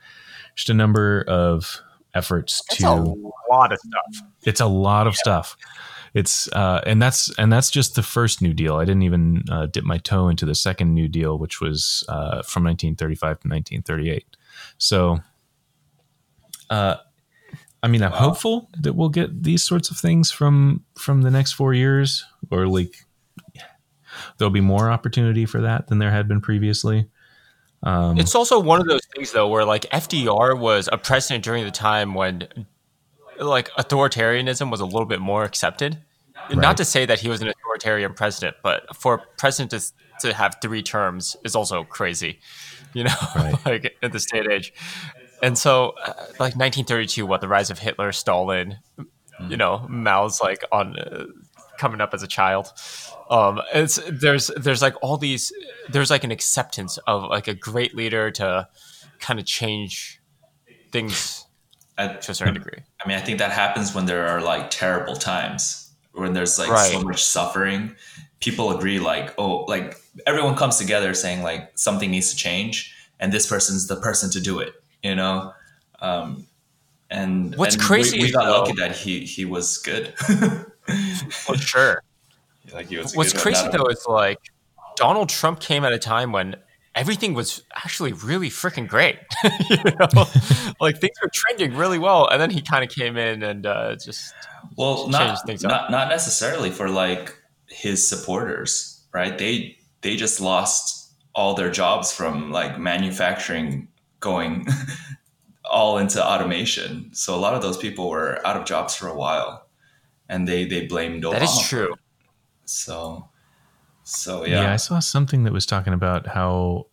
just 0.54 0.70
a 0.70 0.74
number 0.74 1.24
of 1.28 1.80
efforts 2.14 2.62
That's 2.68 2.80
to 2.80 2.86
a 2.88 3.14
lot 3.52 3.72
of 3.72 3.78
stuff. 3.78 4.28
it's 4.42 4.60
a 4.60 4.66
lot 4.66 5.06
of 5.06 5.14
stuff 5.14 5.56
it's 6.14 6.50
uh, 6.52 6.80
and 6.86 7.00
that's 7.00 7.36
and 7.38 7.52
that's 7.52 7.70
just 7.70 7.94
the 7.94 8.02
first 8.02 8.42
new 8.42 8.52
deal 8.52 8.76
i 8.76 8.84
didn't 8.84 9.02
even 9.02 9.44
uh, 9.50 9.66
dip 9.66 9.84
my 9.84 9.98
toe 9.98 10.28
into 10.28 10.44
the 10.44 10.54
second 10.54 10.92
new 10.94 11.08
deal 11.08 11.38
which 11.38 11.60
was 11.60 12.04
uh, 12.08 12.42
from 12.42 12.64
1935 12.64 13.20
to 13.20 13.48
1938 13.48 14.36
so 14.78 15.18
uh, 16.70 16.96
i 17.82 17.88
mean 17.88 18.02
i'm 18.02 18.12
hopeful 18.12 18.68
that 18.78 18.94
we'll 18.94 19.08
get 19.08 19.42
these 19.42 19.64
sorts 19.64 19.90
of 19.90 19.96
things 19.96 20.30
from 20.30 20.84
from 20.98 21.22
the 21.22 21.30
next 21.30 21.52
four 21.52 21.74
years 21.74 22.24
or 22.50 22.66
like 22.66 23.06
there'll 24.38 24.50
be 24.50 24.60
more 24.60 24.90
opportunity 24.90 25.46
for 25.46 25.60
that 25.60 25.86
than 25.88 25.98
there 25.98 26.10
had 26.10 26.28
been 26.28 26.40
previously 26.40 27.08
um, 27.82 28.18
It's 28.18 28.34
also 28.34 28.60
one 28.60 28.80
of 28.80 28.86
those 28.86 29.06
things 29.14 29.32
though 29.32 29.48
where 29.48 29.64
like 29.64 29.82
FDR 29.90 30.58
was 30.58 30.88
a 30.92 30.98
president 30.98 31.44
during 31.44 31.64
the 31.64 31.70
time 31.70 32.14
when 32.14 32.46
like 33.38 33.70
authoritarianism 33.70 34.70
was 34.70 34.80
a 34.80 34.84
little 34.84 35.06
bit 35.06 35.20
more 35.20 35.44
accepted. 35.44 35.98
Right. 36.48 36.58
Not 36.58 36.76
to 36.78 36.84
say 36.84 37.06
that 37.06 37.20
he 37.20 37.28
was 37.28 37.40
an 37.40 37.48
authoritarian 37.48 38.12
president, 38.14 38.56
but 38.62 38.94
for 38.94 39.14
a 39.14 39.22
president 39.38 39.70
to, 39.70 40.26
to 40.28 40.34
have 40.34 40.56
three 40.60 40.82
terms 40.82 41.36
is 41.44 41.54
also 41.56 41.84
crazy, 41.84 42.40
you 42.92 43.04
know, 43.04 43.14
Right. 43.34 43.54
like 43.64 43.96
at 44.02 44.12
the 44.12 44.20
state 44.20 44.46
age. 44.50 44.72
And 45.42 45.56
so, 45.56 45.94
uh, 46.04 46.12
like 46.38 46.56
1932, 46.56 47.24
what 47.26 47.40
the 47.40 47.48
rise 47.48 47.70
of 47.70 47.78
Hitler, 47.78 48.12
Stalin, 48.12 48.78
you 49.48 49.56
know, 49.56 49.86
Mao's 49.88 50.40
like 50.40 50.64
on 50.70 50.98
uh, 50.98 51.24
coming 51.78 52.00
up 52.00 52.12
as 52.12 52.22
a 52.22 52.26
child. 52.26 52.72
Um, 53.30 53.60
it's 53.72 53.98
there's 54.08 54.48
there's 54.56 54.82
like 54.82 54.94
all 55.02 55.16
these 55.16 55.52
there's 55.88 56.10
like 56.10 56.24
an 56.24 56.30
acceptance 56.30 56.98
of 57.06 57.24
like 57.24 57.48
a 57.48 57.54
great 57.54 57.94
leader 57.94 58.30
to 58.32 58.68
kind 59.18 59.38
of 59.38 59.46
change 59.46 60.20
things 60.92 61.46
I, 61.96 62.08
to 62.08 62.32
a 62.32 62.34
certain 62.34 62.54
degree. 62.54 62.78
I 63.02 63.08
mean, 63.08 63.16
I 63.16 63.20
think 63.20 63.38
that 63.38 63.52
happens 63.52 63.94
when 63.94 64.06
there 64.06 64.26
are 64.26 64.40
like 64.40 64.70
terrible 64.70 65.16
times, 65.16 65.92
when 66.12 66.32
there's 66.32 66.58
like 66.58 66.76
so 66.90 67.02
much 67.02 67.22
suffering. 67.22 67.94
People 68.40 68.74
agree, 68.74 68.98
like, 68.98 69.34
oh, 69.36 69.64
like 69.64 69.96
everyone 70.26 70.56
comes 70.56 70.78
together 70.78 71.12
saying 71.14 71.42
like 71.42 71.78
something 71.78 72.10
needs 72.10 72.30
to 72.30 72.36
change, 72.36 72.94
and 73.18 73.32
this 73.32 73.46
person's 73.46 73.86
the 73.86 73.96
person 73.96 74.30
to 74.30 74.40
do 74.40 74.58
it. 74.60 74.74
You 75.02 75.14
know. 75.14 75.52
Um, 76.00 76.46
and 77.10 77.54
What's 77.56 77.74
and 77.74 77.84
crazy 77.84 78.20
we, 78.20 78.30
got 78.30 78.44
though- 78.44 78.60
lucky 78.60 78.72
that 78.80 78.96
he 78.96 79.24
he 79.24 79.44
was 79.44 79.78
good. 79.78 80.14
For 81.30 81.56
sure. 81.56 82.02
like 82.72 82.88
he 82.88 82.96
was. 82.98 83.14
What's 83.14 83.32
crazy 83.32 83.68
though 83.68 83.86
is 83.86 84.06
like 84.08 84.38
Donald 84.96 85.28
Trump 85.28 85.60
came 85.60 85.84
at 85.84 85.92
a 85.92 85.98
time 85.98 86.32
when 86.32 86.56
everything 86.94 87.34
was 87.34 87.62
actually 87.74 88.12
really 88.12 88.48
freaking 88.50 88.88
great. 88.88 89.18
you 89.70 89.76
know, 89.84 90.24
like 90.80 91.00
things 91.00 91.16
were 91.22 91.30
trending 91.32 91.76
really 91.76 91.98
well, 91.98 92.28
and 92.28 92.40
then 92.40 92.50
he 92.50 92.60
kind 92.60 92.84
of 92.84 92.90
came 92.90 93.16
in 93.16 93.42
and 93.42 93.66
uh, 93.66 93.96
just 93.96 94.34
well 94.76 95.08
not, 95.08 95.44
things 95.46 95.64
up. 95.64 95.70
not 95.70 95.90
not 95.90 96.08
necessarily 96.08 96.70
for 96.70 96.88
like 96.88 97.36
his 97.66 98.06
supporters 98.06 99.04
right 99.12 99.38
they 99.38 99.76
they 100.02 100.16
just 100.16 100.40
lost 100.40 101.12
all 101.34 101.54
their 101.54 101.70
jobs 101.70 102.12
from 102.12 102.50
like 102.50 102.78
manufacturing 102.78 103.86
going 104.20 104.66
all 105.70 105.98
into 105.98 106.24
automation 106.24 107.10
so 107.12 107.34
a 107.34 107.38
lot 107.38 107.54
of 107.54 107.62
those 107.62 107.76
people 107.76 108.08
were 108.08 108.44
out 108.46 108.56
of 108.56 108.64
jobs 108.64 108.94
for 108.94 109.08
a 109.08 109.14
while 109.14 109.66
and 110.28 110.46
they 110.46 110.64
they 110.64 110.86
blamed 110.86 111.22
Obama 111.22 111.32
that 111.32 111.42
is 111.42 111.68
true. 111.68 111.94
so 112.64 113.30
so 114.10 114.44
yeah. 114.44 114.62
yeah, 114.62 114.72
I 114.72 114.76
saw 114.76 114.98
something 114.98 115.44
that 115.44 115.52
was 115.52 115.66
talking 115.66 115.92
about 115.92 116.26
how 116.26 116.86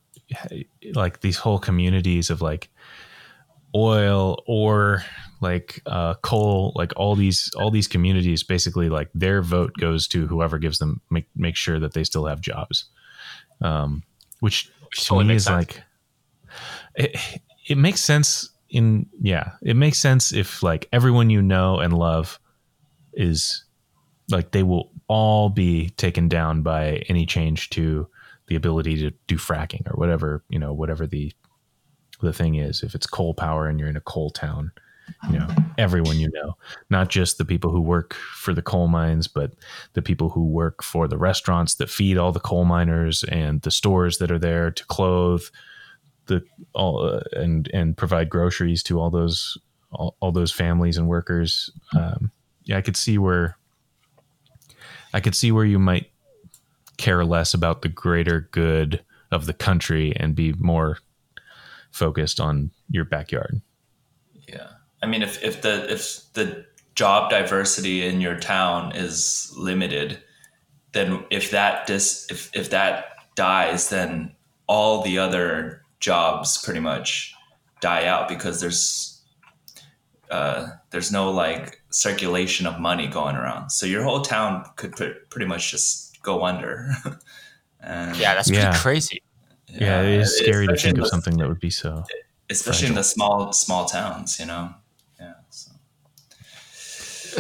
like 0.93 1.21
these 1.21 1.38
whole 1.38 1.57
communities 1.57 2.30
of 2.30 2.41
like 2.41 2.69
oil 3.75 4.43
or 4.45 5.03
like 5.41 5.82
uh, 5.88 6.13
coal, 6.15 6.73
like 6.75 6.93
all 6.95 7.15
these 7.15 7.51
all 7.57 7.71
these 7.71 7.88
communities, 7.88 8.43
basically 8.43 8.89
like 8.89 9.09
their 9.15 9.41
vote 9.41 9.73
goes 9.80 10.07
to 10.09 10.28
whoever 10.28 10.59
gives 10.59 10.78
them 10.78 11.01
make 11.09 11.28
make 11.36 11.55
sure 11.55 11.80
that 11.80 11.93
they 11.93 12.03
still 12.03 12.25
have 12.25 12.39
jobs, 12.39 12.86
um, 13.61 14.03
which 14.39 14.65
to 14.65 15.05
totally 15.05 15.23
me 15.23 15.28
makes 15.30 15.41
is 15.41 15.45
sense. 15.45 15.75
like 15.75 15.84
it, 16.95 17.15
it 17.67 17.77
makes 17.77 18.01
sense 18.01 18.49
in 18.69 19.05
yeah 19.21 19.51
it 19.61 19.75
makes 19.75 19.97
sense 19.97 20.33
if 20.33 20.61
like 20.61 20.89
everyone 20.91 21.29
you 21.29 21.41
know 21.41 21.79
and 21.79 21.97
love 21.97 22.39
is 23.13 23.63
like 24.29 24.51
they 24.51 24.63
will 24.63 24.91
all 25.07 25.49
be 25.49 25.89
taken 25.91 26.27
down 26.27 26.61
by 26.61 27.03
any 27.07 27.25
change 27.25 27.69
to 27.69 28.07
the 28.47 28.55
ability 28.55 28.97
to 28.97 29.11
do 29.27 29.37
fracking 29.37 29.89
or 29.89 29.97
whatever 29.97 30.43
you 30.49 30.59
know 30.59 30.73
whatever 30.73 31.07
the 31.07 31.31
the 32.21 32.33
thing 32.33 32.55
is. 32.55 32.83
If 32.83 32.95
it's 32.95 33.07
coal 33.07 33.33
power 33.33 33.67
and 33.67 33.79
you're 33.79 33.89
in 33.89 33.97
a 33.97 34.01
coal 34.01 34.29
town 34.29 34.71
you 35.31 35.39
know 35.39 35.47
everyone 35.77 36.19
you 36.19 36.29
know 36.33 36.57
not 36.89 37.07
just 37.07 37.37
the 37.37 37.45
people 37.45 37.71
who 37.71 37.79
work 37.79 38.13
for 38.13 38.53
the 38.53 38.61
coal 38.61 38.89
mines 38.89 39.25
but 39.25 39.53
the 39.93 40.01
people 40.01 40.29
who 40.29 40.45
work 40.45 40.83
for 40.83 41.07
the 41.07 41.17
restaurants 41.17 41.75
that 41.75 41.89
feed 41.89 42.17
all 42.17 42.33
the 42.33 42.41
coal 42.41 42.65
miners 42.65 43.23
and 43.25 43.61
the 43.61 43.71
stores 43.71 44.17
that 44.17 44.31
are 44.31 44.39
there 44.39 44.69
to 44.69 44.85
clothe 44.87 45.43
the 46.28 46.43
all 46.73 47.03
uh, 47.03 47.21
and 47.34 47.69
and 47.73 47.97
provide 47.97 48.30
groceries 48.30 48.84
to 48.84 48.99
all 48.99 49.09
those 49.09 49.57
all, 49.91 50.15
all 50.19 50.32
those 50.32 50.51
families 50.51 50.97
and 50.97 51.07
workers. 51.07 51.69
Um, 51.95 52.32
yeah, 52.63 52.78
I 52.78 52.82
could 52.82 52.97
see 52.97 53.17
where 53.17 53.57
I 55.13 55.19
could 55.19 55.36
see 55.36 55.51
where 55.51 55.65
you 55.65 55.80
might 55.80 56.11
care 56.97 57.23
less 57.25 57.53
about 57.53 57.82
the 57.82 57.89
greater 57.89 58.49
good 58.51 59.03
of 59.32 59.45
the 59.45 59.53
country 59.53 60.13
and 60.15 60.36
be 60.36 60.53
more 60.53 60.97
focused 61.91 62.39
on 62.39 62.71
your 62.89 63.05
backyard. 63.05 63.61
Yeah. 64.47 64.67
I 65.01 65.05
mean, 65.05 65.21
if, 65.21 65.43
if 65.43 65.61
the 65.61 65.91
if 65.91 66.21
the 66.34 66.65
job 66.95 67.30
diversity 67.30 68.05
in 68.05 68.21
your 68.21 68.39
town 68.39 68.95
is 68.95 69.53
limited, 69.55 70.19
then 70.93 71.23
if 71.30 71.51
that 71.51 71.86
dis 71.88 72.28
if, 72.30 72.49
if 72.55 72.69
that 72.71 73.05
dies, 73.36 73.89
then 73.89 74.36
all 74.67 75.01
the 75.01 75.19
other 75.19 75.84
jobs 75.99 76.57
pretty 76.63 76.79
much 76.79 77.33
die 77.81 78.05
out 78.05 78.27
because 78.27 78.59
there's 78.61 79.21
uh, 80.31 80.67
there's 80.91 81.11
no 81.11 81.31
like 81.31 81.81
circulation 81.89 82.67
of 82.67 82.79
money 82.79 83.07
going 83.07 83.35
around. 83.35 83.69
So 83.69 83.85
your 83.85 84.03
whole 84.03 84.21
town 84.21 84.65
could 84.75 84.91
pr- 84.93 85.19
pretty 85.29 85.45
much 85.47 85.71
just 85.71 86.21
go 86.21 86.43
under. 86.43 86.89
and 87.81 88.15
Yeah, 88.17 88.35
that's 88.35 88.49
pretty 88.49 88.61
Yeah. 88.63 88.77
crazy. 88.77 89.21
Yeah, 89.69 90.01
it 90.01 90.19
is 90.21 90.37
scary 90.37 90.67
to 90.67 90.75
think 90.75 90.97
of 90.97 91.05
the- 91.05 91.09
something 91.09 91.37
that 91.37 91.47
would 91.47 91.59
be 91.59 91.69
so. 91.69 92.03
especially 92.49 92.87
in 92.87 92.95
the 92.95 93.03
small 93.03 93.51
small 93.53 93.85
towns, 93.85 94.39
you 94.39 94.45
know. 94.45 94.73
Yeah. 95.19 95.33
So. 95.49 95.71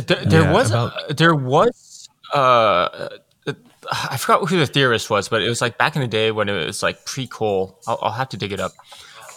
There, 0.01 0.25
there 0.25 0.41
Yeah, 0.43 0.51
was 0.53 0.69
about- 0.71 1.17
there 1.17 1.35
was 1.35 2.07
uh, 2.33 3.09
I 3.91 4.17
forgot 4.17 4.47
who 4.49 4.57
the 4.57 4.67
theorist 4.67 5.09
was, 5.09 5.29
but 5.29 5.41
it 5.41 5.49
was 5.49 5.61
like 5.61 5.77
back 5.77 5.95
in 5.95 6.01
the 6.01 6.07
day 6.07 6.31
when 6.31 6.49
it 6.49 6.65
was 6.65 6.83
like 6.83 7.05
pre 7.05 7.27
coal. 7.27 7.79
I'll, 7.87 7.99
I'll 8.01 8.11
have 8.11 8.29
to 8.29 8.37
dig 8.37 8.51
it 8.51 8.59
up. 8.59 8.71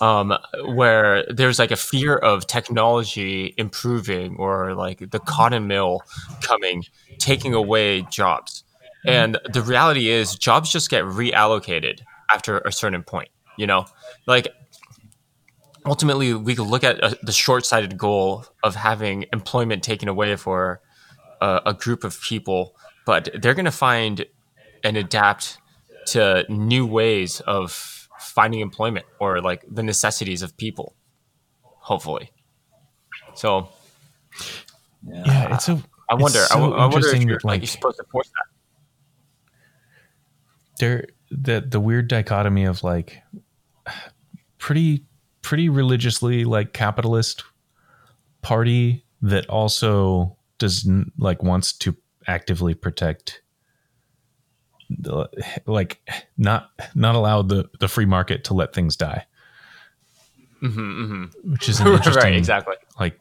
Um, 0.01 0.33
where 0.65 1.27
there's 1.29 1.59
like 1.59 1.71
a 1.71 1.77
fear 1.77 2.17
of 2.17 2.47
technology 2.47 3.53
improving 3.59 4.37
or 4.37 4.75
like 4.75 5.11
the 5.11 5.19
cotton 5.19 5.67
mill 5.67 6.01
coming, 6.41 6.85
taking 7.19 7.53
away 7.53 8.03
jobs. 8.03 8.65
And 9.07 9.39
the 9.53 9.61
reality 9.61 10.09
is, 10.09 10.37
jobs 10.37 10.73
just 10.73 10.89
get 10.89 11.05
reallocated 11.05 12.01
after 12.33 12.59
a 12.61 12.73
certain 12.73 13.03
point. 13.03 13.29
You 13.59 13.67
know, 13.67 13.85
like 14.27 14.49
ultimately 15.85 16.33
we 16.33 16.55
could 16.55 16.67
look 16.67 16.85
at 16.85 17.03
uh, 17.03 17.15
the 17.23 17.33
short-sighted 17.33 17.99
goal 17.99 18.47
of 18.63 18.77
having 18.77 19.27
employment 19.35 19.83
taken 19.83 20.09
away 20.09 20.37
for 20.37 20.81
uh, 21.43 21.61
a 21.67 21.75
group 21.75 22.05
of 22.05 22.21
people 22.23 22.75
but 23.11 23.29
they're 23.41 23.55
going 23.55 23.65
to 23.65 23.73
find 23.73 24.25
and 24.85 24.97
adapt 24.97 25.59
to 26.07 26.45
new 26.49 26.87
ways 26.87 27.41
of 27.41 28.09
finding 28.19 28.61
employment 28.61 29.07
or 29.21 29.41
like 29.41 29.65
the 29.71 29.83
necessities 29.83 30.43
of 30.43 30.57
people 30.57 30.95
hopefully 31.63 32.31
so 33.35 33.69
Yeah. 35.03 35.23
Yeah, 35.27 35.55
it's 35.55 35.69
a 35.69 35.83
i 36.11 36.15
wonder 36.15 36.41
I, 36.41 36.45
so 36.47 36.55
w- 36.55 36.75
I 36.75 36.87
wonder 36.87 37.09
if 37.09 37.23
you're 37.23 37.39
that, 37.39 37.45
like, 37.45 37.45
like- 37.45 37.61
you're 37.63 37.67
supposed 37.69 37.99
to 37.99 38.05
force 38.11 38.29
that 38.29 38.47
there 40.79 41.07
the 41.31 41.61
the 41.61 41.81
weird 41.81 42.09
dichotomy 42.09 42.65
of 42.65 42.83
like 42.83 43.23
pretty 44.59 45.05
pretty 45.43 45.69
religiously 45.69 46.45
like 46.45 46.73
capitalist 46.73 47.45
party 48.43 49.05
that 49.23 49.47
also 49.49 50.37
does 50.59 50.89
like 51.19 51.43
wants 51.43 51.73
to 51.73 51.97
actively 52.27 52.75
protect 52.75 53.43
like 55.67 56.01
not 56.37 56.71
not 56.95 57.15
allow 57.15 57.43
the 57.43 57.69
the 57.79 57.89
free 57.89 58.07
market 58.07 58.45
to 58.45 58.55
let 58.55 58.73
things 58.75 58.97
die 58.97 59.27
which 61.45 61.69
is 61.69 61.81
interesting 61.81 62.13
Mm-hmm, 62.13 62.17
right 62.17 62.35
exactly 62.35 62.75
like 62.99 63.19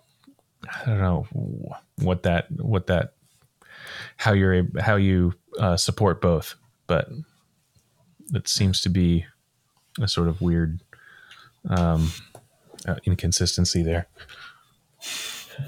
I 0.68 0.86
don't 0.86 1.00
know 1.00 1.28
what 1.98 2.24
that 2.24 2.48
what 2.52 2.88
that 2.88 3.14
how 4.18 4.34
you're 4.34 4.66
how 4.80 4.98
you 4.98 5.34
uh, 5.58 5.78
support 5.78 6.22
both, 6.22 6.56
but 6.88 7.10
it 8.34 8.48
seems 8.48 8.82
to 8.82 8.90
be 8.90 9.26
a 10.02 10.08
sort 10.08 10.28
of 10.28 10.42
weird 10.42 10.82
um, 11.70 12.12
uh, 12.88 12.96
inconsistency 13.06 13.82
there. 13.82 14.08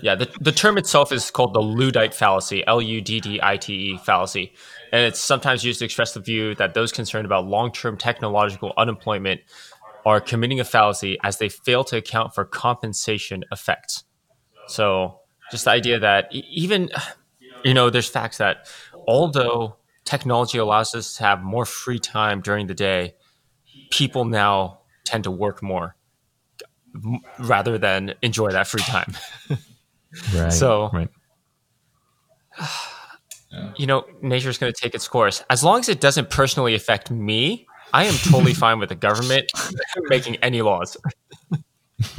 Yeah, 0.02 0.16
the, 0.16 0.30
the 0.40 0.52
term 0.52 0.78
itself 0.78 1.12
is 1.12 1.32
called 1.32 1.54
the 1.54 1.62
Luddite 1.62 2.14
fallacy, 2.14 2.66
L 2.68 2.82
U 2.82 3.02
D 3.02 3.20
D 3.20 3.40
I 3.42 3.58
T 3.58 3.74
E 3.74 3.98
fallacy. 3.98 4.54
And 4.92 5.06
it's 5.06 5.20
sometimes 5.20 5.64
used 5.64 5.80
to 5.80 5.86
express 5.86 6.14
the 6.14 6.20
view 6.20 6.54
that 6.56 6.74
those 6.74 6.92
concerned 6.92 7.26
about 7.26 7.46
long 7.46 7.72
term 7.72 7.98
technological 7.98 8.74
unemployment 8.78 9.42
are 10.06 10.20
committing 10.20 10.60
a 10.60 10.64
fallacy 10.66 11.18
as 11.24 11.38
they 11.38 11.50
fail 11.50 11.84
to 11.86 11.98
account 11.98 12.34
for 12.36 12.44
compensation 12.44 13.44
effects. 13.52 14.04
So, 14.66 15.20
just 15.50 15.66
the 15.66 15.72
idea 15.72 16.00
that 16.00 16.28
even, 16.32 16.90
you 17.64 17.74
know, 17.74 17.90
there's 17.90 18.10
facts 18.10 18.38
that 18.38 18.68
although 19.08 19.78
technology 20.06 20.58
allows 20.58 20.96
us 20.96 21.16
to 21.16 21.24
have 21.24 21.42
more 21.44 21.66
free 21.66 22.00
time 22.00 22.42
during 22.42 22.68
the 22.68 22.74
day, 22.74 23.14
people 23.92 24.26
now 24.26 24.82
tend 25.06 25.26
to 25.26 25.32
work 25.32 25.62
more 25.62 25.96
rather 27.40 27.78
than 27.78 28.14
enjoy 28.22 28.52
that 28.52 28.68
free 28.68 28.82
time. 28.84 29.14
Right. 30.36 30.52
So- 30.52 30.90
right. 30.92 31.08
you 33.78 33.86
know, 33.86 34.06
nature's 34.22 34.58
going 34.58 34.72
to 34.72 34.82
take 34.82 34.96
its 34.96 35.08
course. 35.08 35.44
As 35.50 35.64
long 35.64 35.80
as 35.80 35.90
it 35.90 36.00
doesn't 36.00 36.30
personally 36.30 36.76
affect 36.76 37.12
me, 37.12 37.68
I 37.94 38.06
am 38.06 38.14
totally 38.14 38.54
fine 38.54 38.80
with 38.80 38.90
the 38.90 38.96
government 38.96 39.52
making 40.10 40.38
any 40.38 40.62
laws. 40.62 40.98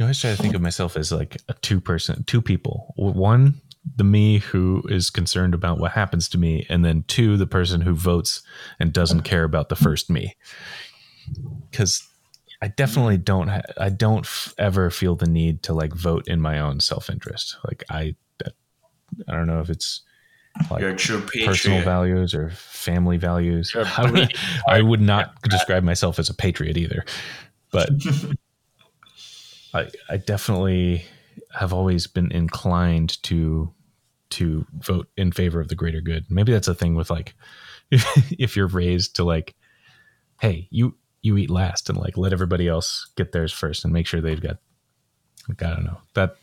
I 0.00 0.04
always 0.04 0.18
try 0.18 0.30
to 0.30 0.36
think 0.36 0.54
of 0.54 0.60
myself 0.60 0.96
as 0.96 1.12
like 1.12 1.36
a 1.48 1.54
two 1.54 1.80
person, 1.80 2.24
two 2.24 2.42
people. 2.42 2.92
One, 2.96 3.60
the 3.96 4.04
me 4.04 4.38
who 4.38 4.82
is 4.88 5.10
concerned 5.10 5.54
about 5.54 5.78
what 5.78 5.92
happens 5.92 6.28
to 6.30 6.38
me, 6.38 6.66
and 6.68 6.84
then 6.84 7.04
two, 7.06 7.36
the 7.36 7.46
person 7.46 7.82
who 7.82 7.94
votes 7.94 8.42
and 8.80 8.92
doesn't 8.92 9.22
care 9.22 9.44
about 9.44 9.68
the 9.68 9.76
first 9.76 10.10
me. 10.10 10.34
Because 11.70 12.08
I 12.62 12.68
definitely 12.68 13.18
don't. 13.18 13.48
Ha- 13.48 13.62
I 13.76 13.88
don't 13.88 14.24
f- 14.24 14.54
ever 14.56 14.88
feel 14.88 15.16
the 15.16 15.26
need 15.26 15.64
to 15.64 15.74
like 15.74 15.92
vote 15.92 16.28
in 16.28 16.40
my 16.40 16.60
own 16.60 16.78
self 16.80 17.10
interest. 17.10 17.56
Like 17.66 17.82
I, 17.90 18.14
I 19.28 19.32
don't 19.32 19.48
know 19.48 19.60
if 19.60 19.68
it's 19.68 20.02
like 20.70 20.80
You're 20.80 20.90
a 20.90 20.96
true 20.96 21.20
patriot. 21.20 21.46
personal 21.46 21.82
values 21.82 22.34
or 22.34 22.50
family 22.50 23.16
values. 23.16 23.74
I 23.74 24.10
would, 24.10 24.34
I 24.68 24.80
would 24.80 25.00
not 25.00 25.34
describe 25.42 25.82
myself 25.82 26.18
as 26.20 26.28
a 26.30 26.34
patriot 26.34 26.76
either, 26.76 27.04
but 27.72 27.90
I, 29.74 29.88
I 30.08 30.16
definitely 30.18 31.04
have 31.54 31.72
always 31.72 32.06
been 32.06 32.30
inclined 32.32 33.22
to 33.24 33.72
to 34.30 34.64
vote 34.78 35.08
in 35.16 35.30
favor 35.32 35.60
of 35.60 35.68
the 35.68 35.74
greater 35.74 36.00
good. 36.00 36.24
Maybe 36.30 36.52
that's 36.52 36.68
a 36.68 36.74
thing 36.74 36.94
with 36.94 37.10
like 37.10 37.34
if 37.90 38.56
you're 38.56 38.66
raised 38.68 39.16
to 39.16 39.24
like, 39.24 39.54
hey, 40.40 40.68
you 40.70 40.96
you 41.22 41.36
eat 41.36 41.50
last 41.50 41.88
and 41.88 41.96
like 41.96 42.16
let 42.18 42.32
everybody 42.32 42.68
else 42.68 43.08
get 43.16 43.32
theirs 43.32 43.52
first 43.52 43.84
and 43.84 43.92
make 43.92 44.06
sure 44.06 44.20
they've 44.20 44.40
got. 44.40 44.58
Like, 45.48 45.62
I 45.62 45.70
don't 45.70 45.84
know 45.84 45.98
that 46.14 46.36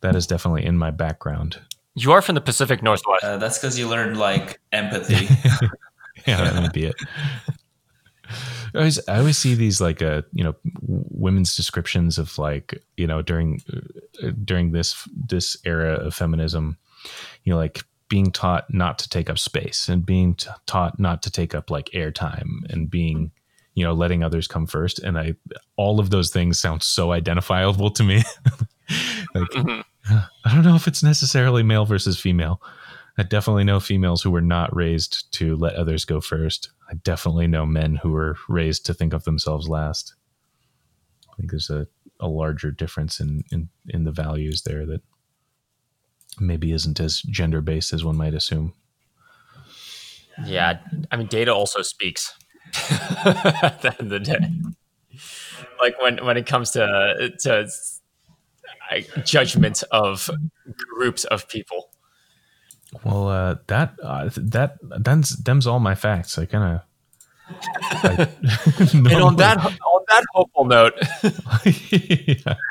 that 0.00 0.14
is 0.14 0.26
definitely 0.26 0.64
in 0.64 0.78
my 0.78 0.90
background. 0.90 1.60
You 1.94 2.12
are 2.12 2.22
from 2.22 2.34
the 2.34 2.40
Pacific 2.40 2.82
Northwest. 2.82 3.24
Uh, 3.24 3.38
that's 3.38 3.58
because 3.58 3.78
you 3.78 3.88
learned 3.88 4.16
like 4.16 4.60
empathy. 4.72 5.26
yeah, 6.26 6.44
that 6.44 6.62
would 6.62 6.72
be 6.72 6.86
it. 6.86 6.96
I 8.74 8.78
always, 8.78 9.08
I 9.08 9.18
always 9.18 9.38
see 9.38 9.54
these 9.54 9.80
like 9.80 10.02
uh 10.02 10.22
you 10.32 10.44
know 10.44 10.54
women's 10.82 11.56
descriptions 11.56 12.18
of 12.18 12.38
like 12.38 12.82
you 12.96 13.06
know 13.06 13.22
during 13.22 13.60
uh, 14.22 14.30
during 14.44 14.72
this 14.72 15.08
this 15.28 15.56
era 15.64 15.94
of 15.94 16.14
feminism, 16.14 16.76
you 17.44 17.52
know 17.52 17.58
like 17.58 17.82
being 18.08 18.30
taught 18.30 18.72
not 18.72 18.98
to 18.98 19.08
take 19.08 19.28
up 19.28 19.38
space 19.38 19.88
and 19.88 20.04
being 20.04 20.34
t- 20.34 20.48
taught 20.66 20.98
not 20.98 21.22
to 21.22 21.30
take 21.30 21.54
up 21.54 21.70
like 21.70 21.90
airtime 21.94 22.64
and 22.70 22.90
being 22.90 23.30
you 23.78 23.84
know 23.84 23.92
letting 23.92 24.24
others 24.24 24.48
come 24.48 24.66
first 24.66 24.98
and 24.98 25.16
I 25.16 25.34
all 25.76 26.00
of 26.00 26.10
those 26.10 26.30
things 26.30 26.58
sound 26.58 26.82
so 26.82 27.12
identifiable 27.12 27.90
to 27.92 28.02
me. 28.02 28.16
like 29.34 29.48
mm-hmm. 29.50 29.80
I 30.44 30.54
don't 30.54 30.64
know 30.64 30.74
if 30.74 30.88
it's 30.88 31.02
necessarily 31.02 31.62
male 31.62 31.84
versus 31.84 32.18
female. 32.18 32.60
I 33.16 33.22
definitely 33.22 33.64
know 33.64 33.78
females 33.78 34.22
who 34.22 34.32
were 34.32 34.40
not 34.40 34.74
raised 34.74 35.32
to 35.34 35.54
let 35.54 35.76
others 35.76 36.04
go 36.04 36.20
first. 36.20 36.70
I 36.90 36.94
definitely 36.94 37.46
know 37.46 37.66
men 37.66 37.96
who 37.96 38.10
were 38.10 38.36
raised 38.48 38.84
to 38.86 38.94
think 38.94 39.12
of 39.12 39.24
themselves 39.24 39.68
last. 39.68 40.14
I 41.30 41.36
think 41.36 41.50
there's 41.50 41.70
a, 41.70 41.86
a 42.18 42.26
larger 42.26 42.72
difference 42.72 43.20
in, 43.20 43.44
in, 43.52 43.68
in 43.88 44.04
the 44.04 44.12
values 44.12 44.62
there 44.62 44.86
that 44.86 45.02
maybe 46.40 46.72
isn't 46.72 46.98
as 47.00 47.22
gender 47.22 47.60
based 47.60 47.92
as 47.92 48.04
one 48.04 48.16
might 48.16 48.34
assume. 48.34 48.72
Yeah, 50.44 50.78
I 51.10 51.16
mean, 51.16 51.26
data 51.26 51.52
also 51.52 51.82
speaks 51.82 52.32
at 53.24 53.82
the 53.82 53.96
end 53.98 54.00
of 54.00 54.08
the 54.10 54.20
day. 54.20 54.38
Like 55.80 56.00
when 56.00 56.24
when 56.24 56.36
it 56.36 56.46
comes 56.46 56.72
to 56.72 57.32
to 57.40 57.68
judgment 59.24 59.82
of 59.90 60.30
groups 60.94 61.24
of 61.24 61.48
people. 61.48 61.90
Well, 63.04 63.28
uh, 63.28 63.56
that 63.66 63.94
uh, 64.02 64.30
that 64.36 64.78
them's, 64.82 65.36
them's 65.36 65.66
all 65.66 65.78
my 65.78 65.94
facts. 65.94 66.38
I 66.38 66.46
kind 66.46 66.80
of. 66.80 66.82
And 68.90 69.22
on 69.22 69.36
that 69.36 69.56
on 69.58 70.02
that 70.08 70.24
hopeful 70.34 70.64
note. 70.64 70.94
yeah. 71.64 72.54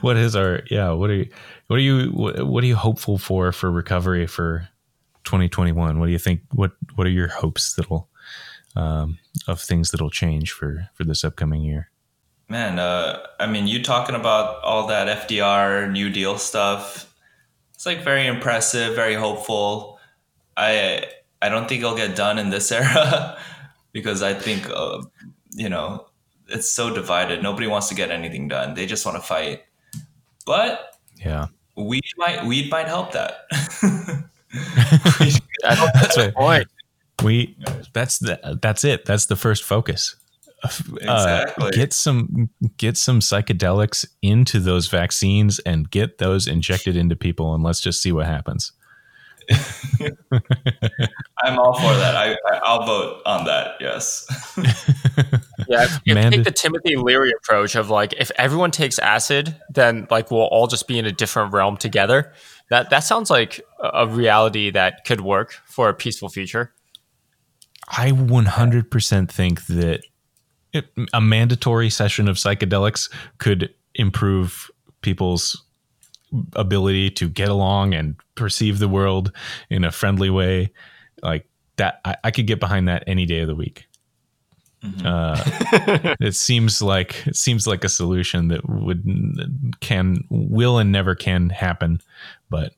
What 0.00 0.16
is 0.16 0.34
our 0.34 0.62
yeah? 0.70 0.92
What 0.92 1.10
are 1.10 1.14
you? 1.14 1.30
What 1.66 1.76
are 1.76 1.82
you? 1.82 2.10
What, 2.10 2.46
what 2.46 2.64
are 2.64 2.66
you 2.66 2.74
hopeful 2.74 3.18
for 3.18 3.52
for 3.52 3.70
recovery 3.70 4.26
for 4.26 4.66
2021? 5.24 5.98
What 6.00 6.06
do 6.06 6.12
you 6.12 6.18
think? 6.18 6.40
What 6.52 6.72
What 6.94 7.06
are 7.06 7.10
your 7.10 7.28
hopes 7.28 7.74
that'll 7.74 8.08
um, 8.76 9.18
of 9.46 9.60
things 9.60 9.90
that'll 9.90 10.10
change 10.10 10.52
for 10.52 10.88
for 10.94 11.04
this 11.04 11.24
upcoming 11.24 11.62
year? 11.62 11.90
Man, 12.48 12.78
uh, 12.78 13.26
I 13.38 13.46
mean, 13.46 13.66
you 13.66 13.82
talking 13.82 14.14
about 14.14 14.62
all 14.62 14.86
that 14.86 15.28
FDR 15.28 15.90
New 15.90 16.08
Deal 16.08 16.38
stuff? 16.38 17.12
It's 17.74 17.84
like 17.84 18.02
very 18.02 18.26
impressive, 18.26 18.94
very 18.94 19.14
hopeful. 19.14 19.98
I 20.56 21.04
I 21.42 21.48
don't 21.48 21.68
think 21.68 21.82
it'll 21.82 21.96
get 21.96 22.16
done 22.16 22.38
in 22.38 22.50
this 22.50 22.72
era 22.80 23.38
because 23.92 24.22
I 24.22 24.34
think 24.34 24.68
uh, 24.70 25.02
you 25.52 25.68
know 25.68 26.06
it's 26.48 26.70
so 26.70 26.92
divided. 26.92 27.42
Nobody 27.42 27.66
wants 27.66 27.88
to 27.88 27.94
get 27.94 28.10
anything 28.10 28.48
done. 28.48 28.74
They 28.74 28.86
just 28.86 29.04
want 29.04 29.16
to 29.16 29.22
fight. 29.22 29.62
But 30.46 30.96
Yeah, 31.16 31.48
weed 31.76 32.04
might 32.16 32.44
weed 32.46 32.70
might 32.70 32.88
help 32.88 33.12
that. 33.12 33.44
that's 35.62 36.16
right. 36.16 36.34
Point. 36.34 36.68
We 37.22 37.56
that's 37.92 38.18
the 38.18 38.58
that's 38.62 38.84
it. 38.84 39.04
That's 39.04 39.26
the 39.26 39.36
first 39.36 39.64
focus. 39.64 40.16
Uh, 40.64 40.68
Exactly. 40.96 41.70
get 41.70 41.92
some 41.92 42.50
get 42.78 42.96
some 42.96 43.20
psychedelics 43.20 44.04
into 44.22 44.58
those 44.60 44.88
vaccines 44.88 45.58
and 45.60 45.88
get 45.90 46.18
those 46.18 46.46
injected 46.48 46.96
into 46.96 47.14
people, 47.16 47.54
and 47.54 47.62
let's 47.62 47.80
just 47.80 48.02
see 48.02 48.10
what 48.12 48.26
happens. 48.26 48.72
I'm 51.42 51.58
all 51.58 51.74
for 51.74 51.94
that. 51.94 52.16
I, 52.16 52.32
I 52.32 52.60
I'll 52.62 52.84
vote 52.84 53.22
on 53.24 53.44
that. 53.46 53.76
Yes. 53.80 54.26
Yeah, 55.70 55.82
if 55.84 56.00
you 56.06 56.14
Manda- 56.14 56.36
take 56.38 56.44
the 56.44 56.50
Timothy 56.52 56.96
Leary 56.96 57.30
approach 57.42 57.74
of 57.74 57.90
like, 57.90 58.14
if 58.14 58.30
everyone 58.36 58.70
takes 58.70 58.98
acid, 58.98 59.54
then 59.68 60.06
like 60.10 60.30
we'll 60.30 60.42
all 60.42 60.66
just 60.66 60.88
be 60.88 60.98
in 60.98 61.04
a 61.04 61.12
different 61.12 61.52
realm 61.52 61.76
together. 61.76 62.32
That 62.70 62.88
that 62.90 63.00
sounds 63.00 63.28
like 63.28 63.60
a 63.82 63.88
a 63.88 64.06
reality 64.06 64.70
that 64.70 65.04
could 65.04 65.20
work 65.20 65.52
for 65.66 65.88
a 65.90 65.94
peaceful 65.94 66.28
future. 66.30 66.72
I 67.88 68.12
100% 68.12 69.30
think 69.30 69.66
that 69.66 70.02
it, 70.72 70.86
a 71.12 71.20
mandatory 71.20 71.90
session 71.90 72.28
of 72.28 72.36
psychedelics 72.36 73.10
could 73.38 73.74
improve 73.94 74.70
people's 75.00 75.64
ability 76.54 77.10
to 77.10 77.28
get 77.28 77.48
along 77.48 77.94
and 77.94 78.16
perceive 78.34 78.78
the 78.78 78.88
world 78.88 79.32
in 79.70 79.84
a 79.84 79.90
friendly 79.90 80.28
way. 80.28 80.70
Like 81.22 81.48
that, 81.76 82.00
I, 82.04 82.16
I 82.24 82.30
could 82.30 82.46
get 82.46 82.60
behind 82.60 82.88
that 82.88 83.04
any 83.06 83.24
day 83.24 83.40
of 83.40 83.48
the 83.48 83.54
week. 83.54 83.86
Uh, 85.04 85.42
it 86.20 86.36
seems 86.36 86.80
like 86.80 87.26
it 87.26 87.34
seems 87.34 87.66
like 87.66 87.82
a 87.82 87.88
solution 87.88 88.48
that 88.48 88.68
would 88.68 89.02
can 89.80 90.22
will 90.30 90.78
and 90.78 90.92
never 90.92 91.16
can 91.16 91.50
happen, 91.50 92.00
but 92.48 92.74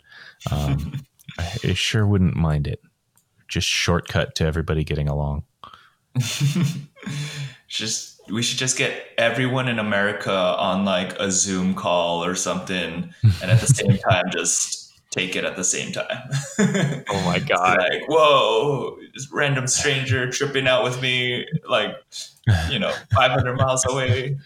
um, 0.50 1.02
I, 1.38 1.58
I 1.62 1.74
sure 1.74 2.06
wouldn't 2.06 2.36
mind 2.36 2.66
it 2.66 2.80
just 3.50 3.68
shortcut 3.68 4.34
to 4.36 4.46
everybody 4.46 4.84
getting 4.84 5.08
along. 5.08 5.42
just 7.68 8.20
we 8.30 8.42
should 8.42 8.58
just 8.58 8.78
get 8.78 9.08
everyone 9.18 9.68
in 9.68 9.78
America 9.78 10.32
on 10.32 10.84
like 10.84 11.18
a 11.18 11.30
Zoom 11.30 11.74
call 11.74 12.24
or 12.24 12.34
something, 12.34 13.12
and 13.42 13.50
at 13.50 13.60
the 13.60 13.66
same 13.74 13.98
time 13.98 14.24
just 14.32 14.92
take 15.10 15.34
it 15.34 15.44
at 15.44 15.56
the 15.56 15.64
same 15.64 15.92
time. 15.92 17.04
Oh 17.08 17.22
my 17.24 17.38
god! 17.48 17.78
like, 17.78 18.08
whoa, 18.08 18.96
this 19.14 19.28
random 19.32 19.66
stranger 19.66 20.30
tripping 20.30 20.66
out 20.68 20.84
with 20.84 21.02
me, 21.02 21.46
like, 21.68 21.96
you 22.70 22.78
know, 22.78 22.92
500 23.14 23.56
miles 23.56 23.84
away. 23.88 24.38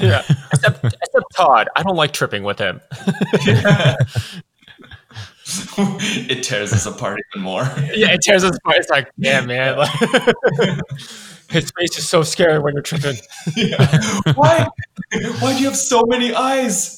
yeah, 0.00 0.22
except 0.52 0.84
except 0.84 1.26
Todd. 1.36 1.68
I 1.76 1.82
don't 1.82 1.96
like 1.96 2.12
tripping 2.12 2.42
with 2.42 2.58
him. 2.58 2.80
it 5.78 6.42
tears 6.42 6.72
us 6.72 6.86
apart 6.86 7.20
even 7.34 7.42
more. 7.44 7.62
Yeah, 7.94 8.12
it 8.12 8.20
tears 8.22 8.44
us 8.44 8.56
apart. 8.56 8.78
It's 8.78 8.88
like, 8.90 9.10
yeah, 9.16 9.40
man. 9.44 9.78
like- 9.78 9.90
His 11.50 11.70
face 11.78 11.98
is 11.98 12.08
so 12.08 12.22
scary 12.22 12.58
when 12.58 12.72
you're 12.74 12.82
tripping. 12.82 13.16
Why? 14.34 14.66
Why 15.40 15.52
do 15.52 15.58
you 15.58 15.66
have 15.66 15.76
so 15.76 16.02
many 16.06 16.34
eyes? 16.34 16.96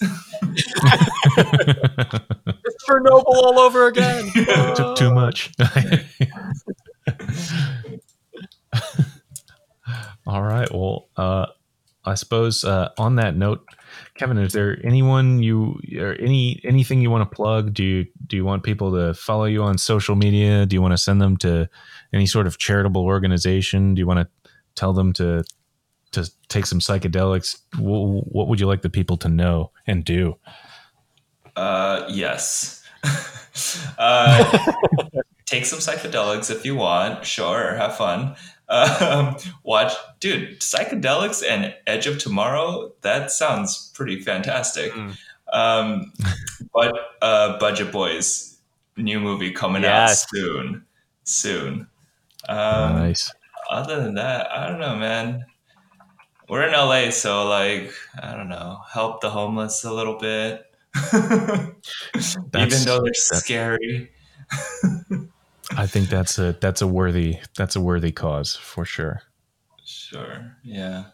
It's 1.36 2.84
Chernobyl 2.88 3.24
all 3.26 3.58
over 3.58 3.88
again. 3.88 4.30
Took 4.76 4.96
too 4.96 5.12
much. 5.12 5.52
All 10.26 10.42
right. 10.42 10.68
Well, 10.72 11.08
uh, 11.16 11.46
I 12.04 12.14
suppose 12.14 12.64
uh, 12.64 12.90
on 12.98 13.16
that 13.16 13.36
note, 13.36 13.64
Kevin, 14.18 14.38
is 14.38 14.52
there 14.52 14.78
anyone 14.84 15.42
you 15.42 15.78
or 15.98 16.14
any 16.14 16.60
anything 16.64 17.00
you 17.02 17.10
want 17.10 17.28
to 17.30 17.34
plug? 17.34 17.74
Do 17.74 17.84
you 17.84 18.06
do 18.26 18.36
you 18.36 18.44
want 18.44 18.62
people 18.62 18.92
to 18.92 19.14
follow 19.14 19.44
you 19.44 19.62
on 19.62 19.78
social 19.78 20.16
media? 20.16 20.66
Do 20.66 20.74
you 20.74 20.82
want 20.82 20.92
to 20.92 20.98
send 20.98 21.20
them 21.20 21.36
to 21.38 21.68
any 22.12 22.26
sort 22.26 22.46
of 22.46 22.58
charitable 22.58 23.04
organization? 23.04 23.94
Do 23.94 24.00
you 24.00 24.06
want 24.06 24.20
to 24.20 24.50
tell 24.74 24.92
them 24.92 25.12
to 25.14 25.44
to 26.12 26.30
take 26.48 26.66
some 26.66 26.80
psychedelics? 26.80 27.58
Wh- 27.74 28.26
What 28.34 28.48
would 28.48 28.58
you 28.60 28.66
like 28.66 28.82
the 28.82 28.90
people 28.90 29.16
to 29.18 29.28
know 29.28 29.70
and 29.86 30.04
do? 30.04 30.36
Uh, 31.54 32.06
yes. 32.08 32.82
uh, 33.98 34.58
take 35.46 35.64
some 35.64 35.78
psychedelics 35.78 36.50
if 36.50 36.64
you 36.64 36.74
want. 36.74 37.24
Sure, 37.24 37.74
have 37.76 37.96
fun. 37.96 38.36
Um, 38.68 39.36
watch, 39.62 39.92
dude. 40.20 40.60
Psychedelics 40.60 41.42
and 41.48 41.74
Edge 41.86 42.06
of 42.06 42.18
Tomorrow. 42.18 42.92
That 43.02 43.30
sounds 43.30 43.92
pretty 43.94 44.20
fantastic. 44.20 44.92
Mm. 44.92 45.16
Um, 45.52 46.12
but 46.74 46.92
uh, 47.22 47.58
Budget 47.58 47.92
Boys, 47.92 48.58
new 48.96 49.20
movie 49.20 49.52
coming 49.52 49.82
Yes. 49.82 50.24
out 50.24 50.28
soon. 50.34 50.84
Soon. 51.24 51.86
Um, 52.48 52.96
nice. 52.96 53.32
other 53.70 54.02
than 54.02 54.14
that, 54.14 54.50
I 54.50 54.66
don't 54.68 54.80
know, 54.80 54.96
man. 54.96 55.44
We're 56.48 56.62
in 56.66 56.72
LA, 56.72 57.10
so 57.10 57.48
like, 57.48 57.92
I 58.20 58.36
don't 58.36 58.48
know, 58.48 58.78
help 58.92 59.20
the 59.20 59.30
homeless 59.30 59.82
a 59.84 59.92
little 59.92 60.16
bit. 60.18 60.64
Even 61.14 62.84
though 62.84 63.00
they're 63.02 63.14
scary. 63.14 64.10
I 65.76 65.86
think 65.86 66.08
that's 66.08 66.38
a 66.38 66.56
that's 66.60 66.80
a 66.82 66.86
worthy 66.86 67.38
that's 67.56 67.74
a 67.76 67.80
worthy 67.80 68.12
cause 68.12 68.54
for 68.56 68.84
sure. 68.84 69.22
Sure. 69.84 70.56
Yeah. 70.62 71.06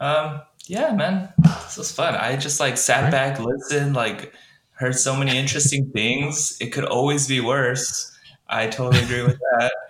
Um, 0.00 0.42
yeah, 0.66 0.92
man. 0.92 1.32
This 1.42 1.76
was 1.76 1.92
fun. 1.92 2.14
I 2.14 2.36
just 2.36 2.60
like 2.60 2.76
sat 2.76 3.10
back, 3.10 3.38
listened, 3.40 3.94
like 3.94 4.32
heard 4.72 4.94
so 4.96 5.16
many 5.16 5.36
interesting 5.36 5.90
things. 5.90 6.56
It 6.60 6.70
could 6.72 6.84
always 6.84 7.26
be 7.28 7.40
worse. 7.40 8.16
I 8.48 8.66
totally 8.68 9.02
agree 9.02 9.22
with 9.22 9.38
that. 9.58 9.72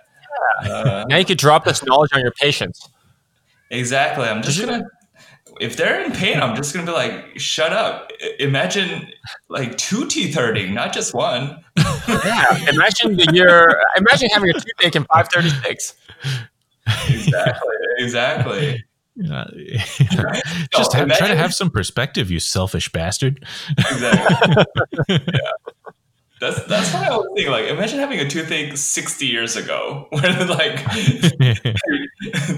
Uh, 0.63 1.03
Now 1.09 1.17
you 1.17 1.25
could 1.25 1.37
drop 1.37 1.65
this 1.65 1.83
knowledge 1.83 2.11
on 2.13 2.21
your 2.21 2.31
patients. 2.31 2.87
Exactly. 3.71 4.25
I'm 4.25 4.41
just 4.41 4.59
gonna. 4.59 4.83
If 5.59 5.75
they're 5.75 6.03
in 6.03 6.11
pain, 6.11 6.39
I'm 6.39 6.55
just 6.55 6.73
gonna 6.73 6.85
be 6.85 6.91
like, 6.93 7.39
"Shut 7.39 7.73
up!" 7.73 8.04
I- 8.21 8.35
Imagine 8.39 9.11
like 9.49 9.77
two 9.77 10.07
teeth 10.07 10.35
hurting, 10.35 10.73
not 10.73 10.93
just 10.93 11.13
one. 11.13 11.63
Yeah. 12.07 12.69
Imagine 12.69 13.17
the 13.17 13.27
year. 13.33 13.81
Imagine 13.97 14.29
having 14.29 14.49
a 14.51 14.53
toothache 14.53 14.95
in 14.95 15.05
536. 15.05 15.95
Exactly. 17.09 17.75
exactly. 17.97 18.83
Uh, 19.31 19.45
just 20.71 20.93
have, 20.93 21.09
try 21.09 21.27
to 21.27 21.35
have 21.35 21.53
some 21.53 21.69
perspective, 21.71 22.29
you 22.29 22.39
selfish 22.39 22.91
bastard. 22.91 23.43
Exactly. 23.77 24.65
yeah. 25.09 25.51
That's 26.41 26.63
that's 26.65 26.93
what 26.93 27.03
I 27.07 27.15
was 27.15 27.27
thinking. 27.33 27.51
Like, 27.51 27.65
imagine 27.69 27.97
having 27.97 28.19
a 28.19 28.29
toothache 28.29 28.75
60 28.77 29.25
years 29.25 29.55
ago, 29.55 30.07
where 30.11 30.45
like 30.45 30.85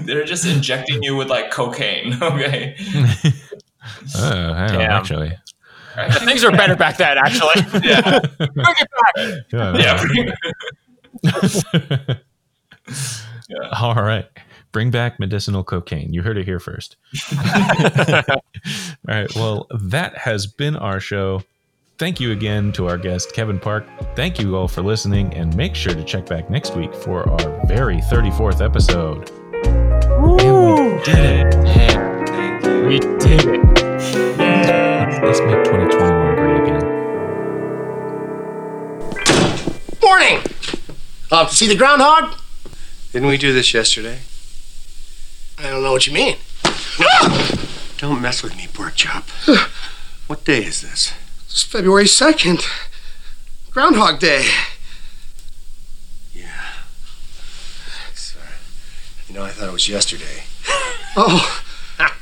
they're 0.04 0.24
just 0.24 0.44
injecting 0.46 1.02
you 1.02 1.16
with 1.16 1.28
like 1.28 1.50
cocaine. 1.50 2.18
Okay. 2.22 2.76
Oh, 4.16 4.52
I 4.52 4.66
don't 4.66 4.72
know, 4.74 4.78
Damn. 4.78 4.90
actually. 4.90 5.36
Things 6.24 6.44
were 6.44 6.50
better 6.52 6.76
back 6.76 6.96
then, 6.96 7.18
actually. 7.18 7.62
Yeah. 7.88 8.20
Bring 8.38 8.74
it 8.78 8.88
back. 9.04 9.16
Yeah, 9.52 10.34
Yeah. 13.48 13.68
All 13.80 13.94
right. 13.94 14.26
Bring 14.72 14.90
back 14.90 15.18
medicinal 15.18 15.64
cocaine. 15.64 16.12
You 16.12 16.22
heard 16.22 16.36
it 16.36 16.44
here 16.44 16.60
first. 16.60 16.96
All 17.32 18.32
right. 19.06 19.34
Well, 19.34 19.66
that 19.80 20.18
has 20.18 20.46
been 20.46 20.76
our 20.76 21.00
show. 21.00 21.42
Thank 21.98 22.20
you 22.20 22.30
again 22.30 22.70
to 22.72 22.86
our 22.86 22.98
guest, 22.98 23.32
Kevin 23.32 23.58
Park. 23.58 23.84
Thank 24.14 24.38
you 24.38 24.54
all 24.56 24.68
for 24.68 24.82
listening, 24.82 25.34
and 25.34 25.56
make 25.56 25.74
sure 25.74 25.94
to 25.94 26.04
check 26.04 26.26
back 26.26 26.48
next 26.48 26.76
week 26.76 26.94
for 26.94 27.28
our 27.28 27.66
very 27.66 27.96
34th 27.96 28.64
episode. 28.64 29.30
And 29.64 30.32
we 30.36 31.02
did 31.02 31.56
it. 31.56 32.07
We 32.88 33.00
did 33.00 33.44
it. 33.44 33.60
Yeah. 34.38 35.20
Let's 35.22 35.40
make 35.40 35.62
2021 35.62 36.36
great 36.36 36.62
again. 36.62 36.80
Morning! 40.02 40.38
Up 41.30 41.50
to 41.50 41.54
see 41.54 41.68
the 41.68 41.76
groundhog? 41.76 42.38
Didn't 43.12 43.28
we 43.28 43.36
do 43.36 43.52
this 43.52 43.74
yesterday? 43.74 44.20
I 45.58 45.64
don't 45.64 45.82
know 45.82 45.92
what 45.92 46.06
you 46.06 46.14
mean. 46.14 46.38
Don't 47.98 48.22
mess 48.22 48.42
with 48.42 48.56
me, 48.56 48.66
pork 48.72 48.94
chop. 48.94 49.28
what 50.26 50.46
day 50.46 50.64
is 50.64 50.80
this? 50.80 51.12
It's 51.44 51.62
February 51.62 52.04
2nd. 52.04 52.64
Groundhog 53.70 54.18
Day. 54.18 54.48
Yeah. 56.32 56.72
Sorry. 58.14 58.46
You 59.28 59.34
know, 59.34 59.44
I 59.44 59.50
thought 59.50 59.68
it 59.68 59.72
was 59.72 59.90
yesterday. 59.90 60.44
oh. 61.18 61.64